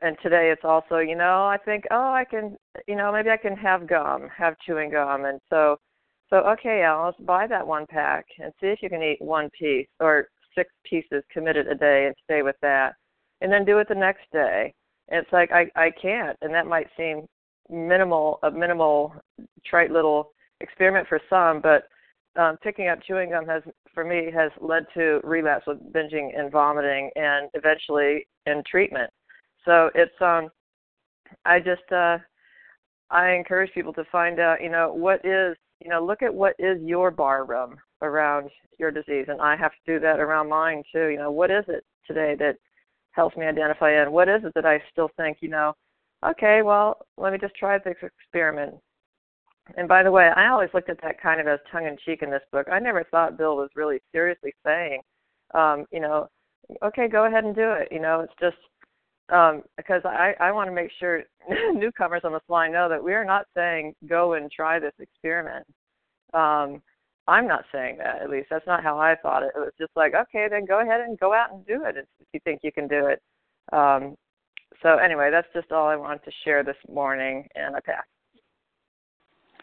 And 0.02 0.16
today 0.22 0.50
it's 0.50 0.64
also, 0.64 0.98
you 0.98 1.14
know, 1.14 1.44
I 1.44 1.58
think, 1.64 1.84
oh, 1.90 2.12
I 2.12 2.24
can, 2.28 2.56
you 2.88 2.96
know, 2.96 3.12
maybe 3.12 3.30
I 3.30 3.36
can 3.36 3.56
have 3.56 3.86
gum, 3.86 4.28
have 4.36 4.56
chewing 4.66 4.90
gum, 4.90 5.26
and 5.26 5.40
so, 5.48 5.76
so 6.28 6.38
okay, 6.38 6.82
Alice, 6.82 7.14
buy 7.20 7.46
that 7.46 7.66
one 7.66 7.86
pack 7.88 8.26
and 8.42 8.52
see 8.60 8.68
if 8.68 8.82
you 8.82 8.88
can 8.88 9.02
eat 9.02 9.20
one 9.20 9.48
piece 9.56 9.86
or 10.00 10.28
six 10.56 10.70
pieces 10.84 11.22
committed 11.32 11.68
a 11.68 11.74
day 11.74 12.06
and 12.06 12.14
stay 12.24 12.42
with 12.42 12.56
that, 12.62 12.94
and 13.40 13.52
then 13.52 13.64
do 13.64 13.78
it 13.78 13.88
the 13.88 13.94
next 13.94 14.24
day. 14.32 14.74
And 15.08 15.22
it's 15.22 15.32
like 15.32 15.52
I 15.52 15.70
I 15.76 15.90
can't, 15.90 16.36
and 16.42 16.52
that 16.54 16.66
might 16.66 16.88
seem 16.96 17.26
minimal, 17.70 18.38
a 18.42 18.50
minimal, 18.50 19.14
trite 19.64 19.90
little 19.90 20.32
experiment 20.60 21.06
for 21.08 21.20
some, 21.28 21.60
but 21.60 21.84
um, 22.40 22.56
picking 22.62 22.88
up 22.88 22.98
chewing 23.02 23.30
gum 23.30 23.46
has, 23.46 23.62
for 23.94 24.04
me, 24.04 24.30
has 24.34 24.50
led 24.60 24.84
to 24.94 25.20
relapse 25.24 25.66
with 25.66 25.78
binging 25.92 26.38
and 26.38 26.52
vomiting, 26.52 27.10
and 27.16 27.48
eventually 27.54 28.26
in 28.46 28.62
treatment. 28.68 29.10
So 29.64 29.90
it's 29.94 30.14
um, 30.20 30.48
I 31.44 31.58
just 31.60 31.90
uh, 31.92 32.18
I 33.10 33.30
encourage 33.30 33.72
people 33.72 33.92
to 33.94 34.04
find 34.10 34.38
out, 34.38 34.62
you 34.62 34.70
know, 34.70 34.92
what 34.92 35.24
is, 35.24 35.56
you 35.80 35.90
know, 35.90 36.04
look 36.04 36.22
at 36.22 36.34
what 36.34 36.54
is 36.58 36.80
your 36.82 37.10
bar 37.10 37.44
room 37.44 37.76
around 38.02 38.50
your 38.78 38.90
disease, 38.90 39.26
and 39.28 39.40
I 39.40 39.56
have 39.56 39.72
to 39.72 39.94
do 39.94 40.00
that 40.00 40.20
around 40.20 40.48
mine 40.48 40.82
too. 40.92 41.06
You 41.06 41.18
know, 41.18 41.30
what 41.30 41.50
is 41.50 41.64
it 41.68 41.84
today 42.06 42.34
that 42.38 42.56
helps 43.12 43.36
me 43.36 43.46
identify 43.46 43.90
And 43.92 44.12
What 44.12 44.28
is 44.28 44.44
it 44.44 44.52
that 44.54 44.66
I 44.66 44.82
still 44.92 45.10
think, 45.16 45.38
you 45.40 45.48
know, 45.48 45.74
okay, 46.24 46.62
well, 46.62 47.06
let 47.16 47.32
me 47.32 47.38
just 47.38 47.54
try 47.54 47.78
this 47.78 47.96
experiment 48.02 48.74
and 49.76 49.88
by 49.88 50.02
the 50.02 50.10
way, 50.10 50.28
I 50.28 50.48
always 50.48 50.70
looked 50.72 50.90
at 50.90 51.02
that 51.02 51.20
kind 51.20 51.40
of 51.40 51.48
as 51.48 51.58
tongue 51.72 51.86
in 51.86 51.96
cheek 52.04 52.22
in 52.22 52.30
this 52.30 52.42
book. 52.52 52.68
I 52.70 52.78
never 52.78 53.04
thought 53.04 53.36
Bill 53.36 53.56
was 53.56 53.70
really 53.74 54.00
seriously 54.12 54.54
saying, 54.64 55.00
um, 55.54 55.86
you 55.90 56.00
know, 56.00 56.28
okay, 56.84 57.08
go 57.08 57.24
ahead 57.24 57.44
and 57.44 57.54
do 57.54 57.72
it. 57.72 57.88
You 57.90 58.00
know, 58.00 58.20
it's 58.20 58.32
just 58.40 58.56
um, 59.28 59.62
because 59.76 60.02
I, 60.04 60.34
I 60.38 60.52
want 60.52 60.68
to 60.68 60.74
make 60.74 60.90
sure 61.00 61.24
newcomers 61.74 62.22
on 62.22 62.32
the 62.32 62.40
fly 62.46 62.68
know 62.68 62.88
that 62.88 63.02
we 63.02 63.12
are 63.12 63.24
not 63.24 63.46
saying 63.56 63.94
go 64.08 64.34
and 64.34 64.50
try 64.50 64.78
this 64.78 64.94
experiment. 65.00 65.66
Um, 66.32 66.80
I'm 67.28 67.48
not 67.48 67.64
saying 67.72 67.98
that, 67.98 68.22
at 68.22 68.30
least. 68.30 68.48
That's 68.50 68.66
not 68.66 68.82
how 68.82 68.98
I 68.98 69.16
thought 69.16 69.42
it. 69.42 69.52
It 69.56 69.58
was 69.58 69.72
just 69.78 69.92
like, 69.96 70.14
okay, 70.14 70.46
then 70.48 70.64
go 70.64 70.80
ahead 70.80 71.00
and 71.00 71.18
go 71.18 71.32
out 71.34 71.52
and 71.52 71.66
do 71.66 71.84
it 71.84 71.96
if 71.96 72.26
you 72.32 72.40
think 72.44 72.60
you 72.62 72.70
can 72.70 72.86
do 72.86 73.06
it. 73.06 73.20
Um, 73.72 74.16
so, 74.82 74.98
anyway, 74.98 75.30
that's 75.30 75.48
just 75.52 75.72
all 75.72 75.88
I 75.88 75.96
wanted 75.96 76.24
to 76.24 76.30
share 76.44 76.62
this 76.62 76.76
morning, 76.88 77.48
and 77.54 77.74
I 77.74 77.80
pass. 77.80 78.04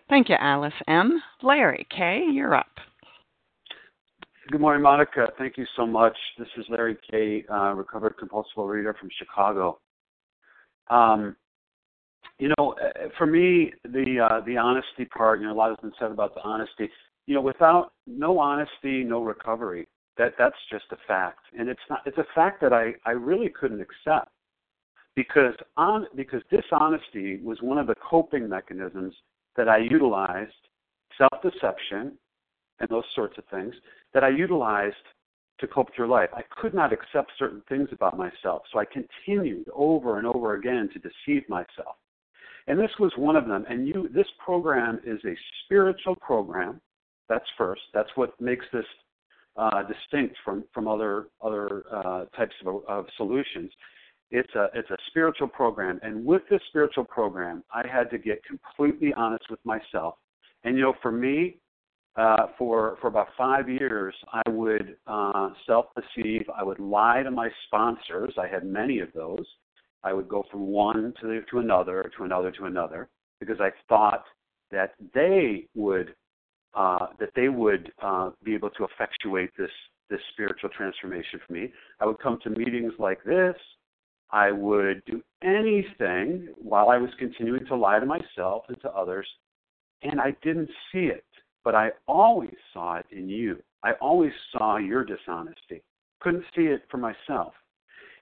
Thank 0.09 0.28
you, 0.30 0.36
Alice 0.39 0.74
M. 0.88 1.22
Larry 1.41 1.88
K., 1.89 2.24
you're 2.32 2.55
up. 2.55 2.68
Good 4.51 4.59
morning, 4.59 4.84
Monica. 4.84 5.28
Thank 5.38 5.57
you 5.57 5.66
so 5.78 5.86
much. 5.86 6.18
This 6.38 6.49
is 6.57 6.66
Larry 6.68 6.97
K., 7.09 7.45
uh, 7.49 7.74
recovered 7.74 8.18
compulsive 8.20 8.51
reader 8.57 8.93
from 8.99 9.09
Chicago. 9.18 9.80
Um, 10.89 11.38
you 12.39 12.51
know, 12.57 12.76
uh, 12.84 13.07
for 13.18 13.26
me, 13.26 13.72
the 13.84 14.28
uh, 14.30 14.41
the 14.45 14.57
honesty 14.57 15.05
part, 15.05 15.39
you 15.39 15.47
know, 15.47 15.53
a 15.53 15.55
lot 15.55 15.70
has 15.70 15.78
been 15.82 15.93
said 15.97 16.11
about 16.11 16.36
the 16.36 16.41
honesty. 16.41 16.89
You 17.26 17.36
know, 17.36 17.41
without 17.41 17.93
no 18.05 18.39
honesty, 18.39 19.03
no 19.03 19.24
recovery. 19.24 19.88
That 20.17 20.34
that's 20.38 20.55
just 20.71 20.86
a 20.91 20.97
fact, 21.07 21.39
and 21.57 21.69
it's 21.69 21.82
not. 21.89 22.01
It's 22.05 22.17
a 22.17 22.28
fact 22.36 22.61
that 22.61 22.74
I 22.74 22.93
I 23.05 23.11
really 23.11 23.49
couldn't 23.49 23.82
accept 23.82 24.30
because 25.15 25.55
on 25.78 26.05
because 26.15 26.41
dishonesty 26.51 27.39
was 27.43 27.61
one 27.61 27.78
of 27.78 27.88
the 27.88 27.95
coping 27.95 28.47
mechanisms 28.47 29.15
that 29.55 29.67
I 29.67 29.78
utilized, 29.78 30.51
self 31.17 31.41
deception, 31.41 32.13
and 32.80 32.89
those 32.89 33.05
sorts 33.15 33.38
of 33.38 33.45
things, 33.45 33.74
that 34.13 34.24
I 34.24 34.30
utilized 34.30 34.95
to 35.59 35.67
cope 35.67 35.93
through 35.95 36.09
life. 36.09 36.30
I 36.34 36.41
could 36.49 36.74
not 36.74 36.91
accept 36.91 37.32
certain 37.38 37.61
things 37.69 37.89
about 37.91 38.17
myself, 38.17 38.63
so 38.71 38.80
I 38.80 38.86
continued 38.86 39.67
over 39.74 40.17
and 40.17 40.28
over 40.28 40.55
again 40.55 40.89
to 40.93 40.99
deceive 40.99 41.47
myself. 41.47 41.95
And 42.67 42.80
this 42.80 42.91
was 42.99 43.11
one 43.17 43.36
of 43.36 43.47
them. 43.47 43.65
And 43.69 43.88
you, 43.88 44.09
this 44.13 44.28
program 44.43 44.99
is 45.05 45.19
a 45.26 45.36
spiritual 45.63 46.15
program. 46.15 46.82
That's 47.30 47.45
first. 47.57 47.82
That's 47.93 48.09
what 48.15 48.39
makes 48.39 48.65
this 48.74 48.86
uh, 49.57 49.84
distinct 49.84 50.36
from 50.43 50.63
from 50.74 50.88
other 50.88 51.28
other 51.41 51.84
uh, 51.91 52.26
types 52.36 52.55
of, 52.65 52.84
of 52.88 53.05
solutions. 53.17 53.71
It's 54.32 54.53
a 54.55 54.67
it's 54.74 54.89
a 54.89 54.97
spiritual 55.07 55.47
program, 55.47 55.99
and 56.01 56.26
with 56.26 56.41
this 56.49 56.61
spiritual 56.69 57.05
program, 57.05 57.63
I 57.74 57.88
had 57.88 58.09
to 58.11 58.17
get 58.17 58.41
completely 58.43 59.13
honest 59.13 59.45
with 59.49 59.59
myself. 59.63 60.15
And 60.63 60.76
you 60.76 60.84
know, 60.84 60.93
for 61.01 61.11
me, 61.11 61.57
uh, 62.15 62.47
for 62.57 62.97
for 62.99 63.07
about 63.07 63.28
five 63.38 63.69
years, 63.69 64.15
I 64.32 64.49
would 64.49 64.97
uh, 65.07 65.49
self-deceive. 65.67 66.45
I 66.55 66.63
would 66.63 66.80
lie 66.80 67.21
to 67.24 67.32
my 67.32 67.49
sponsors. 67.67 68.34
I 68.39 68.47
had 68.47 68.65
many 68.65 68.99
of 68.99 69.09
those. 69.13 69.45
I 70.03 70.13
would 70.13 70.28
go 70.28 70.43
from 70.51 70.67
one 70.67 71.13
to 71.21 71.41
to 71.51 71.59
another, 71.59 72.11
to 72.17 72.24
another, 72.24 72.51
to 72.51 72.65
another, 72.65 73.09
because 73.39 73.59
I 73.59 73.69
thought 73.88 74.24
that 74.71 74.95
they 75.13 75.67
would 75.76 76.15
uh, 76.76 77.07
that 77.19 77.30
they 77.36 77.49
would 77.49 77.91
uh, 78.01 78.32
be 78.43 78.53
able 78.53 78.69
to 78.71 78.86
effectuate 78.86 79.51
this 79.57 79.71
this 80.09 80.19
spiritual 80.34 80.69
transformation 80.69 81.39
for 81.45 81.53
me. 81.53 81.71
I 81.99 82.05
would 82.05 82.19
come 82.19 82.38
to 82.43 82.49
meetings 82.49 82.93
like 82.99 83.24
this. 83.24 83.55
I 84.32 84.51
would 84.51 85.03
do 85.05 85.21
anything 85.41 86.49
while 86.57 86.89
I 86.89 86.97
was 86.97 87.09
continuing 87.17 87.65
to 87.67 87.76
lie 87.76 87.99
to 87.99 88.05
myself 88.05 88.63
and 88.67 88.80
to 88.82 88.91
others, 88.91 89.28
and 90.01 90.19
I 90.19 90.36
didn't 90.43 90.69
see 90.91 91.05
it, 91.05 91.26
but 91.63 91.74
I 91.74 91.91
always 92.07 92.55
saw 92.74 92.97
it 92.97 93.05
in 93.11 93.30
you. 93.30 93.61
I 93.84 93.93
always 93.93 94.34
saw 94.51 94.78
your 94.78 95.03
dishonesty. 95.03 95.82
Couldn't 96.19 96.45
see 96.55 96.63
it 96.63 96.84
for 96.89 96.97
myself. 96.97 97.53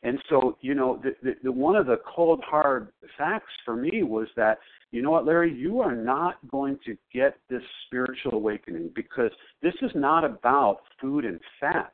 And 0.03 0.17
so, 0.29 0.57
you 0.61 0.73
know, 0.73 0.99
the, 1.03 1.15
the, 1.21 1.35
the 1.43 1.51
one 1.51 1.75
of 1.75 1.85
the 1.85 1.97
cold 2.15 2.41
hard 2.43 2.89
facts 3.17 3.51
for 3.63 3.75
me 3.75 4.01
was 4.03 4.27
that, 4.35 4.57
you 4.91 5.01
know 5.01 5.11
what, 5.11 5.25
Larry, 5.25 5.53
you 5.53 5.79
are 5.79 5.95
not 5.95 6.35
going 6.49 6.79
to 6.85 6.97
get 7.13 7.37
this 7.49 7.61
spiritual 7.85 8.33
awakening 8.33 8.89
because 8.95 9.31
this 9.61 9.75
is 9.81 9.91
not 9.93 10.25
about 10.25 10.79
food 10.99 11.23
and 11.23 11.39
fat. 11.59 11.93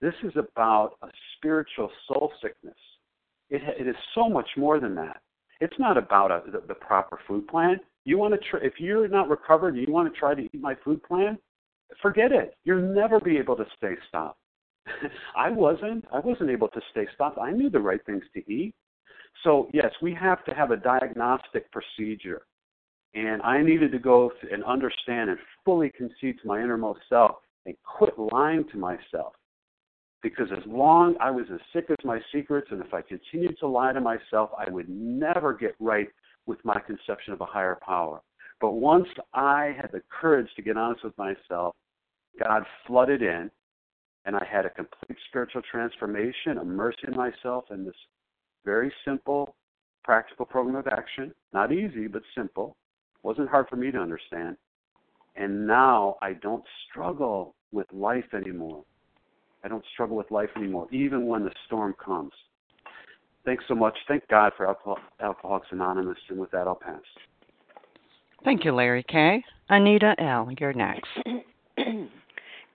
This 0.00 0.14
is 0.22 0.32
about 0.36 0.92
a 1.02 1.08
spiritual 1.36 1.90
soul 2.06 2.32
sickness. 2.40 2.76
It, 3.50 3.62
it 3.78 3.88
is 3.88 3.96
so 4.14 4.28
much 4.28 4.48
more 4.56 4.78
than 4.78 4.94
that. 4.94 5.20
It's 5.60 5.78
not 5.80 5.96
about 5.96 6.30
a, 6.30 6.48
the, 6.50 6.62
the 6.68 6.74
proper 6.74 7.18
food 7.26 7.48
plan. 7.48 7.80
You 8.04 8.18
want 8.18 8.34
to 8.34 8.40
try, 8.48 8.60
if 8.62 8.74
you're 8.78 9.08
not 9.08 9.28
recovered 9.28 9.74
and 9.74 9.86
you 9.86 9.92
want 9.92 10.12
to 10.12 10.18
try 10.18 10.34
to 10.34 10.42
eat 10.42 10.60
my 10.60 10.76
food 10.84 11.02
plan, 11.02 11.36
forget 12.00 12.30
it. 12.30 12.54
You'll 12.64 12.94
never 12.94 13.18
be 13.18 13.36
able 13.36 13.56
to 13.56 13.64
stay 13.76 13.94
stopped. 14.08 14.38
I 15.36 15.50
wasn't. 15.50 16.04
I 16.12 16.20
wasn't 16.20 16.50
able 16.50 16.68
to 16.68 16.80
stay 16.90 17.06
stopped. 17.14 17.38
I 17.38 17.50
knew 17.50 17.70
the 17.70 17.80
right 17.80 18.04
things 18.06 18.24
to 18.34 18.52
eat. 18.52 18.74
So 19.44 19.68
yes, 19.72 19.92
we 20.02 20.14
have 20.14 20.44
to 20.44 20.54
have 20.54 20.70
a 20.70 20.76
diagnostic 20.76 21.70
procedure. 21.70 22.42
And 23.14 23.40
I 23.42 23.62
needed 23.62 23.92
to 23.92 23.98
go 23.98 24.30
and 24.52 24.62
understand 24.64 25.30
and 25.30 25.38
fully 25.64 25.90
concede 25.96 26.36
to 26.42 26.46
my 26.46 26.60
innermost 26.62 27.00
self 27.08 27.36
and 27.66 27.74
quit 27.84 28.18
lying 28.18 28.64
to 28.72 28.78
myself. 28.78 29.34
Because 30.22 30.48
as 30.52 30.64
long 30.66 31.14
I 31.20 31.30
was 31.30 31.46
as 31.52 31.60
sick 31.72 31.86
as 31.90 32.04
my 32.04 32.18
secrets, 32.32 32.68
and 32.70 32.82
if 32.82 32.92
I 32.92 33.02
continued 33.02 33.56
to 33.60 33.68
lie 33.68 33.92
to 33.92 34.00
myself, 34.00 34.50
I 34.58 34.68
would 34.70 34.88
never 34.88 35.54
get 35.54 35.74
right 35.78 36.08
with 36.46 36.58
my 36.64 36.78
conception 36.80 37.32
of 37.32 37.40
a 37.40 37.46
higher 37.46 37.78
power. 37.86 38.20
But 38.60 38.72
once 38.72 39.06
I 39.32 39.76
had 39.80 39.90
the 39.92 40.02
courage 40.08 40.48
to 40.56 40.62
get 40.62 40.76
honest 40.76 41.04
with 41.04 41.16
myself, 41.16 41.76
God 42.42 42.64
flooded 42.86 43.22
in, 43.22 43.50
and 44.28 44.36
I 44.36 44.44
had 44.44 44.66
a 44.66 44.70
complete 44.70 45.16
spiritual 45.30 45.62
transformation, 45.62 46.58
immersing 46.60 47.16
myself 47.16 47.64
in 47.70 47.86
this 47.86 47.94
very 48.62 48.92
simple, 49.02 49.54
practical 50.04 50.44
program 50.44 50.76
of 50.76 50.86
action. 50.86 51.32
Not 51.54 51.72
easy, 51.72 52.08
but 52.08 52.20
simple. 52.36 52.76
Wasn't 53.22 53.48
hard 53.48 53.68
for 53.70 53.76
me 53.76 53.90
to 53.90 53.98
understand. 53.98 54.58
And 55.34 55.66
now 55.66 56.16
I 56.20 56.34
don't 56.34 56.62
struggle 56.90 57.54
with 57.72 57.86
life 57.90 58.34
anymore. 58.34 58.84
I 59.64 59.68
don't 59.68 59.84
struggle 59.94 60.18
with 60.18 60.30
life 60.30 60.50
anymore, 60.56 60.88
even 60.92 61.26
when 61.26 61.42
the 61.42 61.52
storm 61.64 61.94
comes. 61.94 62.32
Thanks 63.46 63.64
so 63.66 63.74
much. 63.74 63.96
Thank 64.08 64.28
God 64.28 64.52
for 64.58 64.66
Alcohol- 64.66 64.98
Alcoholics 65.22 65.68
Anonymous. 65.70 66.18
And 66.28 66.38
with 66.38 66.50
that, 66.50 66.66
I'll 66.66 66.74
pass. 66.74 67.00
Thank 68.44 68.66
you, 68.66 68.72
Larry 68.74 69.04
K. 69.04 69.42
Anita 69.70 70.14
L., 70.18 70.50
you're 70.60 70.74
next. 70.74 71.08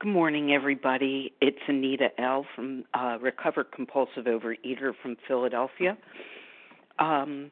Good 0.03 0.11
morning, 0.11 0.51
everybody. 0.51 1.31
It's 1.39 1.59
Anita 1.65 2.09
L. 2.19 2.45
from 2.57 2.83
uh, 2.93 3.17
Recovered 3.21 3.71
Compulsive 3.71 4.25
Overeater 4.25 4.91
from 5.01 5.15
Philadelphia. 5.25 5.97
Um, 6.99 7.51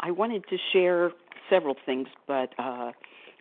I 0.00 0.10
wanted 0.10 0.44
to 0.50 0.58
share 0.70 1.12
several 1.48 1.76
things, 1.86 2.08
but 2.26 2.50
uh, 2.58 2.92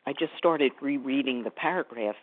I 0.08 0.14
just 0.18 0.32
started 0.38 0.72
rereading 0.82 1.44
the 1.44 1.52
paragraph, 1.52 2.16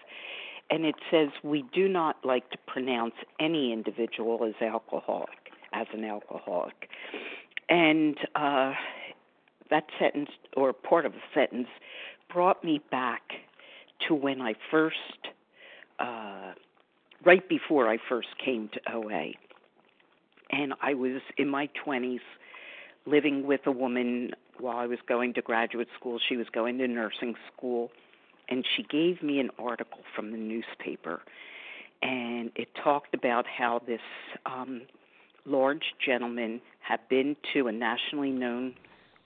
and 0.70 0.87
it 0.87 0.95
says, 1.11 1.29
We 1.45 1.62
do 1.74 1.89
not 1.89 2.24
like 2.24 2.49
to 2.53 2.59
pronounce 2.66 3.16
any 3.39 3.70
individual 3.70 4.45
as 4.49 4.55
alcoholic, 4.66 5.53
as 5.74 5.89
an 5.93 6.05
alcoholic. 6.05 6.89
And 7.68 8.16
uh, 8.35 8.72
that 9.68 9.85
sentence, 9.99 10.31
or 10.57 10.72
part 10.72 11.05
of 11.05 11.12
the 11.12 11.18
sentence, 11.35 11.68
brought 12.33 12.64
me 12.64 12.81
back 12.91 13.20
to 14.09 14.14
when 14.14 14.41
I 14.41 14.55
first 14.70 14.97
uh, 15.99 16.53
right 17.25 17.49
before 17.49 17.89
I 17.89 17.99
first 18.09 18.29
came 18.43 18.69
to 18.69 18.93
OA. 18.93 19.33
And 20.51 20.75
I 20.81 20.95
was 20.95 21.21
in 21.37 21.49
my 21.49 21.69
20s 21.85 22.21
living 23.05 23.47
with 23.47 23.61
a 23.67 23.71
woman 23.71 24.33
while 24.59 24.79
I 24.79 24.87
was 24.87 24.99
going 25.09 25.35
to 25.35 25.43
graduate 25.43 25.89
school. 25.99 26.19
She 26.29 26.37
was 26.37 26.47
going 26.53 26.79
to 26.79 26.89
nursing 26.89 27.35
school. 27.53 27.91
And 28.49 28.65
she 28.77 28.85
gave 28.85 29.23
me 29.23 29.41
an 29.41 29.51
article 29.59 30.01
from 30.15 30.31
the 30.31 30.39
newspaper. 30.39 31.21
And 32.03 32.53
it 32.55 32.69
talked 32.83 33.15
about 33.15 33.47
how 33.47 33.83
this 33.87 34.01
um, 34.45 34.83
large 35.45 35.95
gentleman 36.05 36.61
had 36.81 37.01
been 37.09 37.37
to 37.55 37.67
a 37.67 37.73
nationally 37.73 38.31
known 38.31 38.75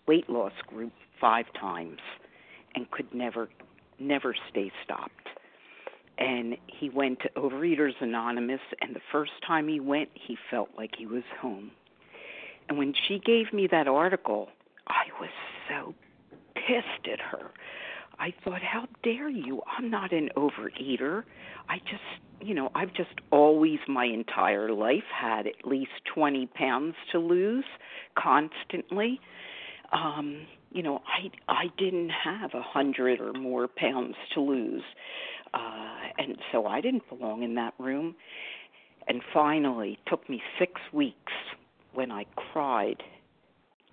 weight 0.06 0.30
loss 0.30 0.52
group 0.66 0.92
five 1.20 1.46
times 1.58 2.00
and 2.74 2.90
could 2.90 3.12
never, 3.12 3.50
never 3.98 4.34
stay 4.50 4.72
stopped 4.82 5.28
and 6.20 6.56
he 6.66 6.90
went 6.90 7.20
to 7.20 7.30
Overeaters 7.30 7.94
Anonymous, 8.00 8.60
and 8.80 8.94
the 8.94 9.00
first 9.10 9.32
time 9.46 9.66
he 9.66 9.80
went, 9.80 10.10
he 10.14 10.36
felt 10.50 10.68
like 10.76 10.90
he 10.96 11.06
was 11.06 11.22
home. 11.40 11.70
And 12.68 12.78
when 12.78 12.92
she 13.08 13.18
gave 13.18 13.52
me 13.52 13.66
that 13.72 13.88
article, 13.88 14.48
I 14.86 15.04
was 15.18 15.30
so 15.68 15.94
pissed 16.54 17.08
at 17.10 17.20
her. 17.20 17.50
I 18.18 18.34
thought, 18.44 18.60
how 18.62 18.86
dare 19.02 19.30
you? 19.30 19.62
I'm 19.78 19.90
not 19.90 20.12
an 20.12 20.28
overeater. 20.36 21.24
I 21.70 21.78
just, 21.78 22.02
you 22.42 22.54
know, 22.54 22.70
I've 22.74 22.92
just 22.92 23.14
always 23.30 23.78
my 23.88 24.04
entire 24.04 24.72
life 24.72 25.08
had 25.18 25.46
at 25.46 25.66
least 25.66 25.92
20 26.14 26.46
pounds 26.48 26.94
to 27.12 27.18
lose 27.18 27.64
constantly. 28.18 29.20
Um, 29.92 30.46
you 30.70 30.82
know, 30.82 31.00
I 31.06 31.30
I 31.52 31.64
didn't 31.78 32.10
have 32.10 32.54
a 32.54 32.62
hundred 32.62 33.20
or 33.20 33.32
more 33.32 33.66
pounds 33.66 34.14
to 34.34 34.40
lose. 34.40 34.82
Uh, 35.52 35.96
and 36.18 36.36
so 36.52 36.66
I 36.66 36.80
didn't 36.80 37.08
belong 37.08 37.42
in 37.42 37.54
that 37.56 37.74
room. 37.78 38.14
And 39.08 39.22
finally, 39.32 39.98
took 40.06 40.28
me 40.28 40.42
six 40.58 40.80
weeks 40.92 41.32
when 41.94 42.12
I 42.12 42.26
cried 42.52 43.02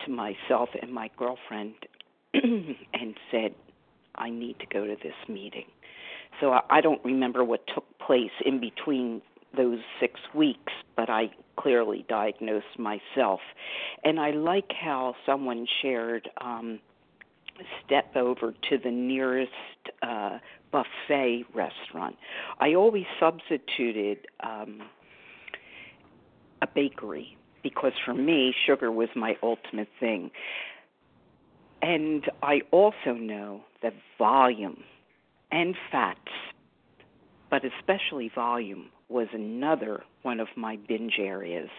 to 0.05 0.12
myself 0.12 0.70
and 0.80 0.93
my 0.93 1.10
girlfriend 1.18 1.74
and 2.34 3.16
said, 3.32 3.55
I 4.16 4.30
need 4.30 4.60
to 4.60 4.66
go 4.68 4.86
to 4.86 4.95
this 5.01 5.16
meeting. 5.28 5.66
So 6.39 6.51
I, 6.51 6.62
I 6.70 6.82
don't 6.82 7.03
remember 7.03 7.43
what 7.43 7.62
took 7.74 7.86
place 7.99 8.32
in 8.45 8.60
between 8.60 9.22
those 9.55 9.80
six 9.99 10.20
weeks, 10.36 10.74
but 10.95 11.10
I 11.10 11.32
clearly 11.58 12.05
diagnosed 12.08 12.78
myself. 12.78 13.39
And 14.03 14.20
I 14.20 14.32
like 14.32 14.72
how 14.80 15.16
someone 15.26 15.66
shared 15.82 16.30
um, 16.39 16.80
step 17.86 18.16
over 18.16 18.53
to 18.70 18.78
the 18.78 18.91
nearest 18.91 19.51
uh, 20.01 20.38
buffet 20.72 21.45
restaurant. 21.53 22.15
I 22.59 22.74
always 22.74 23.05
substituted 23.20 24.28
um, 24.43 24.82
a 26.61 26.68
bakery 26.68 27.38
because 27.63 27.93
for 28.05 28.13
me, 28.13 28.53
sugar 28.65 28.91
was 28.91 29.09
my 29.15 29.36
ultimate 29.43 29.89
thing. 29.99 30.32
And 31.82 32.26
I 32.41 32.61
also 32.72 33.13
know 33.13 33.61
that 33.84 33.93
volume 34.18 34.84
and 35.51 35.76
fats, 35.91 36.20
but 37.49 37.61
especially 37.63 38.32
volume, 38.34 38.89
was 39.09 39.28
another 39.34 40.03
one 40.24 40.39
of 40.39 40.47
my 40.57 40.78
binge 40.88 41.15
areas. 41.20 41.70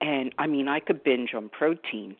And 0.00 0.34
I 0.38 0.46
mean, 0.46 0.68
I 0.68 0.80
could 0.80 1.04
binge 1.04 1.34
on 1.34 1.48
protein. 1.48 2.16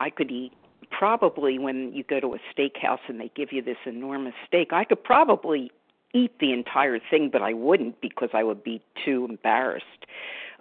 I 0.00 0.10
could 0.10 0.30
eat 0.30 0.52
probably 0.90 1.58
when 1.58 1.92
you 1.92 2.04
go 2.04 2.20
to 2.20 2.34
a 2.34 2.38
steakhouse 2.54 3.00
and 3.08 3.20
they 3.20 3.30
give 3.34 3.52
you 3.52 3.62
this 3.62 3.76
enormous 3.86 4.34
steak, 4.46 4.72
I 4.72 4.84
could 4.84 5.02
probably 5.02 5.70
eat 6.14 6.32
the 6.40 6.52
entire 6.52 6.98
thing, 7.10 7.30
but 7.32 7.42
I 7.42 7.52
wouldn't 7.54 8.00
because 8.00 8.30
I 8.34 8.42
would 8.42 8.62
be 8.62 8.82
too 9.04 9.26
embarrassed. 9.28 9.86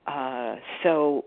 Uh, 0.07 0.55
so, 0.83 1.25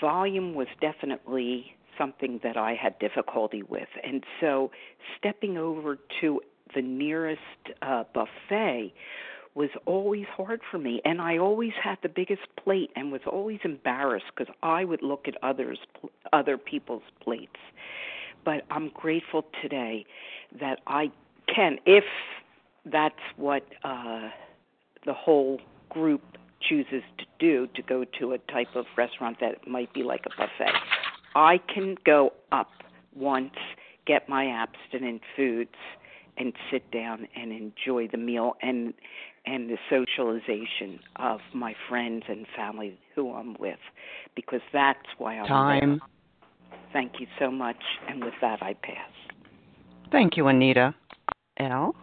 volume 0.00 0.54
was 0.54 0.66
definitely 0.80 1.76
something 1.96 2.40
that 2.42 2.56
I 2.56 2.74
had 2.74 2.98
difficulty 2.98 3.62
with. 3.62 3.88
And 4.02 4.24
so, 4.40 4.70
stepping 5.18 5.56
over 5.56 5.98
to 6.20 6.40
the 6.74 6.82
nearest 6.82 7.40
uh, 7.82 8.04
buffet 8.12 8.92
was 9.54 9.70
always 9.86 10.26
hard 10.36 10.60
for 10.70 10.78
me 10.78 11.00
and 11.04 11.20
I 11.20 11.38
always 11.38 11.72
had 11.82 11.98
the 12.02 12.08
biggest 12.08 12.42
plate 12.62 12.90
and 12.96 13.12
was 13.12 13.20
always 13.26 13.60
embarrassed 13.64 14.26
because 14.36 14.52
I 14.62 14.84
would 14.84 15.02
look 15.02 15.28
at 15.28 15.34
others 15.42 15.78
other 16.32 16.58
people's 16.58 17.02
plates 17.20 17.58
but 18.44 18.64
I'm 18.70 18.90
grateful 18.90 19.44
today 19.62 20.04
that 20.60 20.80
I 20.86 21.10
can, 21.52 21.78
if 21.86 22.04
that's 22.84 23.14
what 23.36 23.64
uh, 23.82 24.28
the 25.06 25.14
whole 25.14 25.60
group 25.88 26.22
chooses 26.60 27.02
to 27.18 27.24
do, 27.38 27.66
to 27.74 27.82
go 27.82 28.04
to 28.18 28.32
a 28.32 28.38
type 28.38 28.74
of 28.74 28.86
restaurant 28.96 29.38
that 29.40 29.66
might 29.66 29.92
be 29.92 30.02
like 30.02 30.24
a 30.26 30.30
buffet. 30.30 30.72
I 31.34 31.58
can 31.72 31.96
go 32.04 32.32
up 32.52 32.70
once, 33.14 33.54
get 34.06 34.28
my 34.28 34.46
abstinent 34.46 35.22
foods, 35.36 35.74
and 36.36 36.52
sit 36.70 36.90
down 36.90 37.28
and 37.36 37.52
enjoy 37.52 38.08
the 38.08 38.18
meal 38.18 38.54
and 38.60 38.92
and 39.46 39.68
the 39.68 39.78
socialization 39.90 41.00
of 41.16 41.40
my 41.52 41.74
friends 41.88 42.24
and 42.28 42.46
family 42.56 42.98
who 43.14 43.32
I'm 43.32 43.56
with, 43.58 43.78
because 44.34 44.62
that's 44.72 44.98
why 45.18 45.38
I'm 45.38 45.46
Time. 45.46 45.88
there. 45.98 46.78
Thank 46.92 47.20
you 47.20 47.26
so 47.38 47.50
much. 47.50 47.76
And 48.08 48.24
with 48.24 48.34
that, 48.40 48.62
I 48.62 48.74
pass. 48.74 49.10
Thank 50.10 50.36
you, 50.36 50.46
Anita 50.46 50.94
L. 51.58 51.94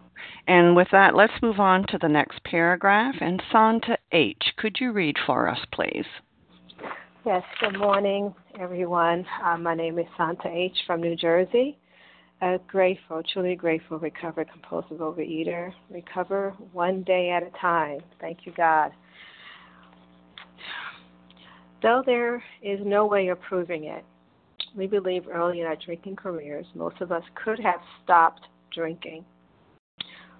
And 0.46 0.76
with 0.76 0.88
that, 0.92 1.14
let's 1.14 1.32
move 1.42 1.58
on 1.58 1.84
to 1.88 1.98
the 1.98 2.08
next 2.08 2.44
paragraph. 2.44 3.14
And 3.20 3.42
Santa 3.50 3.96
H., 4.12 4.52
could 4.56 4.76
you 4.80 4.92
read 4.92 5.16
for 5.26 5.48
us, 5.48 5.58
please? 5.72 6.06
Yes, 7.24 7.42
good 7.60 7.78
morning, 7.78 8.34
everyone. 8.58 9.24
Uh, 9.44 9.56
my 9.56 9.74
name 9.74 9.98
is 9.98 10.06
Santa 10.16 10.48
H. 10.48 10.76
from 10.86 11.00
New 11.00 11.16
Jersey. 11.16 11.78
Uh, 12.42 12.58
grateful, 12.66 13.22
truly 13.32 13.54
grateful, 13.54 14.00
recovered 14.00 14.50
compulsive 14.50 14.98
overeater. 14.98 15.72
Recover 15.88 16.52
one 16.72 17.04
day 17.04 17.30
at 17.30 17.44
a 17.44 17.50
time. 17.60 18.00
Thank 18.20 18.38
you, 18.44 18.52
God. 18.56 18.90
Though 21.82 22.02
there 22.04 22.42
is 22.60 22.80
no 22.84 23.06
way 23.06 23.28
of 23.28 23.40
proving 23.42 23.84
it, 23.84 24.04
we 24.76 24.88
believe 24.88 25.28
early 25.32 25.60
in 25.60 25.66
our 25.66 25.76
drinking 25.76 26.16
careers, 26.16 26.66
most 26.74 27.00
of 27.00 27.12
us 27.12 27.22
could 27.44 27.60
have 27.60 27.80
stopped 28.02 28.42
drinking. 28.74 29.24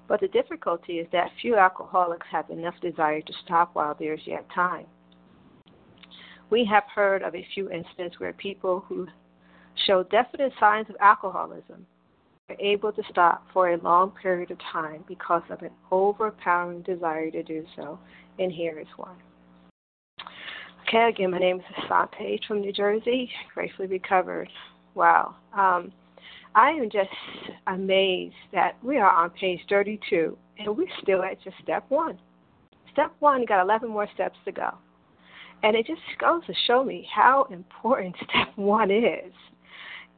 But 0.08 0.20
the 0.20 0.28
difficulty 0.28 0.94
is 0.94 1.06
that 1.12 1.30
few 1.40 1.54
alcoholics 1.56 2.26
have 2.32 2.50
enough 2.50 2.74
desire 2.82 3.20
to 3.20 3.32
stop 3.44 3.70
while 3.74 3.94
there 3.96 4.14
is 4.14 4.20
yet 4.26 4.44
time. 4.52 4.86
We 6.50 6.64
have 6.64 6.84
heard 6.92 7.22
of 7.22 7.36
a 7.36 7.46
few 7.54 7.70
instances 7.70 8.18
where 8.18 8.32
people 8.32 8.84
who 8.88 9.06
show 9.86 10.02
definite 10.04 10.52
signs 10.60 10.88
of 10.88 10.96
alcoholism 11.00 11.86
are 12.48 12.56
able 12.60 12.92
to 12.92 13.02
stop 13.10 13.46
for 13.52 13.70
a 13.70 13.76
long 13.78 14.12
period 14.22 14.50
of 14.50 14.58
time 14.72 15.04
because 15.08 15.42
of 15.50 15.62
an 15.62 15.70
overpowering 15.90 16.82
desire 16.82 17.30
to 17.30 17.42
do 17.42 17.64
so, 17.76 17.98
and 18.38 18.52
here 18.52 18.78
is 18.78 18.86
one. 18.96 19.16
Okay, 20.88 21.08
again, 21.08 21.30
my 21.30 21.38
name 21.38 21.58
is 21.60 21.84
Asante 21.84 22.38
from 22.46 22.60
New 22.60 22.72
Jersey, 22.72 23.30
gratefully 23.54 23.88
recovered. 23.88 24.48
Wow. 24.94 25.36
Um, 25.56 25.92
I 26.54 26.70
am 26.70 26.90
just 26.90 27.08
amazed 27.66 28.34
that 28.52 28.72
we 28.82 28.98
are 28.98 29.10
on 29.10 29.30
page 29.30 29.60
32 29.70 30.36
and 30.58 30.76
we're 30.76 30.86
still 31.00 31.22
at 31.22 31.42
just 31.42 31.56
step 31.62 31.84
one. 31.88 32.18
Step 32.92 33.12
one, 33.20 33.46
got 33.46 33.62
11 33.62 33.88
more 33.88 34.06
steps 34.14 34.36
to 34.44 34.52
go. 34.52 34.74
And 35.62 35.76
it 35.76 35.86
just 35.86 36.02
goes 36.20 36.44
to 36.46 36.52
show 36.66 36.84
me 36.84 37.08
how 37.14 37.46
important 37.50 38.16
step 38.28 38.48
one 38.56 38.90
is. 38.90 39.32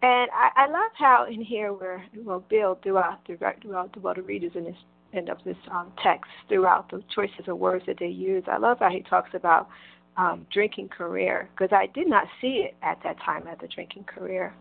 And 0.02 0.30
I, 0.32 0.64
I 0.64 0.66
love 0.66 0.90
how 0.98 1.26
in 1.30 1.42
here 1.42 1.72
where 1.72 2.04
well 2.16 2.44
throughout 2.48 2.80
throughout 3.26 3.62
throughout 3.62 3.92
the 3.92 4.00
well, 4.00 4.14
the 4.14 4.22
readers 4.22 4.52
in 4.54 4.64
this 4.64 4.76
end 5.14 5.28
of 5.28 5.38
this 5.44 5.56
um, 5.70 5.92
text 6.02 6.30
throughout 6.48 6.90
the 6.90 7.02
choices 7.14 7.48
of 7.48 7.58
words 7.58 7.84
that 7.86 7.96
they 7.98 8.08
use. 8.08 8.44
I 8.50 8.58
love 8.58 8.78
how 8.80 8.90
he 8.90 9.00
talks 9.02 9.30
about 9.34 9.68
um, 10.16 10.46
drinking 10.52 10.88
career 10.88 11.48
because 11.52 11.72
I 11.72 11.86
did 11.94 12.08
not 12.08 12.26
see 12.40 12.66
it 12.66 12.74
at 12.82 12.98
that 13.04 13.16
time 13.24 13.46
as 13.46 13.58
a 13.62 13.68
drinking 13.68 14.04
career. 14.04 14.54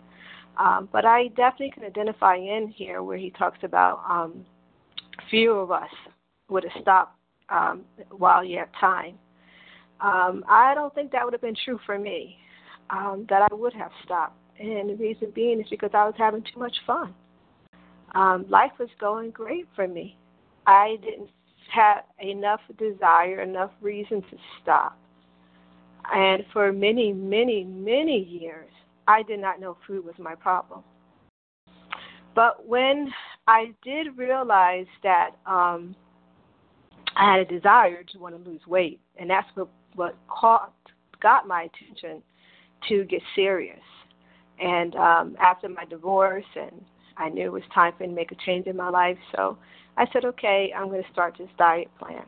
Um, 0.57 0.87
but 0.91 1.03
I 1.03 1.29
definitely 1.29 1.71
can 1.71 1.83
identify 1.83 2.35
in 2.35 2.71
here 2.75 3.01
where 3.01 3.17
he 3.17 3.31
talks 3.31 3.57
about 3.63 4.03
um, 4.07 4.45
few 5.29 5.51
of 5.53 5.71
us 5.71 5.89
would 6.49 6.63
have 6.63 6.81
stopped 6.81 7.17
um, 7.49 7.81
while 8.11 8.43
you 8.43 8.59
have 8.59 8.69
time. 8.79 9.15
Um, 9.99 10.43
I 10.47 10.73
don't 10.75 10.93
think 10.93 11.11
that 11.11 11.23
would 11.23 11.33
have 11.33 11.41
been 11.41 11.55
true 11.65 11.79
for 11.85 11.97
me, 11.97 12.37
um, 12.89 13.25
that 13.29 13.47
I 13.49 13.53
would 13.53 13.73
have 13.73 13.91
stopped. 14.03 14.37
And 14.59 14.89
the 14.89 14.95
reason 14.95 15.31
being 15.33 15.59
is 15.59 15.67
because 15.69 15.91
I 15.93 16.05
was 16.05 16.13
having 16.17 16.43
too 16.43 16.59
much 16.59 16.75
fun. 16.85 17.13
Um, 18.15 18.45
life 18.49 18.71
was 18.79 18.89
going 18.99 19.31
great 19.31 19.67
for 19.75 19.87
me. 19.87 20.17
I 20.67 20.97
didn't 21.01 21.29
have 21.73 22.03
enough 22.19 22.61
desire, 22.77 23.41
enough 23.41 23.71
reason 23.81 24.21
to 24.21 24.37
stop. 24.61 24.97
And 26.13 26.43
for 26.53 26.71
many, 26.71 27.13
many, 27.13 27.63
many 27.63 28.19
years, 28.19 28.69
I 29.07 29.23
did 29.23 29.39
not 29.39 29.59
know 29.59 29.77
food 29.87 30.05
was 30.05 30.15
my 30.19 30.35
problem. 30.35 30.83
But 32.35 32.67
when 32.67 33.11
I 33.47 33.73
did 33.83 34.17
realize 34.17 34.87
that 35.03 35.31
um, 35.45 35.95
I 37.15 37.31
had 37.31 37.39
a 37.41 37.45
desire 37.45 38.03
to 38.03 38.19
want 38.19 38.43
to 38.43 38.49
lose 38.49 38.61
weight, 38.67 38.99
and 39.17 39.29
that's 39.29 39.47
what 39.55 39.69
what 39.95 40.15
caught 40.27 40.73
got 41.21 41.47
my 41.47 41.63
attention 41.63 42.23
to 42.89 43.05
get 43.05 43.21
serious. 43.35 43.79
And 44.63 44.95
um, 44.95 45.35
after 45.41 45.67
my 45.67 45.83
divorce, 45.83 46.45
and 46.55 46.81
I 47.17 47.27
knew 47.27 47.45
it 47.45 47.51
was 47.51 47.63
time 47.75 47.91
for 47.97 48.03
me 48.03 48.09
to 48.09 48.15
make 48.15 48.31
a 48.31 48.35
change 48.45 48.65
in 48.65 48.77
my 48.77 48.89
life, 48.89 49.17
so 49.35 49.57
I 49.97 50.05
said, 50.13 50.23
okay, 50.23 50.73
I'm 50.75 50.87
going 50.87 51.03
to 51.03 51.11
start 51.11 51.35
this 51.37 51.49
diet 51.57 51.89
plan. 51.99 52.23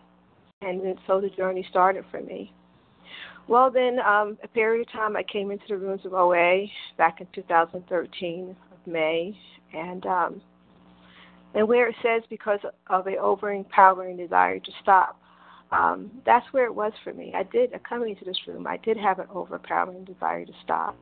And 0.62 0.84
then, 0.84 0.96
so 1.08 1.22
the 1.22 1.30
journey 1.30 1.66
started 1.70 2.04
for 2.12 2.22
me. 2.22 2.52
Well, 3.48 3.72
then, 3.72 4.00
um, 4.00 4.38
a 4.44 4.50
period 4.50 4.86
of 4.86 4.92
time, 4.92 5.16
I 5.16 5.24
came 5.24 5.50
into 5.50 5.64
the 5.70 5.78
rooms 5.78 6.02
of 6.04 6.14
OA 6.14 6.66
back 6.98 7.22
in 7.22 7.28
2013 7.34 8.50
of 8.50 8.92
May, 8.92 9.38
and 9.74 10.06
um, 10.06 10.42
and 11.54 11.68
where 11.68 11.88
it 11.88 11.96
says 12.04 12.24
because 12.30 12.60
of 12.88 13.08
a 13.08 13.16
overpowering 13.18 14.18
desire 14.18 14.60
to 14.60 14.72
stop, 14.82 15.22
um, 15.72 16.12
that's 16.26 16.46
where 16.52 16.66
it 16.66 16.76
was 16.76 16.92
for 17.04 17.14
me. 17.14 17.34
I 17.36 17.44
did 17.44 17.72
coming 17.88 18.10
into 18.10 18.26
this 18.26 18.40
room. 18.48 18.68
I 18.68 18.78
did 18.78 18.98
have 18.98 19.20
an 19.20 19.28
overpowering 19.34 20.04
desire 20.04 20.46
to 20.46 20.54
stop. 20.64 20.98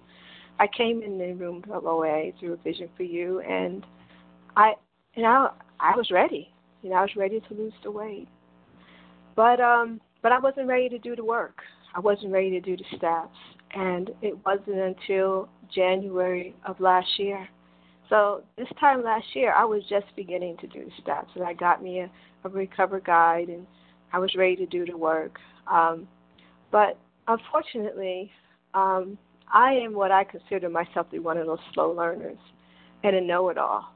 I 0.60 0.68
came 0.68 1.02
in 1.02 1.18
the 1.18 1.34
room 1.34 1.64
of 1.72 1.86
OA 1.86 2.32
through 2.40 2.54
a 2.54 2.58
vision 2.58 2.90
for 2.96 3.04
you, 3.04 3.40
and 3.42 3.86
I, 4.56 4.74
you 5.16 5.24
know, 5.24 5.52
I 5.80 5.96
was 5.96 6.12
ready. 6.12 6.54
You 6.82 6.90
know, 6.92 6.98
I 6.98 7.02
was 7.02 7.16
ready 7.16 7.40
to 7.40 7.54
lose 7.54 7.74
the 7.84 7.92
weight, 7.92 8.28
but 9.36 9.60
um, 9.60 10.02
but 10.22 10.32
I 10.32 10.40
wasn't 10.40 10.68
ready 10.68 10.90
to 10.90 11.00
do 11.00 11.16
the 11.16 11.24
work. 11.24 11.60
I 11.96 12.00
wasn't 12.00 12.34
ready 12.34 12.50
to 12.52 12.60
do 12.60 12.78
the 12.78 12.98
steps, 12.98 13.38
and 13.74 14.12
it 14.22 14.36
wasn't 14.46 14.78
until 14.78 15.50
January 15.74 16.56
of 16.66 16.80
last 16.80 17.08
year. 17.18 17.48
So 18.10 18.44
this 18.58 18.68
time 18.80 19.04
last 19.04 19.26
year, 19.34 19.54
I 19.54 19.64
was 19.64 19.82
just 19.90 20.06
beginning 20.16 20.58
to 20.58 20.68
do 20.68 20.86
the 20.86 20.92
steps, 21.02 21.30
and 21.36 21.44
I 21.44 21.54
got 21.54 21.82
me 21.82 22.02
a, 22.02 22.12
a 22.44 22.50
recover 22.50 23.00
guide 23.00 23.48
and 23.48 23.66
I 24.12 24.20
was 24.20 24.36
ready 24.36 24.56
to 24.58 24.66
do 24.68 24.86
the 24.86 24.96
work. 24.96 25.40
Um, 25.72 26.08
but 26.72 27.00
unfortunately, 27.28 28.32
um, 28.74 29.18
I 29.54 29.74
am 29.74 29.94
what 29.94 30.12
I 30.12 30.24
consider 30.24 30.68
myself 30.68 31.08
to 31.08 31.14
be 31.14 31.20
one 31.20 31.38
of 31.38 31.46
those 31.46 31.60
slow 31.74 31.92
learners 31.92 32.38
and 33.04 33.16
a 33.16 33.22
know 33.22 33.50
it 33.50 33.58
all. 33.58 33.94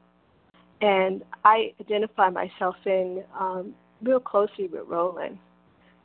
And 0.80 1.24
I 1.44 1.72
identify 1.80 2.30
myself 2.30 2.76
in 2.86 3.24
um, 3.38 3.74
real 4.00 4.20
closely 4.20 4.68
with 4.68 4.82
Roland 4.86 5.38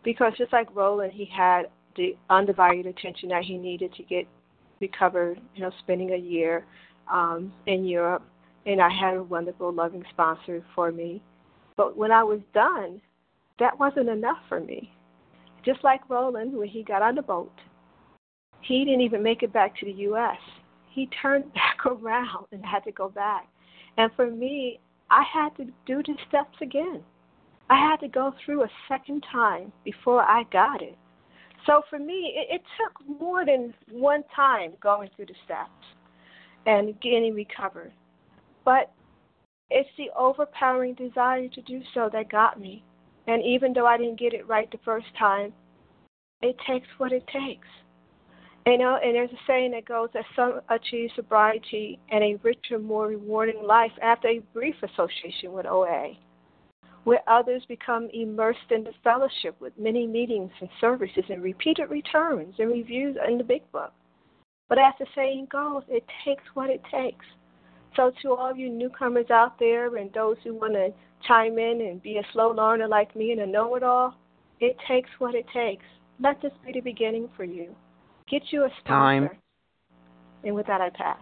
because 0.04 0.34
just 0.38 0.52
like 0.52 0.76
Roland, 0.76 1.14
he 1.14 1.26
had 1.26 1.64
the 1.96 2.18
undivided 2.32 2.88
attention 2.88 3.30
that 3.30 3.44
he 3.44 3.58
needed 3.58 3.94
to 3.94 4.04
get 4.04 4.28
recovered, 4.82 5.40
you 5.56 5.62
know, 5.62 5.72
spending 5.80 6.14
a 6.14 6.18
year 6.18 6.66
um, 7.12 7.54
in 7.68 7.86
Europe. 7.86 8.24
And 8.66 8.82
I 8.82 8.90
had 8.90 9.18
a 9.18 9.24
wonderful, 9.24 9.72
loving 9.72 10.04
sponsor 10.12 10.64
for 10.74 10.92
me. 10.92 11.22
But 11.78 11.96
when 11.96 12.12
I 12.12 12.24
was 12.24 12.40
done, 12.54 13.00
that 13.60 13.78
wasn't 13.80 14.10
enough 14.10 14.40
for 14.50 14.60
me. 14.60 14.92
Just 15.64 15.84
like 15.84 16.10
Roland, 16.10 16.54
when 16.54 16.68
he 16.68 16.84
got 16.84 17.04
on 17.04 17.16
the 17.16 17.22
boat, 17.22 17.52
he 18.64 18.86
didn't 18.86 19.02
even 19.02 19.24
make 19.24 19.44
it 19.44 19.54
back 19.54 19.78
to 19.80 19.86
the 19.86 19.92
U.S. 19.92 20.38
He 20.90 21.10
turned 21.22 21.54
back 21.54 21.86
around 21.86 22.46
and 22.52 22.64
had 22.66 22.84
to 22.86 22.92
go 22.92 23.10
back. 23.10 23.48
And 23.98 24.12
for 24.16 24.30
me, 24.30 24.80
I 25.10 25.24
had 25.32 25.56
to 25.58 25.66
do 25.86 26.02
the 26.02 26.16
steps 26.28 26.56
again. 26.62 27.04
I 27.70 27.76
had 27.78 28.00
to 28.02 28.08
go 28.08 28.34
through 28.44 28.64
a 28.64 28.70
second 28.88 29.24
time 29.32 29.72
before 29.84 30.22
I 30.22 30.44
got 30.52 30.82
it. 30.82 30.98
So 31.66 31.82
for 31.90 31.98
me, 31.98 32.34
it, 32.36 32.56
it 32.56 32.62
took 32.78 33.20
more 33.20 33.46
than 33.46 33.74
one 33.92 34.24
time 34.36 34.74
going 34.82 35.10
through 35.16 35.28
the 35.28 35.36
steps 35.46 35.70
and 36.66 37.00
getting 37.02 37.34
recovered. 37.34 37.94
But 38.66 38.92
it's 39.70 39.90
the 39.98 40.10
overpowering 40.18 40.96
desire 40.96 41.48
to 41.48 41.62
do 41.62 41.82
so 41.94 42.10
that 42.12 42.30
got 42.30 42.60
me. 42.60 42.84
And 43.28 43.42
even 43.44 43.74
though 43.74 43.88
I 43.88 43.98
didn't 43.98 44.20
get 44.20 44.34
it 44.34 44.48
right 44.48 44.70
the 44.72 44.80
first 44.84 45.08
time, 45.18 45.54
it 46.42 46.56
takes 46.68 46.88
what 46.98 47.14
it 47.14 47.26
takes. 47.28 47.68
You 48.66 48.78
know, 48.78 48.98
and 49.04 49.14
there's 49.14 49.32
a 49.32 49.40
saying 49.46 49.72
that 49.72 49.86
goes 49.86 50.10
that 50.14 50.24
some 50.38 50.62
achieve 50.70 51.10
sobriety 51.18 52.00
and 52.10 52.24
a 52.24 52.40
richer, 52.44 52.80
more 52.80 53.08
rewarding 53.08 53.62
life 53.62 53.92
after 54.02 54.30
a 54.30 54.40
brief 54.54 54.76
association 54.82 55.52
with 55.52 55.66
OA, 55.66 56.14
where 57.04 57.20
others 57.28 57.64
become 57.68 58.10
immersed 58.14 58.72
in 58.72 58.86
the 58.86 58.94
fellowship 59.04 59.60
with 59.60 59.74
many 59.78 60.08
meetings 60.08 60.52
and 60.62 60.70
services 60.80 61.26
and 61.28 61.44
repeated 61.44 61.90
returns 61.90 62.56
and 62.58 62.72
reviews 62.72 63.18
in 63.28 63.38
the 63.38 63.44
big 63.44 63.70
book. 63.74 63.92
But 64.70 64.78
as 64.78 64.94
the 64.98 65.08
saying 65.14 65.50
goes, 65.52 65.84
it 65.90 66.06
takes 66.24 66.44
what 66.54 66.70
it 66.70 66.82
takes. 66.90 67.26
So, 67.98 68.12
to 68.22 68.34
all 68.34 68.56
you 68.56 68.70
newcomers 68.70 69.30
out 69.30 69.60
there 69.60 69.98
and 69.98 70.12
those 70.14 70.38
who 70.44 70.54
want 70.54 70.74
to 70.74 70.94
chime 71.28 71.60
in 71.60 71.82
and 71.82 72.02
be 72.02 72.18
a 72.18 72.24
slow 72.32 72.52
learner 72.52 72.88
like 72.88 73.14
me 73.14 73.34
and 73.34 73.42
a 73.42 73.46
know 73.46 73.76
it 73.76 73.84
all, 73.84 74.16
it 74.62 74.78
takes 74.88 75.10
what 75.20 75.36
it 75.36 75.46
takes. 75.54 75.84
Let 76.20 76.42
this 76.42 76.54
be 76.66 76.72
the 76.72 76.80
beginning 76.80 77.30
for 77.36 77.44
you. 77.44 77.76
Get 78.30 78.44
you 78.52 78.64
a 78.64 78.70
sponsor. 78.80 78.88
Time. 78.88 79.30
And 80.44 80.56
with 80.56 80.68
that, 80.68 80.82
I 80.82 80.90
pass. 80.90 81.20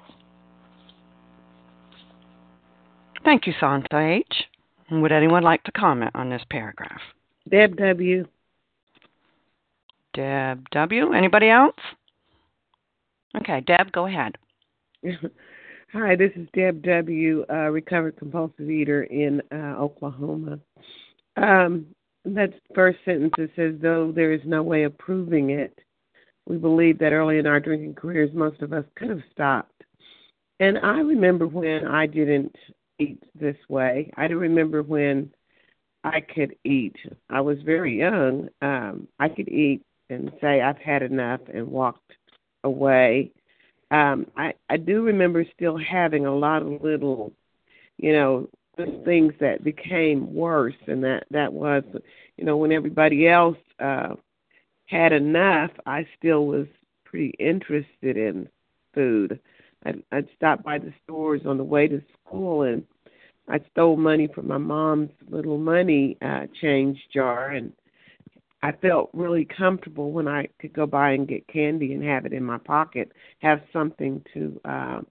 Thank 3.23 3.45
you, 3.45 3.53
Santa 3.59 3.99
H. 3.99 4.45
Would 4.89 5.11
anyone 5.11 5.43
like 5.43 5.63
to 5.63 5.71
comment 5.71 6.11
on 6.15 6.29
this 6.29 6.41
paragraph? 6.49 7.01
Deb 7.49 7.77
W. 7.77 8.25
Deb 10.13 10.69
W. 10.71 11.13
Anybody 11.13 11.49
else? 11.49 11.75
Okay, 13.37 13.61
Deb, 13.61 13.91
go 13.91 14.07
ahead. 14.07 14.37
Hi, 15.93 16.15
this 16.15 16.31
is 16.35 16.47
Deb 16.53 16.83
W., 16.83 17.45
uh, 17.49 17.69
recovered 17.69 18.17
compulsive 18.17 18.69
eater 18.69 19.03
in 19.03 19.41
uh, 19.51 19.75
Oklahoma. 19.77 20.59
Um, 21.37 21.87
that 22.25 22.53
first 22.75 22.99
sentence 23.05 23.33
it 23.37 23.51
says, 23.55 23.75
though 23.81 24.11
there 24.13 24.31
is 24.31 24.41
no 24.45 24.63
way 24.63 24.83
of 24.83 24.97
proving 24.97 25.49
it, 25.49 25.77
we 26.47 26.57
believe 26.57 26.99
that 26.99 27.13
early 27.13 27.37
in 27.37 27.47
our 27.47 27.59
drinking 27.59 27.95
careers, 27.95 28.31
most 28.33 28.61
of 28.61 28.73
us 28.73 28.85
could 28.95 29.09
have 29.09 29.21
stopped. 29.31 29.83
And 30.59 30.77
I 30.77 30.99
remember 30.99 31.47
when 31.47 31.87
I 31.87 32.05
didn't 32.05 32.55
eat 32.99 33.23
this 33.33 33.57
way. 33.67 34.11
I 34.15 34.27
do 34.27 34.37
remember 34.37 34.83
when 34.83 35.31
I 36.03 36.21
could 36.21 36.55
eat. 36.63 36.95
I 37.29 37.41
was 37.41 37.57
very 37.63 37.97
young. 37.97 38.49
Um, 38.61 39.07
I 39.19 39.29
could 39.29 39.49
eat 39.49 39.83
and 40.09 40.31
say 40.41 40.61
I've 40.61 40.77
had 40.77 41.03
enough 41.03 41.41
and 41.53 41.67
walked 41.67 42.13
away. 42.63 43.31
Um, 43.89 44.27
I 44.37 44.53
I 44.69 44.77
do 44.77 45.03
remember 45.03 45.45
still 45.55 45.77
having 45.77 46.25
a 46.25 46.35
lot 46.35 46.61
of 46.61 46.81
little, 46.81 47.33
you 47.97 48.13
know, 48.13 48.49
things 49.03 49.33
that 49.39 49.63
became 49.63 50.33
worse, 50.33 50.75
and 50.87 51.03
that 51.03 51.25
that 51.31 51.51
was, 51.53 51.83
you 52.37 52.45
know, 52.45 52.57
when 52.57 52.71
everybody 52.71 53.27
else 53.27 53.57
uh, 53.79 54.15
had 54.91 55.13
enough, 55.13 55.71
I 55.85 56.05
still 56.17 56.45
was 56.45 56.67
pretty 57.05 57.33
interested 57.39 58.17
in 58.17 58.47
food. 58.93 59.39
I'd, 59.85 60.03
I'd 60.11 60.27
stop 60.35 60.63
by 60.63 60.77
the 60.77 60.93
stores 61.03 61.41
on 61.45 61.57
the 61.57 61.63
way 61.63 61.87
to 61.87 62.01
school 62.25 62.63
and 62.63 62.83
I 63.49 63.59
stole 63.71 63.97
money 63.97 64.27
from 64.33 64.47
my 64.47 64.59
mom's 64.59 65.09
little 65.29 65.57
money 65.57 66.17
uh 66.21 66.45
change 66.61 66.99
jar 67.13 67.49
and 67.49 67.73
I 68.63 68.71
felt 68.73 69.09
really 69.13 69.45
comfortable 69.45 70.11
when 70.11 70.27
I 70.27 70.47
could 70.59 70.73
go 70.73 70.85
by 70.85 71.11
and 71.11 71.27
get 71.27 71.47
candy 71.47 71.93
and 71.93 72.03
have 72.03 72.25
it 72.25 72.33
in 72.33 72.43
my 72.43 72.59
pocket, 72.59 73.11
have 73.39 73.61
something 73.73 74.23
to 74.35 74.61
uh, 74.65 75.01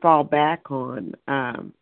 fall 0.00 0.22
back 0.22 0.70
on. 0.70 1.14
Um, 1.26 1.72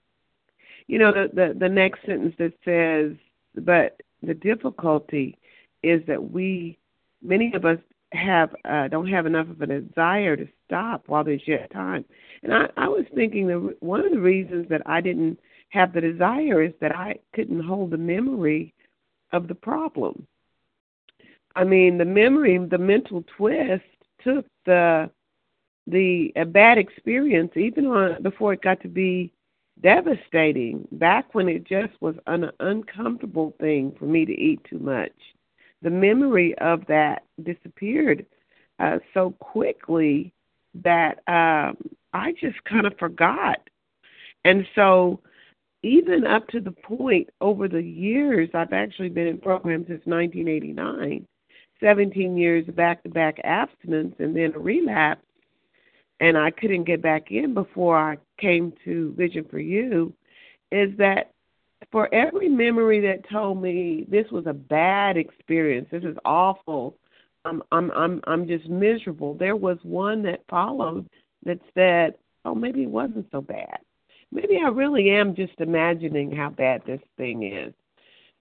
you 0.86 0.98
know, 0.98 1.12
the, 1.12 1.28
the 1.34 1.58
the 1.58 1.68
next 1.68 2.00
sentence 2.06 2.34
that 2.38 2.54
says, 2.64 3.16
"But 3.54 4.00
the 4.22 4.34
difficulty 4.34 5.38
is 5.82 6.00
that 6.06 6.30
we, 6.32 6.78
many 7.22 7.52
of 7.54 7.64
us, 7.64 7.78
have 8.12 8.54
uh, 8.64 8.88
don't 8.88 9.06
have 9.06 9.26
enough 9.26 9.48
of 9.48 9.60
a 9.62 9.66
desire 9.66 10.36
to 10.36 10.48
stop 10.66 11.04
while 11.06 11.22
there's 11.22 11.46
yet 11.46 11.70
time." 11.72 12.04
And 12.42 12.52
I, 12.52 12.68
I 12.76 12.88
was 12.88 13.04
thinking 13.14 13.46
that 13.48 13.76
one 13.80 14.04
of 14.04 14.10
the 14.10 14.20
reasons 14.20 14.68
that 14.68 14.82
I 14.86 15.00
didn't 15.00 15.38
have 15.70 15.92
the 15.92 16.00
desire 16.00 16.62
is 16.62 16.72
that 16.80 16.94
I 16.94 17.16
couldn't 17.34 17.62
hold 17.62 17.90
the 17.90 17.98
memory 17.98 18.74
of 19.32 19.48
the 19.48 19.54
problem. 19.54 20.26
I 21.56 21.64
mean, 21.64 21.98
the 21.98 22.04
memory, 22.04 22.58
the 22.58 22.78
mental 22.78 23.24
twist 23.36 23.84
took 24.22 24.46
the 24.66 25.10
the 25.86 26.32
a 26.36 26.44
bad 26.44 26.78
experience 26.78 27.52
even 27.56 27.86
on 27.86 28.22
before 28.22 28.52
it 28.52 28.62
got 28.62 28.80
to 28.82 28.88
be 28.88 29.32
devastating. 29.82 30.86
Back 30.92 31.34
when 31.34 31.48
it 31.48 31.64
just 31.64 31.92
was 32.00 32.14
an 32.26 32.50
uncomfortable 32.60 33.54
thing 33.60 33.94
for 33.98 34.04
me 34.04 34.24
to 34.24 34.32
eat 34.32 34.60
too 34.68 34.78
much, 34.78 35.12
the 35.82 35.90
memory 35.90 36.54
of 36.58 36.84
that 36.86 37.24
disappeared 37.42 38.26
uh, 38.78 38.98
so 39.14 39.30
quickly 39.40 40.32
that 40.74 41.18
um, 41.26 41.76
I 42.12 42.32
just 42.40 42.62
kind 42.64 42.86
of 42.86 42.96
forgot. 42.98 43.58
And 44.44 44.66
so 44.74 45.20
even 45.82 46.26
up 46.26 46.46
to 46.48 46.60
the 46.60 46.70
point 46.72 47.30
over 47.40 47.68
the 47.68 47.82
years, 47.82 48.50
I've 48.54 48.72
actually 48.72 49.08
been 49.08 49.26
in 49.26 49.38
programs 49.38 49.86
since 49.86 50.04
1989, 50.04 51.26
17 51.80 52.36
years 52.36 52.66
back 52.74 53.02
to 53.02 53.08
back 53.08 53.38
abstinence 53.44 54.14
and 54.18 54.36
then 54.36 54.52
a 54.54 54.58
relapse, 54.58 55.24
and 56.20 56.36
I 56.36 56.50
couldn't 56.50 56.84
get 56.84 57.00
back 57.00 57.30
in 57.30 57.54
before 57.54 57.98
I 57.98 58.18
came 58.38 58.74
to 58.84 59.14
Vision 59.16 59.46
for 59.50 59.58
You, 59.58 60.12
is 60.70 60.90
that 60.98 61.32
for 61.92 62.12
every 62.14 62.48
memory 62.48 63.00
that 63.00 63.28
told 63.28 63.60
me 63.62 64.06
this 64.08 64.30
was 64.30 64.46
a 64.46 64.52
bad 64.52 65.16
experience, 65.16 65.88
this 65.90 66.04
is 66.04 66.16
awful, 66.24 66.96
I'm 67.44 67.62
I'm 67.72 67.90
I'm 67.92 68.20
I'm 68.26 68.46
just 68.46 68.68
miserable. 68.68 69.34
There 69.34 69.56
was 69.56 69.78
one 69.82 70.22
that 70.24 70.44
followed 70.48 71.08
that 71.44 71.58
said, 71.74 72.14
"Oh, 72.44 72.54
maybe 72.54 72.82
it 72.82 72.90
wasn't 72.90 73.26
so 73.32 73.40
bad." 73.40 73.78
maybe 74.32 74.58
I 74.64 74.68
really 74.68 75.10
am 75.10 75.34
just 75.34 75.58
imagining 75.58 76.34
how 76.34 76.50
bad 76.50 76.82
this 76.86 77.00
thing 77.16 77.42
is. 77.42 77.72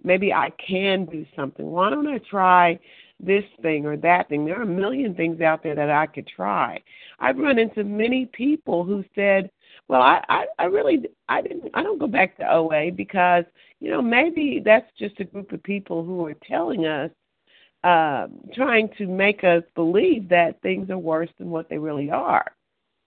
Maybe 0.04 0.32
I 0.32 0.52
can 0.66 1.06
do 1.06 1.26
something. 1.36 1.66
Why 1.66 1.90
don't 1.90 2.08
I 2.08 2.20
try 2.20 2.80
this 3.20 3.44
thing 3.62 3.86
or 3.86 3.98
that 3.98 4.30
thing? 4.30 4.46
There 4.46 4.58
are 4.58 4.64
a 4.64 4.68
million 4.68 5.14
things 5.14 5.42
out 5.42 5.62
there 5.62 5.76
that 5.76 5.90
I 5.90 6.06
could 6.06 6.28
try. 6.28 6.80
I've 7.20 7.38
run 7.38 7.60
into 7.60 7.84
many 7.84 8.26
people 8.28 8.86
who 8.86 9.04
said, 9.14 9.50
"Well, 9.90 10.02
I, 10.02 10.24
I, 10.30 10.46
I 10.60 10.66
really, 10.66 11.06
I 11.28 11.42
didn't, 11.42 11.70
I 11.74 11.84
don't 11.84 12.00
go 12.00 12.08
back 12.08 12.38
to 12.38 12.50
OA 12.50 12.92
because, 12.92 13.44
you 13.82 13.92
know, 13.92 14.02
maybe 14.02 14.62
that's 14.64 14.90
just 14.98 15.20
a 15.20 15.26
group 15.26 15.52
of 15.52 15.62
people 15.64 16.06
who 16.06 16.26
are 16.28 16.36
telling 16.48 16.86
us, 16.86 17.12
uh, 17.84 18.28
trying 18.54 18.90
to 18.98 19.08
make 19.08 19.44
us 19.44 19.64
believe 19.76 20.30
that 20.30 20.62
things 20.62 20.90
are 20.90 20.98
worse 20.98 21.30
than 21.38 21.50
what 21.50 21.68
they 21.70 21.78
really 21.78 22.10
are." 22.12 22.46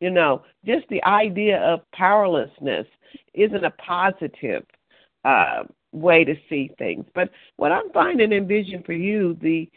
You 0.00 0.10
know, 0.10 0.42
just 0.66 0.88
the 0.88 1.02
idea 1.04 1.60
of 1.60 1.88
powerlessness 1.92 2.88
isn't 3.34 3.64
a 3.64 3.70
positive 3.70 4.66
uh, 5.24 5.62
way 5.92 6.24
to 6.24 6.34
see 6.48 6.72
things. 6.78 7.04
But 7.14 7.30
what 7.56 7.70
I'm 7.70 7.90
finding 7.90 8.32
in 8.32 8.48
Vision 8.48 8.82
for 8.82 8.94
You, 8.94 9.38
the 9.40 9.70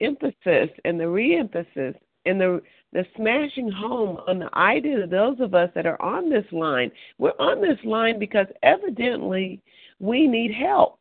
emphasis 0.00 0.70
and 0.84 1.00
the 1.00 1.08
re-emphasis 1.08 1.96
and 2.26 2.40
the 2.40 2.62
the 2.92 3.06
smashing 3.16 3.70
home 3.70 4.18
on 4.28 4.38
the 4.38 4.54
idea 4.54 5.02
of 5.02 5.10
those 5.10 5.40
of 5.40 5.54
us 5.54 5.70
that 5.74 5.86
are 5.86 6.00
on 6.02 6.28
this 6.28 6.44
line. 6.52 6.90
We're 7.18 7.30
on 7.38 7.62
this 7.62 7.78
line 7.84 8.18
because 8.18 8.46
evidently 8.62 9.62
we 9.98 10.26
need 10.26 10.52
help. 10.52 10.98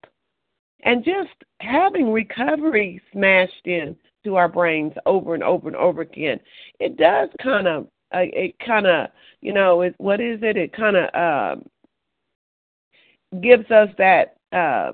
And 0.83 1.03
just 1.03 1.29
having 1.59 2.11
recovery 2.11 3.01
smashed 3.11 3.65
in 3.65 3.95
to 4.23 4.35
our 4.35 4.47
brains 4.47 4.93
over 5.05 5.33
and 5.33 5.43
over 5.43 5.67
and 5.67 5.75
over 5.75 6.01
again, 6.01 6.39
it 6.79 6.97
does 6.97 7.29
kind 7.41 7.67
of 7.67 7.87
uh, 8.13 8.27
it 8.33 8.55
kind 8.65 8.87
of 8.87 9.09
you 9.41 9.53
know 9.53 9.81
it, 9.81 9.95
what 9.97 10.21
is 10.21 10.39
it 10.41 10.57
it 10.57 10.73
kind 10.73 10.95
of 10.95 11.13
um 11.13 11.65
gives 13.41 13.69
us 13.71 13.89
that 13.97 14.35
uh, 14.51 14.91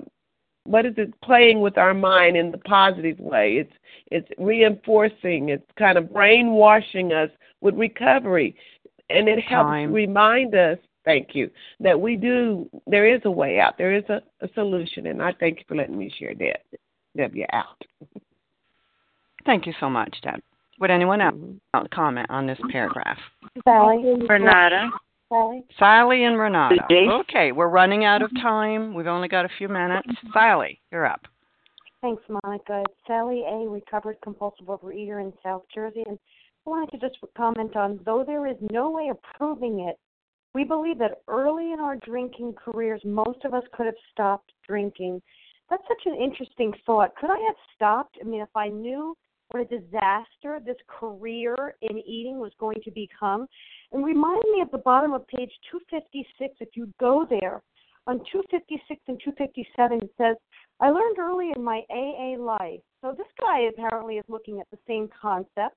what 0.68 0.86
is 0.86 0.94
it 0.96 1.12
playing 1.20 1.60
with 1.60 1.78
our 1.78 1.94
mind 1.94 2.36
in 2.36 2.50
the 2.50 2.58
positive 2.58 3.18
way 3.18 3.56
it's 3.56 3.72
it's 4.10 4.28
reinforcing 4.38 5.48
it's 5.48 5.70
kind 5.78 5.98
of 5.98 6.12
brainwashing 6.12 7.12
us 7.12 7.30
with 7.60 7.74
recovery 7.74 8.54
and 9.10 9.28
it 9.28 9.40
helps 9.40 9.68
Time. 9.68 9.92
remind 9.92 10.54
us 10.54 10.78
thank 11.04 11.34
you 11.34 11.50
that 11.80 11.98
we 11.98 12.16
do 12.16 12.68
there 12.86 13.12
is 13.12 13.20
a 13.24 13.30
way 13.30 13.58
out 13.58 13.76
there 13.78 13.94
is 13.94 14.04
a, 14.08 14.20
a 14.40 14.48
solution 14.54 15.06
and 15.06 15.22
i 15.22 15.32
thank 15.40 15.58
you 15.58 15.64
for 15.66 15.76
letting 15.76 15.98
me 15.98 16.12
share 16.18 16.34
that 16.34 16.60
w 17.16 17.44
out 17.52 17.82
Thank 19.48 19.64
you 19.64 19.72
so 19.80 19.88
much, 19.88 20.14
Deb. 20.22 20.40
Would 20.78 20.90
anyone 20.90 21.20
mm-hmm. 21.20 21.52
else 21.72 21.88
comment 21.90 22.26
on 22.28 22.46
this 22.46 22.58
paragraph? 22.70 23.16
Sally. 23.64 24.14
Renata. 24.28 24.90
Sally. 25.28 25.64
Sally 25.78 26.24
and 26.24 26.38
Renata. 26.38 26.76
Okay, 26.90 27.52
we're 27.52 27.68
running 27.68 28.04
out 28.04 28.22
of 28.22 28.30
time. 28.40 28.94
We've 28.94 29.06
only 29.06 29.28
got 29.28 29.44
a 29.44 29.50
few 29.58 29.68
minutes. 29.68 30.08
Mm-hmm. 30.08 30.28
Sally, 30.32 30.80
you're 30.90 31.06
up. 31.06 31.20
Thanks, 32.00 32.22
Monica. 32.28 32.82
It's 32.86 32.94
Sally 33.06 33.42
A., 33.46 33.68
recovered 33.68 34.16
compulsive 34.22 34.66
overeater 34.66 35.20
in 35.20 35.32
South 35.42 35.64
Jersey. 35.74 36.04
And 36.06 36.18
I 36.66 36.70
wanted 36.70 36.90
to 36.92 36.98
just 36.98 37.18
comment 37.36 37.76
on 37.76 38.00
though 38.04 38.24
there 38.24 38.46
is 38.46 38.56
no 38.70 38.90
way 38.90 39.08
of 39.08 39.18
proving 39.36 39.80
it, 39.80 39.98
we 40.54 40.64
believe 40.64 40.98
that 40.98 41.22
early 41.28 41.72
in 41.72 41.80
our 41.80 41.96
drinking 41.96 42.54
careers, 42.54 43.00
most 43.04 43.44
of 43.44 43.52
us 43.52 43.64
could 43.72 43.86
have 43.86 43.94
stopped 44.12 44.52
drinking. 44.66 45.20
That's 45.68 45.82
such 45.86 46.06
an 46.06 46.14
interesting 46.14 46.72
thought. 46.86 47.14
Could 47.16 47.30
I 47.30 47.38
have 47.46 47.56
stopped? 47.74 48.16
I 48.20 48.24
mean, 48.24 48.40
if 48.40 48.54
I 48.54 48.68
knew 48.68 49.16
what 49.50 49.62
a 49.62 49.78
disaster 49.78 50.60
this 50.64 50.76
career 50.88 51.74
in 51.82 51.98
eating 51.98 52.38
was 52.38 52.52
going 52.58 52.80
to 52.84 52.90
become. 52.90 53.46
And 53.92 54.04
remind 54.04 54.42
me 54.52 54.60
at 54.60 54.70
the 54.70 54.78
bottom 54.78 55.12
of 55.12 55.26
page 55.28 55.52
256, 55.70 56.56
if 56.60 56.68
you 56.74 56.92
go 57.00 57.26
there, 57.28 57.62
on 58.06 58.18
256 58.32 59.00
and 59.08 59.20
257, 59.22 59.98
it 59.98 60.10
says, 60.16 60.36
I 60.80 60.90
learned 60.90 61.18
early 61.18 61.50
in 61.54 61.62
my 61.62 61.82
AA 61.90 62.40
life. 62.42 62.80
So 63.02 63.14
this 63.16 63.26
guy 63.40 63.68
apparently 63.68 64.16
is 64.16 64.24
looking 64.28 64.60
at 64.60 64.70
the 64.70 64.78
same 64.86 65.08
concept. 65.20 65.76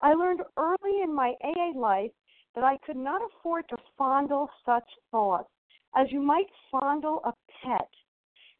I 0.00 0.14
learned 0.14 0.42
early 0.56 1.02
in 1.02 1.14
my 1.14 1.34
AA 1.42 1.78
life 1.78 2.10
that 2.54 2.64
I 2.64 2.78
could 2.86 2.96
not 2.96 3.22
afford 3.22 3.68
to 3.68 3.76
fondle 3.98 4.48
such 4.64 4.88
thoughts 5.10 5.48
as 5.96 6.06
you 6.10 6.20
might 6.20 6.46
fondle 6.70 7.20
a 7.24 7.32
pet 7.62 7.88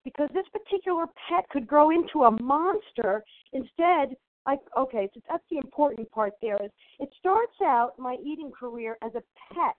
because 0.05 0.29
this 0.35 0.47
particular 0.53 1.07
pet 1.29 1.49
could 1.51 1.67
grow 1.67 1.91
into 1.91 2.25
a 2.25 2.43
monster. 2.43 3.25
Instead, 3.53 4.17
I 4.47 4.57
okay, 4.77 5.09
so 5.15 5.21
that's 5.29 5.45
the 5.51 5.57
important 5.59 6.11
part 6.11 6.35
there 6.43 6.63
is 6.63 6.71
it 7.01 7.11
starts 7.19 7.57
out 7.63 7.99
my 7.99 8.17
eating 8.23 8.51
career 8.51 8.97
as 9.03 9.13
a 9.15 9.23
pet. 9.55 9.75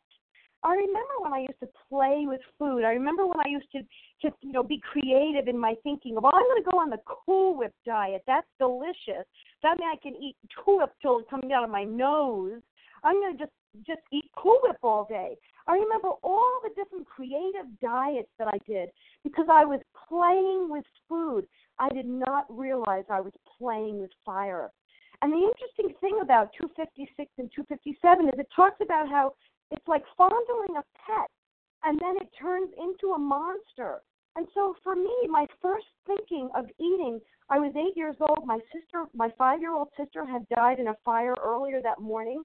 I 0.63 0.73
remember 0.73 1.13
when 1.21 1.33
I 1.33 1.39
used 1.41 1.59
to 1.59 1.69
play 1.89 2.23
with 2.25 2.41
food. 2.57 2.83
I 2.83 2.89
remember 2.93 3.27
when 3.27 3.39
I 3.39 3.47
used 3.47 3.71
to 3.73 3.81
just, 4.19 4.33
you 4.41 4.51
know, 4.51 4.63
be 4.63 4.81
creative 4.91 5.47
in 5.47 5.59
my 5.59 5.75
thinking. 5.83 6.15
Well, 6.15 6.31
oh, 6.33 6.37
I'm 6.37 6.43
going 6.43 6.63
to 6.63 6.71
go 6.71 6.79
on 6.79 6.89
the 6.89 6.97
Cool 7.05 7.55
Whip 7.55 7.73
diet. 7.85 8.23
That's 8.25 8.47
delicious. 8.57 9.27
That 9.61 9.77
means 9.77 9.93
I 9.93 10.01
can 10.01 10.15
eat 10.15 10.35
Cool 10.63 10.79
Whip 10.79 10.91
till 11.03 11.19
it's 11.19 11.29
coming 11.29 11.53
out 11.53 11.63
of 11.63 11.69
my 11.69 11.83
nose. 11.83 12.61
I'm 13.03 13.21
going 13.21 13.37
to 13.37 13.43
just 13.43 13.51
just 13.85 14.01
eat 14.11 14.25
Cool 14.35 14.57
Whip 14.63 14.77
all 14.81 15.05
day. 15.07 15.35
I 15.67 15.73
remember 15.73 16.09
all 16.23 16.59
the 16.63 16.69
different 16.75 17.05
creative 17.07 17.67
diets 17.81 18.29
that 18.39 18.47
I 18.47 18.57
did 18.67 18.89
because 19.23 19.45
I 19.51 19.65
was 19.65 19.81
playing 20.07 20.69
with 20.69 20.85
food. 21.09 21.45
I 21.79 21.89
did 21.89 22.05
not 22.05 22.45
realize 22.49 23.03
I 23.09 23.21
was 23.21 23.33
playing 23.57 24.01
with 24.01 24.11
fire. 24.25 24.71
And 25.21 25.31
the 25.31 25.37
interesting 25.37 25.95
thing 26.01 26.19
about 26.21 26.51
256 26.59 27.31
and 27.37 27.49
257 27.55 28.27
is 28.27 28.33
it 28.37 28.47
talks 28.55 28.79
about 28.81 29.09
how 29.09 29.33
it's 29.71 29.87
like 29.87 30.03
fondling 30.17 30.77
a 30.77 30.83
pet 30.95 31.29
and 31.83 31.99
then 31.99 32.17
it 32.17 32.29
turns 32.39 32.69
into 32.77 33.13
a 33.13 33.19
monster. 33.19 34.01
And 34.35 34.47
so 34.53 34.75
for 34.83 34.95
me, 34.95 35.15
my 35.29 35.45
first 35.61 35.85
thinking 36.05 36.49
of 36.55 36.65
eating, 36.79 37.21
I 37.49 37.59
was 37.59 37.73
eight 37.75 37.95
years 37.95 38.15
old. 38.19 38.45
My 38.45 38.59
sister, 38.73 39.05
my 39.13 39.29
five 39.37 39.61
year 39.61 39.73
old 39.73 39.89
sister, 39.97 40.25
had 40.25 40.47
died 40.49 40.79
in 40.79 40.87
a 40.87 40.97
fire 41.05 41.35
earlier 41.43 41.81
that 41.81 42.01
morning. 42.01 42.43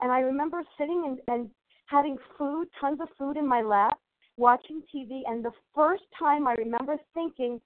And 0.00 0.10
I 0.10 0.20
remember 0.20 0.62
sitting 0.78 1.04
and, 1.06 1.18
and 1.28 1.50
having 1.86 2.16
food, 2.36 2.68
tons 2.80 3.00
of 3.00 3.08
food 3.16 3.36
in 3.36 3.46
my 3.46 3.62
lap, 3.62 3.98
watching 4.36 4.82
TV. 4.94 5.22
And 5.26 5.44
the 5.44 5.52
first 5.74 6.04
time 6.18 6.46
I 6.46 6.54
remember 6.54 6.96
thinking, 7.14 7.60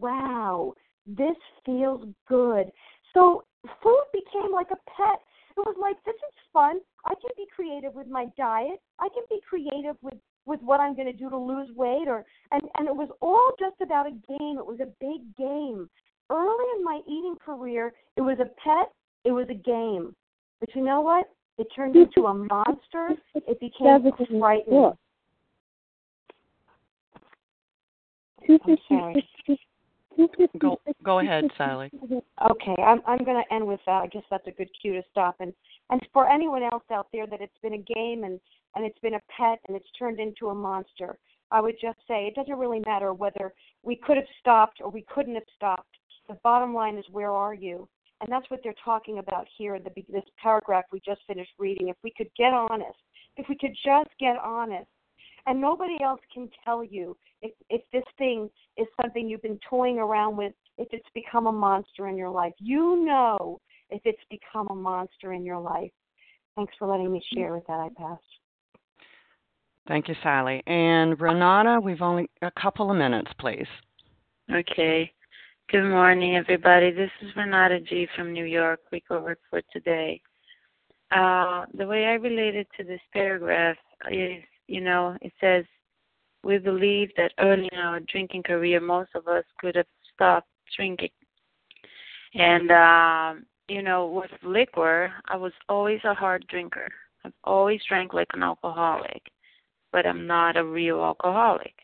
wow, 0.00 0.74
this 1.06 1.36
feels 1.64 2.06
good. 2.28 2.70
So 3.14 3.44
food 3.82 4.04
became 4.12 4.52
like 4.52 4.68
a 4.70 4.76
pet. 4.90 5.20
It 5.56 5.60
was 5.60 5.76
like, 5.80 6.02
this 6.04 6.14
is 6.14 6.34
fun. 6.52 6.80
I 7.04 7.14
can 7.14 7.30
be 7.36 7.46
creative 7.54 7.94
with 7.94 8.06
my 8.06 8.26
diet. 8.36 8.80
I 8.98 9.08
can 9.08 9.24
be 9.28 9.40
creative 9.48 9.96
with 10.02 10.14
with 10.44 10.60
what 10.62 10.80
I'm 10.80 10.96
going 10.96 11.06
to 11.06 11.12
do 11.12 11.30
to 11.30 11.36
lose 11.36 11.68
weight 11.76 12.08
or 12.08 12.24
and 12.50 12.62
and 12.76 12.88
it 12.88 12.94
was 12.94 13.08
all 13.20 13.52
just 13.60 13.80
about 13.80 14.06
a 14.06 14.10
game. 14.10 14.58
It 14.58 14.66
was 14.66 14.80
a 14.80 14.88
big 15.00 15.20
game. 15.36 15.88
Early 16.30 16.64
in 16.76 16.84
my 16.84 17.00
eating 17.06 17.36
career, 17.44 17.92
it 18.16 18.22
was 18.22 18.38
a 18.40 18.46
pet, 18.64 18.90
it 19.24 19.30
was 19.32 19.46
a 19.50 19.54
game. 19.54 20.14
But 20.60 20.74
you 20.74 20.82
know 20.82 21.00
what? 21.00 21.26
It 21.58 21.66
turned 21.76 21.94
into 21.96 22.26
a 22.26 22.34
monster. 22.34 23.10
It 23.34 23.60
became 23.60 24.02
frightening. 24.40 24.78
Okay. 28.80 29.26
Go 30.58 30.80
go 31.02 31.18
ahead, 31.20 31.44
Sally. 31.56 31.90
Okay, 32.50 32.82
I'm 32.82 33.00
I'm 33.06 33.24
going 33.24 33.42
to 33.42 33.54
end 33.54 33.66
with 33.66 33.80
that. 33.86 34.02
I 34.02 34.06
guess 34.08 34.22
that's 34.30 34.46
a 34.46 34.52
good 34.52 34.68
cue 34.80 34.94
to 34.94 35.02
stop. 35.10 35.36
And 35.40 35.52
and 35.90 36.00
for 36.12 36.28
anyone 36.28 36.62
else 36.62 36.84
out 36.92 37.08
there 37.12 37.26
that 37.26 37.40
it's 37.40 37.58
been 37.62 37.74
a 37.74 37.78
game 37.78 38.24
and 38.24 38.40
and 38.74 38.84
it's 38.84 38.98
been 39.00 39.14
a 39.14 39.20
pet 39.36 39.58
and 39.68 39.76
it's 39.76 39.90
turned 39.98 40.20
into 40.20 40.48
a 40.48 40.54
monster, 40.54 41.18
I 41.50 41.60
would 41.60 41.76
just 41.80 41.98
say 42.08 42.26
it 42.26 42.34
doesn't 42.34 42.58
really 42.58 42.82
matter 42.86 43.12
whether 43.12 43.52
we 43.82 43.96
could 43.96 44.16
have 44.16 44.26
stopped 44.40 44.80
or 44.82 44.90
we 44.90 45.04
couldn't 45.12 45.34
have 45.34 45.44
stopped. 45.54 45.96
The 46.28 46.38
bottom 46.42 46.74
line 46.74 46.96
is 46.96 47.04
where 47.10 47.30
are 47.30 47.54
you? 47.54 47.88
And 48.20 48.30
that's 48.30 48.48
what 48.50 48.60
they're 48.62 48.74
talking 48.84 49.18
about 49.18 49.46
here 49.58 49.74
in 49.74 49.82
the, 49.82 49.90
this 50.08 50.24
paragraph 50.40 50.84
we 50.92 51.00
just 51.04 51.22
finished 51.26 51.50
reading. 51.58 51.88
If 51.88 51.96
we 52.04 52.12
could 52.16 52.30
get 52.38 52.52
honest, 52.52 52.98
if 53.36 53.46
we 53.48 53.56
could 53.56 53.76
just 53.84 54.10
get 54.20 54.36
honest, 54.36 54.86
and 55.46 55.60
nobody 55.60 55.96
else 56.02 56.20
can 56.32 56.48
tell 56.64 56.84
you 56.84 57.16
if 57.40 57.52
if 57.68 57.82
this 57.92 58.04
thing 58.18 58.48
is 58.76 58.86
something 59.00 59.28
you've 59.28 59.42
been 59.42 59.60
toying 59.68 59.98
around 59.98 60.36
with, 60.36 60.52
if 60.78 60.88
it's 60.92 61.08
become 61.14 61.46
a 61.46 61.52
monster 61.52 62.08
in 62.08 62.16
your 62.16 62.30
life. 62.30 62.52
You 62.58 63.04
know 63.04 63.60
if 63.90 64.00
it's 64.04 64.22
become 64.30 64.68
a 64.70 64.74
monster 64.74 65.32
in 65.32 65.44
your 65.44 65.58
life. 65.60 65.90
Thanks 66.56 66.72
for 66.78 66.88
letting 66.88 67.12
me 67.12 67.22
share 67.34 67.52
with 67.54 67.66
that. 67.66 67.80
I 67.80 67.88
pass. 67.96 68.18
Thank 69.88 70.08
you, 70.08 70.14
Sally. 70.22 70.62
And 70.66 71.20
Renata, 71.20 71.80
we've 71.80 72.02
only 72.02 72.30
a 72.42 72.50
couple 72.52 72.90
of 72.90 72.96
minutes, 72.96 73.30
please. 73.38 73.66
Okay. 74.54 75.10
Good 75.70 75.88
morning, 75.88 76.36
everybody. 76.36 76.90
This 76.90 77.10
is 77.22 77.30
Renata 77.34 77.80
G. 77.80 78.06
from 78.14 78.32
New 78.32 78.44
York, 78.44 78.80
Recovered 78.92 79.38
for 79.48 79.62
Today. 79.72 80.20
Uh, 81.10 81.64
the 81.76 81.86
way 81.86 82.04
I 82.04 82.14
related 82.14 82.66
to 82.76 82.84
this 82.84 83.00
paragraph 83.12 83.76
is, 84.10 84.42
you 84.68 84.80
know, 84.80 85.16
it 85.20 85.32
says, 85.40 85.64
we 86.44 86.58
believe 86.58 87.10
that 87.16 87.32
early 87.38 87.68
in 87.70 87.78
our 87.78 88.00
drinking 88.00 88.42
career, 88.42 88.80
most 88.80 89.10
of 89.14 89.28
us 89.28 89.44
could 89.60 89.76
have 89.76 89.86
stopped 90.14 90.48
drinking. 90.76 91.10
And, 92.34 92.70
um, 92.70 93.46
you 93.68 93.82
know, 93.82 94.06
with 94.06 94.30
liquor, 94.42 95.12
I 95.28 95.36
was 95.36 95.52
always 95.68 96.00
a 96.04 96.14
hard 96.14 96.44
drinker. 96.48 96.88
I've 97.24 97.32
always 97.44 97.80
drank 97.88 98.12
like 98.12 98.28
an 98.34 98.42
alcoholic 98.42 99.22
but 99.92 100.06
I'm 100.06 100.26
not 100.26 100.56
a 100.56 100.64
real 100.64 101.02
alcoholic. 101.02 101.74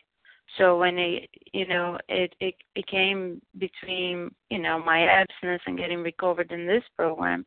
So 0.57 0.79
when 0.79 0.97
it, 0.97 1.29
you 1.53 1.67
know, 1.67 1.97
it 2.09 2.33
it 2.39 2.55
became 2.73 3.39
between, 3.59 4.31
you 4.49 4.57
know, 4.59 4.83
my 4.83 5.03
abstinence 5.03 5.61
and 5.67 5.77
getting 5.77 6.01
recovered 6.01 6.51
in 6.51 6.65
this 6.65 6.83
program, 6.97 7.45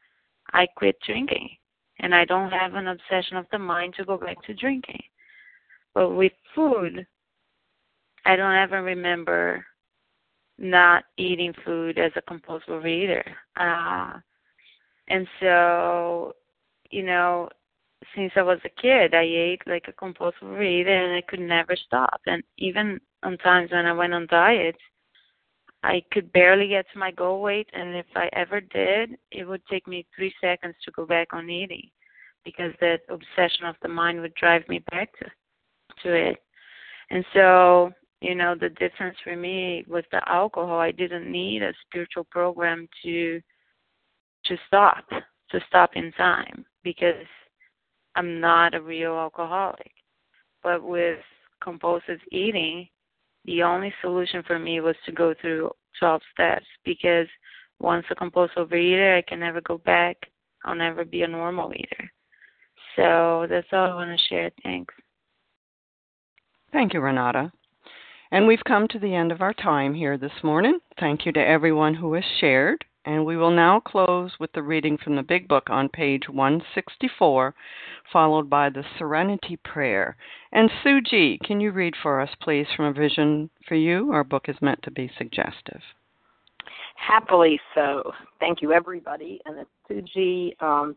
I 0.52 0.66
quit 0.76 0.96
drinking, 1.04 1.50
and 1.98 2.14
I 2.14 2.24
don't 2.24 2.52
have 2.52 2.74
an 2.74 2.86
obsession 2.86 3.36
of 3.36 3.46
the 3.50 3.58
mind 3.58 3.94
to 3.96 4.04
go 4.04 4.16
back 4.16 4.40
to 4.44 4.54
drinking. 4.54 5.02
But 5.94 6.10
with 6.10 6.32
food, 6.54 7.06
I 8.24 8.36
don't 8.36 8.54
ever 8.54 8.82
remember 8.82 9.64
not 10.58 11.04
eating 11.16 11.52
food 11.64 11.98
as 11.98 12.12
a 12.16 12.22
compulsive 12.22 12.86
eater. 12.86 13.24
Uh, 13.56 14.18
and 15.08 15.26
so, 15.40 16.34
you 16.90 17.02
know, 17.02 17.48
since 18.14 18.32
I 18.36 18.42
was 18.42 18.58
a 18.64 18.80
kid, 18.80 19.14
I 19.14 19.22
ate 19.22 19.62
like 19.66 19.86
a 19.88 19.92
compulsive 19.92 20.60
eater 20.62 21.04
and 21.04 21.14
I 21.16 21.22
could 21.22 21.40
never 21.40 21.76
stop. 21.76 22.20
And 22.26 22.42
even 22.58 23.00
on 23.22 23.38
times 23.38 23.70
when 23.70 23.86
I 23.86 23.92
went 23.92 24.14
on 24.14 24.26
diets, 24.28 24.78
I 25.82 26.02
could 26.12 26.32
barely 26.32 26.68
get 26.68 26.86
to 26.92 26.98
my 26.98 27.10
goal 27.10 27.42
weight. 27.42 27.68
And 27.72 27.96
if 27.96 28.06
I 28.14 28.28
ever 28.32 28.60
did, 28.60 29.16
it 29.30 29.44
would 29.44 29.62
take 29.66 29.86
me 29.88 30.06
three 30.14 30.32
seconds 30.40 30.76
to 30.84 30.92
go 30.92 31.06
back 31.06 31.32
on 31.32 31.50
eating 31.50 31.88
because 32.44 32.72
that 32.80 33.00
obsession 33.08 33.66
of 33.66 33.76
the 33.82 33.88
mind 33.88 34.20
would 34.20 34.34
drive 34.34 34.68
me 34.68 34.80
back 34.90 35.16
to, 35.18 35.26
to 36.02 36.12
it. 36.14 36.36
And 37.10 37.24
so, 37.34 37.92
you 38.20 38.34
know, 38.34 38.54
the 38.58 38.70
difference 38.70 39.16
for 39.22 39.36
me 39.36 39.84
with 39.88 40.04
the 40.12 40.26
alcohol, 40.28 40.78
I 40.78 40.92
didn't 40.92 41.30
need 41.30 41.62
a 41.62 41.72
spiritual 41.86 42.24
program 42.24 42.88
to 43.04 43.40
to 44.46 44.56
stop, 44.66 45.04
to 45.50 45.60
stop 45.68 45.90
in 45.94 46.10
time 46.12 46.64
because 46.82 47.26
I'm 48.16 48.40
not 48.40 48.74
a 48.74 48.80
real 48.80 49.12
alcoholic. 49.12 49.92
But 50.62 50.82
with 50.82 51.18
compulsive 51.62 52.18
eating, 52.30 52.88
the 53.44 53.62
only 53.62 53.92
solution 54.00 54.42
for 54.46 54.58
me 54.58 54.80
was 54.80 54.96
to 55.06 55.12
go 55.12 55.34
through 55.40 55.70
12 55.98 56.22
steps 56.32 56.66
because 56.84 57.26
once 57.80 58.04
a 58.10 58.14
compulsive 58.14 58.72
eater, 58.72 59.16
I 59.16 59.22
can 59.22 59.40
never 59.40 59.60
go 59.60 59.78
back. 59.78 60.16
I'll 60.64 60.74
never 60.74 61.04
be 61.04 61.22
a 61.22 61.28
normal 61.28 61.72
eater. 61.74 62.10
So 62.96 63.46
that's 63.48 63.66
all 63.72 63.90
I 63.90 63.94
want 63.94 64.10
to 64.10 64.26
share. 64.28 64.50
Thanks. 64.62 64.94
Thank 66.72 66.94
you, 66.94 67.00
Renata. 67.00 67.52
And 68.30 68.46
we've 68.46 68.64
come 68.66 68.88
to 68.88 68.98
the 68.98 69.14
end 69.14 69.30
of 69.30 69.42
our 69.42 69.52
time 69.52 69.92
here 69.92 70.16
this 70.16 70.42
morning. 70.42 70.78
Thank 70.98 71.26
you 71.26 71.32
to 71.32 71.46
everyone 71.46 71.94
who 71.94 72.14
has 72.14 72.24
shared. 72.40 72.84
And 73.04 73.26
we 73.26 73.36
will 73.36 73.50
now 73.50 73.80
close 73.80 74.30
with 74.38 74.52
the 74.52 74.62
reading 74.62 74.96
from 74.96 75.16
the 75.16 75.22
Big 75.22 75.48
Book 75.48 75.68
on 75.68 75.88
page 75.88 76.28
164, 76.28 77.54
followed 78.10 78.48
by 78.48 78.70
the 78.70 78.84
Serenity 78.96 79.56
Prayer. 79.56 80.16
And 80.52 80.70
Sue 80.82 81.00
G., 81.02 81.38
can 81.44 81.60
you 81.60 81.72
read 81.72 81.94
for 82.00 82.20
us, 82.20 82.30
please, 82.40 82.68
from 82.74 82.86
A 82.86 82.92
Vision 82.92 83.50
for 83.68 83.74
You? 83.74 84.12
Our 84.12 84.24
book 84.24 84.44
is 84.48 84.56
meant 84.62 84.82
to 84.84 84.90
be 84.90 85.10
suggestive. 85.18 85.80
Happily 86.94 87.60
so. 87.74 88.12
Thank 88.38 88.62
you, 88.62 88.72
everybody. 88.72 89.40
And 89.44 89.58
it's 89.58 89.70
Sue 89.88 90.02
G., 90.14 90.56
um, 90.60 90.96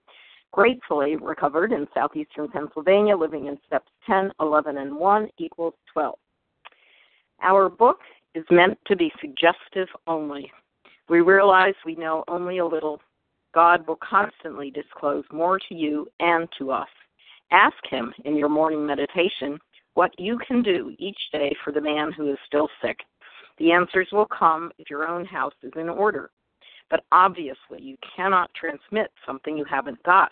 gratefully 0.55 1.17
recovered 1.17 1.73
in 1.73 1.85
southeastern 1.93 2.47
Pennsylvania, 2.47 3.17
living 3.17 3.47
in 3.47 3.57
steps 3.67 3.91
10, 4.07 4.31
11, 4.39 4.77
and 4.77 4.95
1 4.95 5.29
equals 5.37 5.73
12. 5.91 6.15
Our 7.43 7.67
book 7.67 7.99
is 8.35 8.45
meant 8.49 8.77
to 8.87 8.95
be 8.95 9.11
suggestive 9.19 9.89
only. 10.07 10.49
We 11.09 11.19
realize 11.19 11.73
we 11.85 11.95
know 11.95 12.23
only 12.29 12.59
a 12.59 12.65
little. 12.65 13.01
God 13.53 13.85
will 13.85 13.97
constantly 13.97 14.71
disclose 14.71 15.25
more 15.29 15.59
to 15.67 15.75
you 15.75 16.07
and 16.21 16.47
to 16.57 16.71
us. 16.71 16.87
Ask 17.51 17.75
Him 17.89 18.13
in 18.23 18.37
your 18.37 18.49
morning 18.49 18.85
meditation 18.85 19.59
what 19.95 20.17
you 20.17 20.39
can 20.47 20.63
do 20.63 20.95
each 20.99 21.19
day 21.33 21.53
for 21.65 21.73
the 21.73 21.81
man 21.81 22.13
who 22.13 22.31
is 22.31 22.37
still 22.47 22.69
sick. 22.81 22.99
The 23.57 23.73
answers 23.73 24.07
will 24.13 24.25
come 24.25 24.71
if 24.77 24.89
your 24.89 25.05
own 25.05 25.25
house 25.25 25.53
is 25.63 25.73
in 25.75 25.89
order. 25.89 26.31
But 26.89 27.03
obviously, 27.11 27.81
you 27.81 27.97
cannot 28.15 28.53
transmit 28.53 29.11
something 29.25 29.57
you 29.57 29.65
haven't 29.65 30.01
got. 30.03 30.31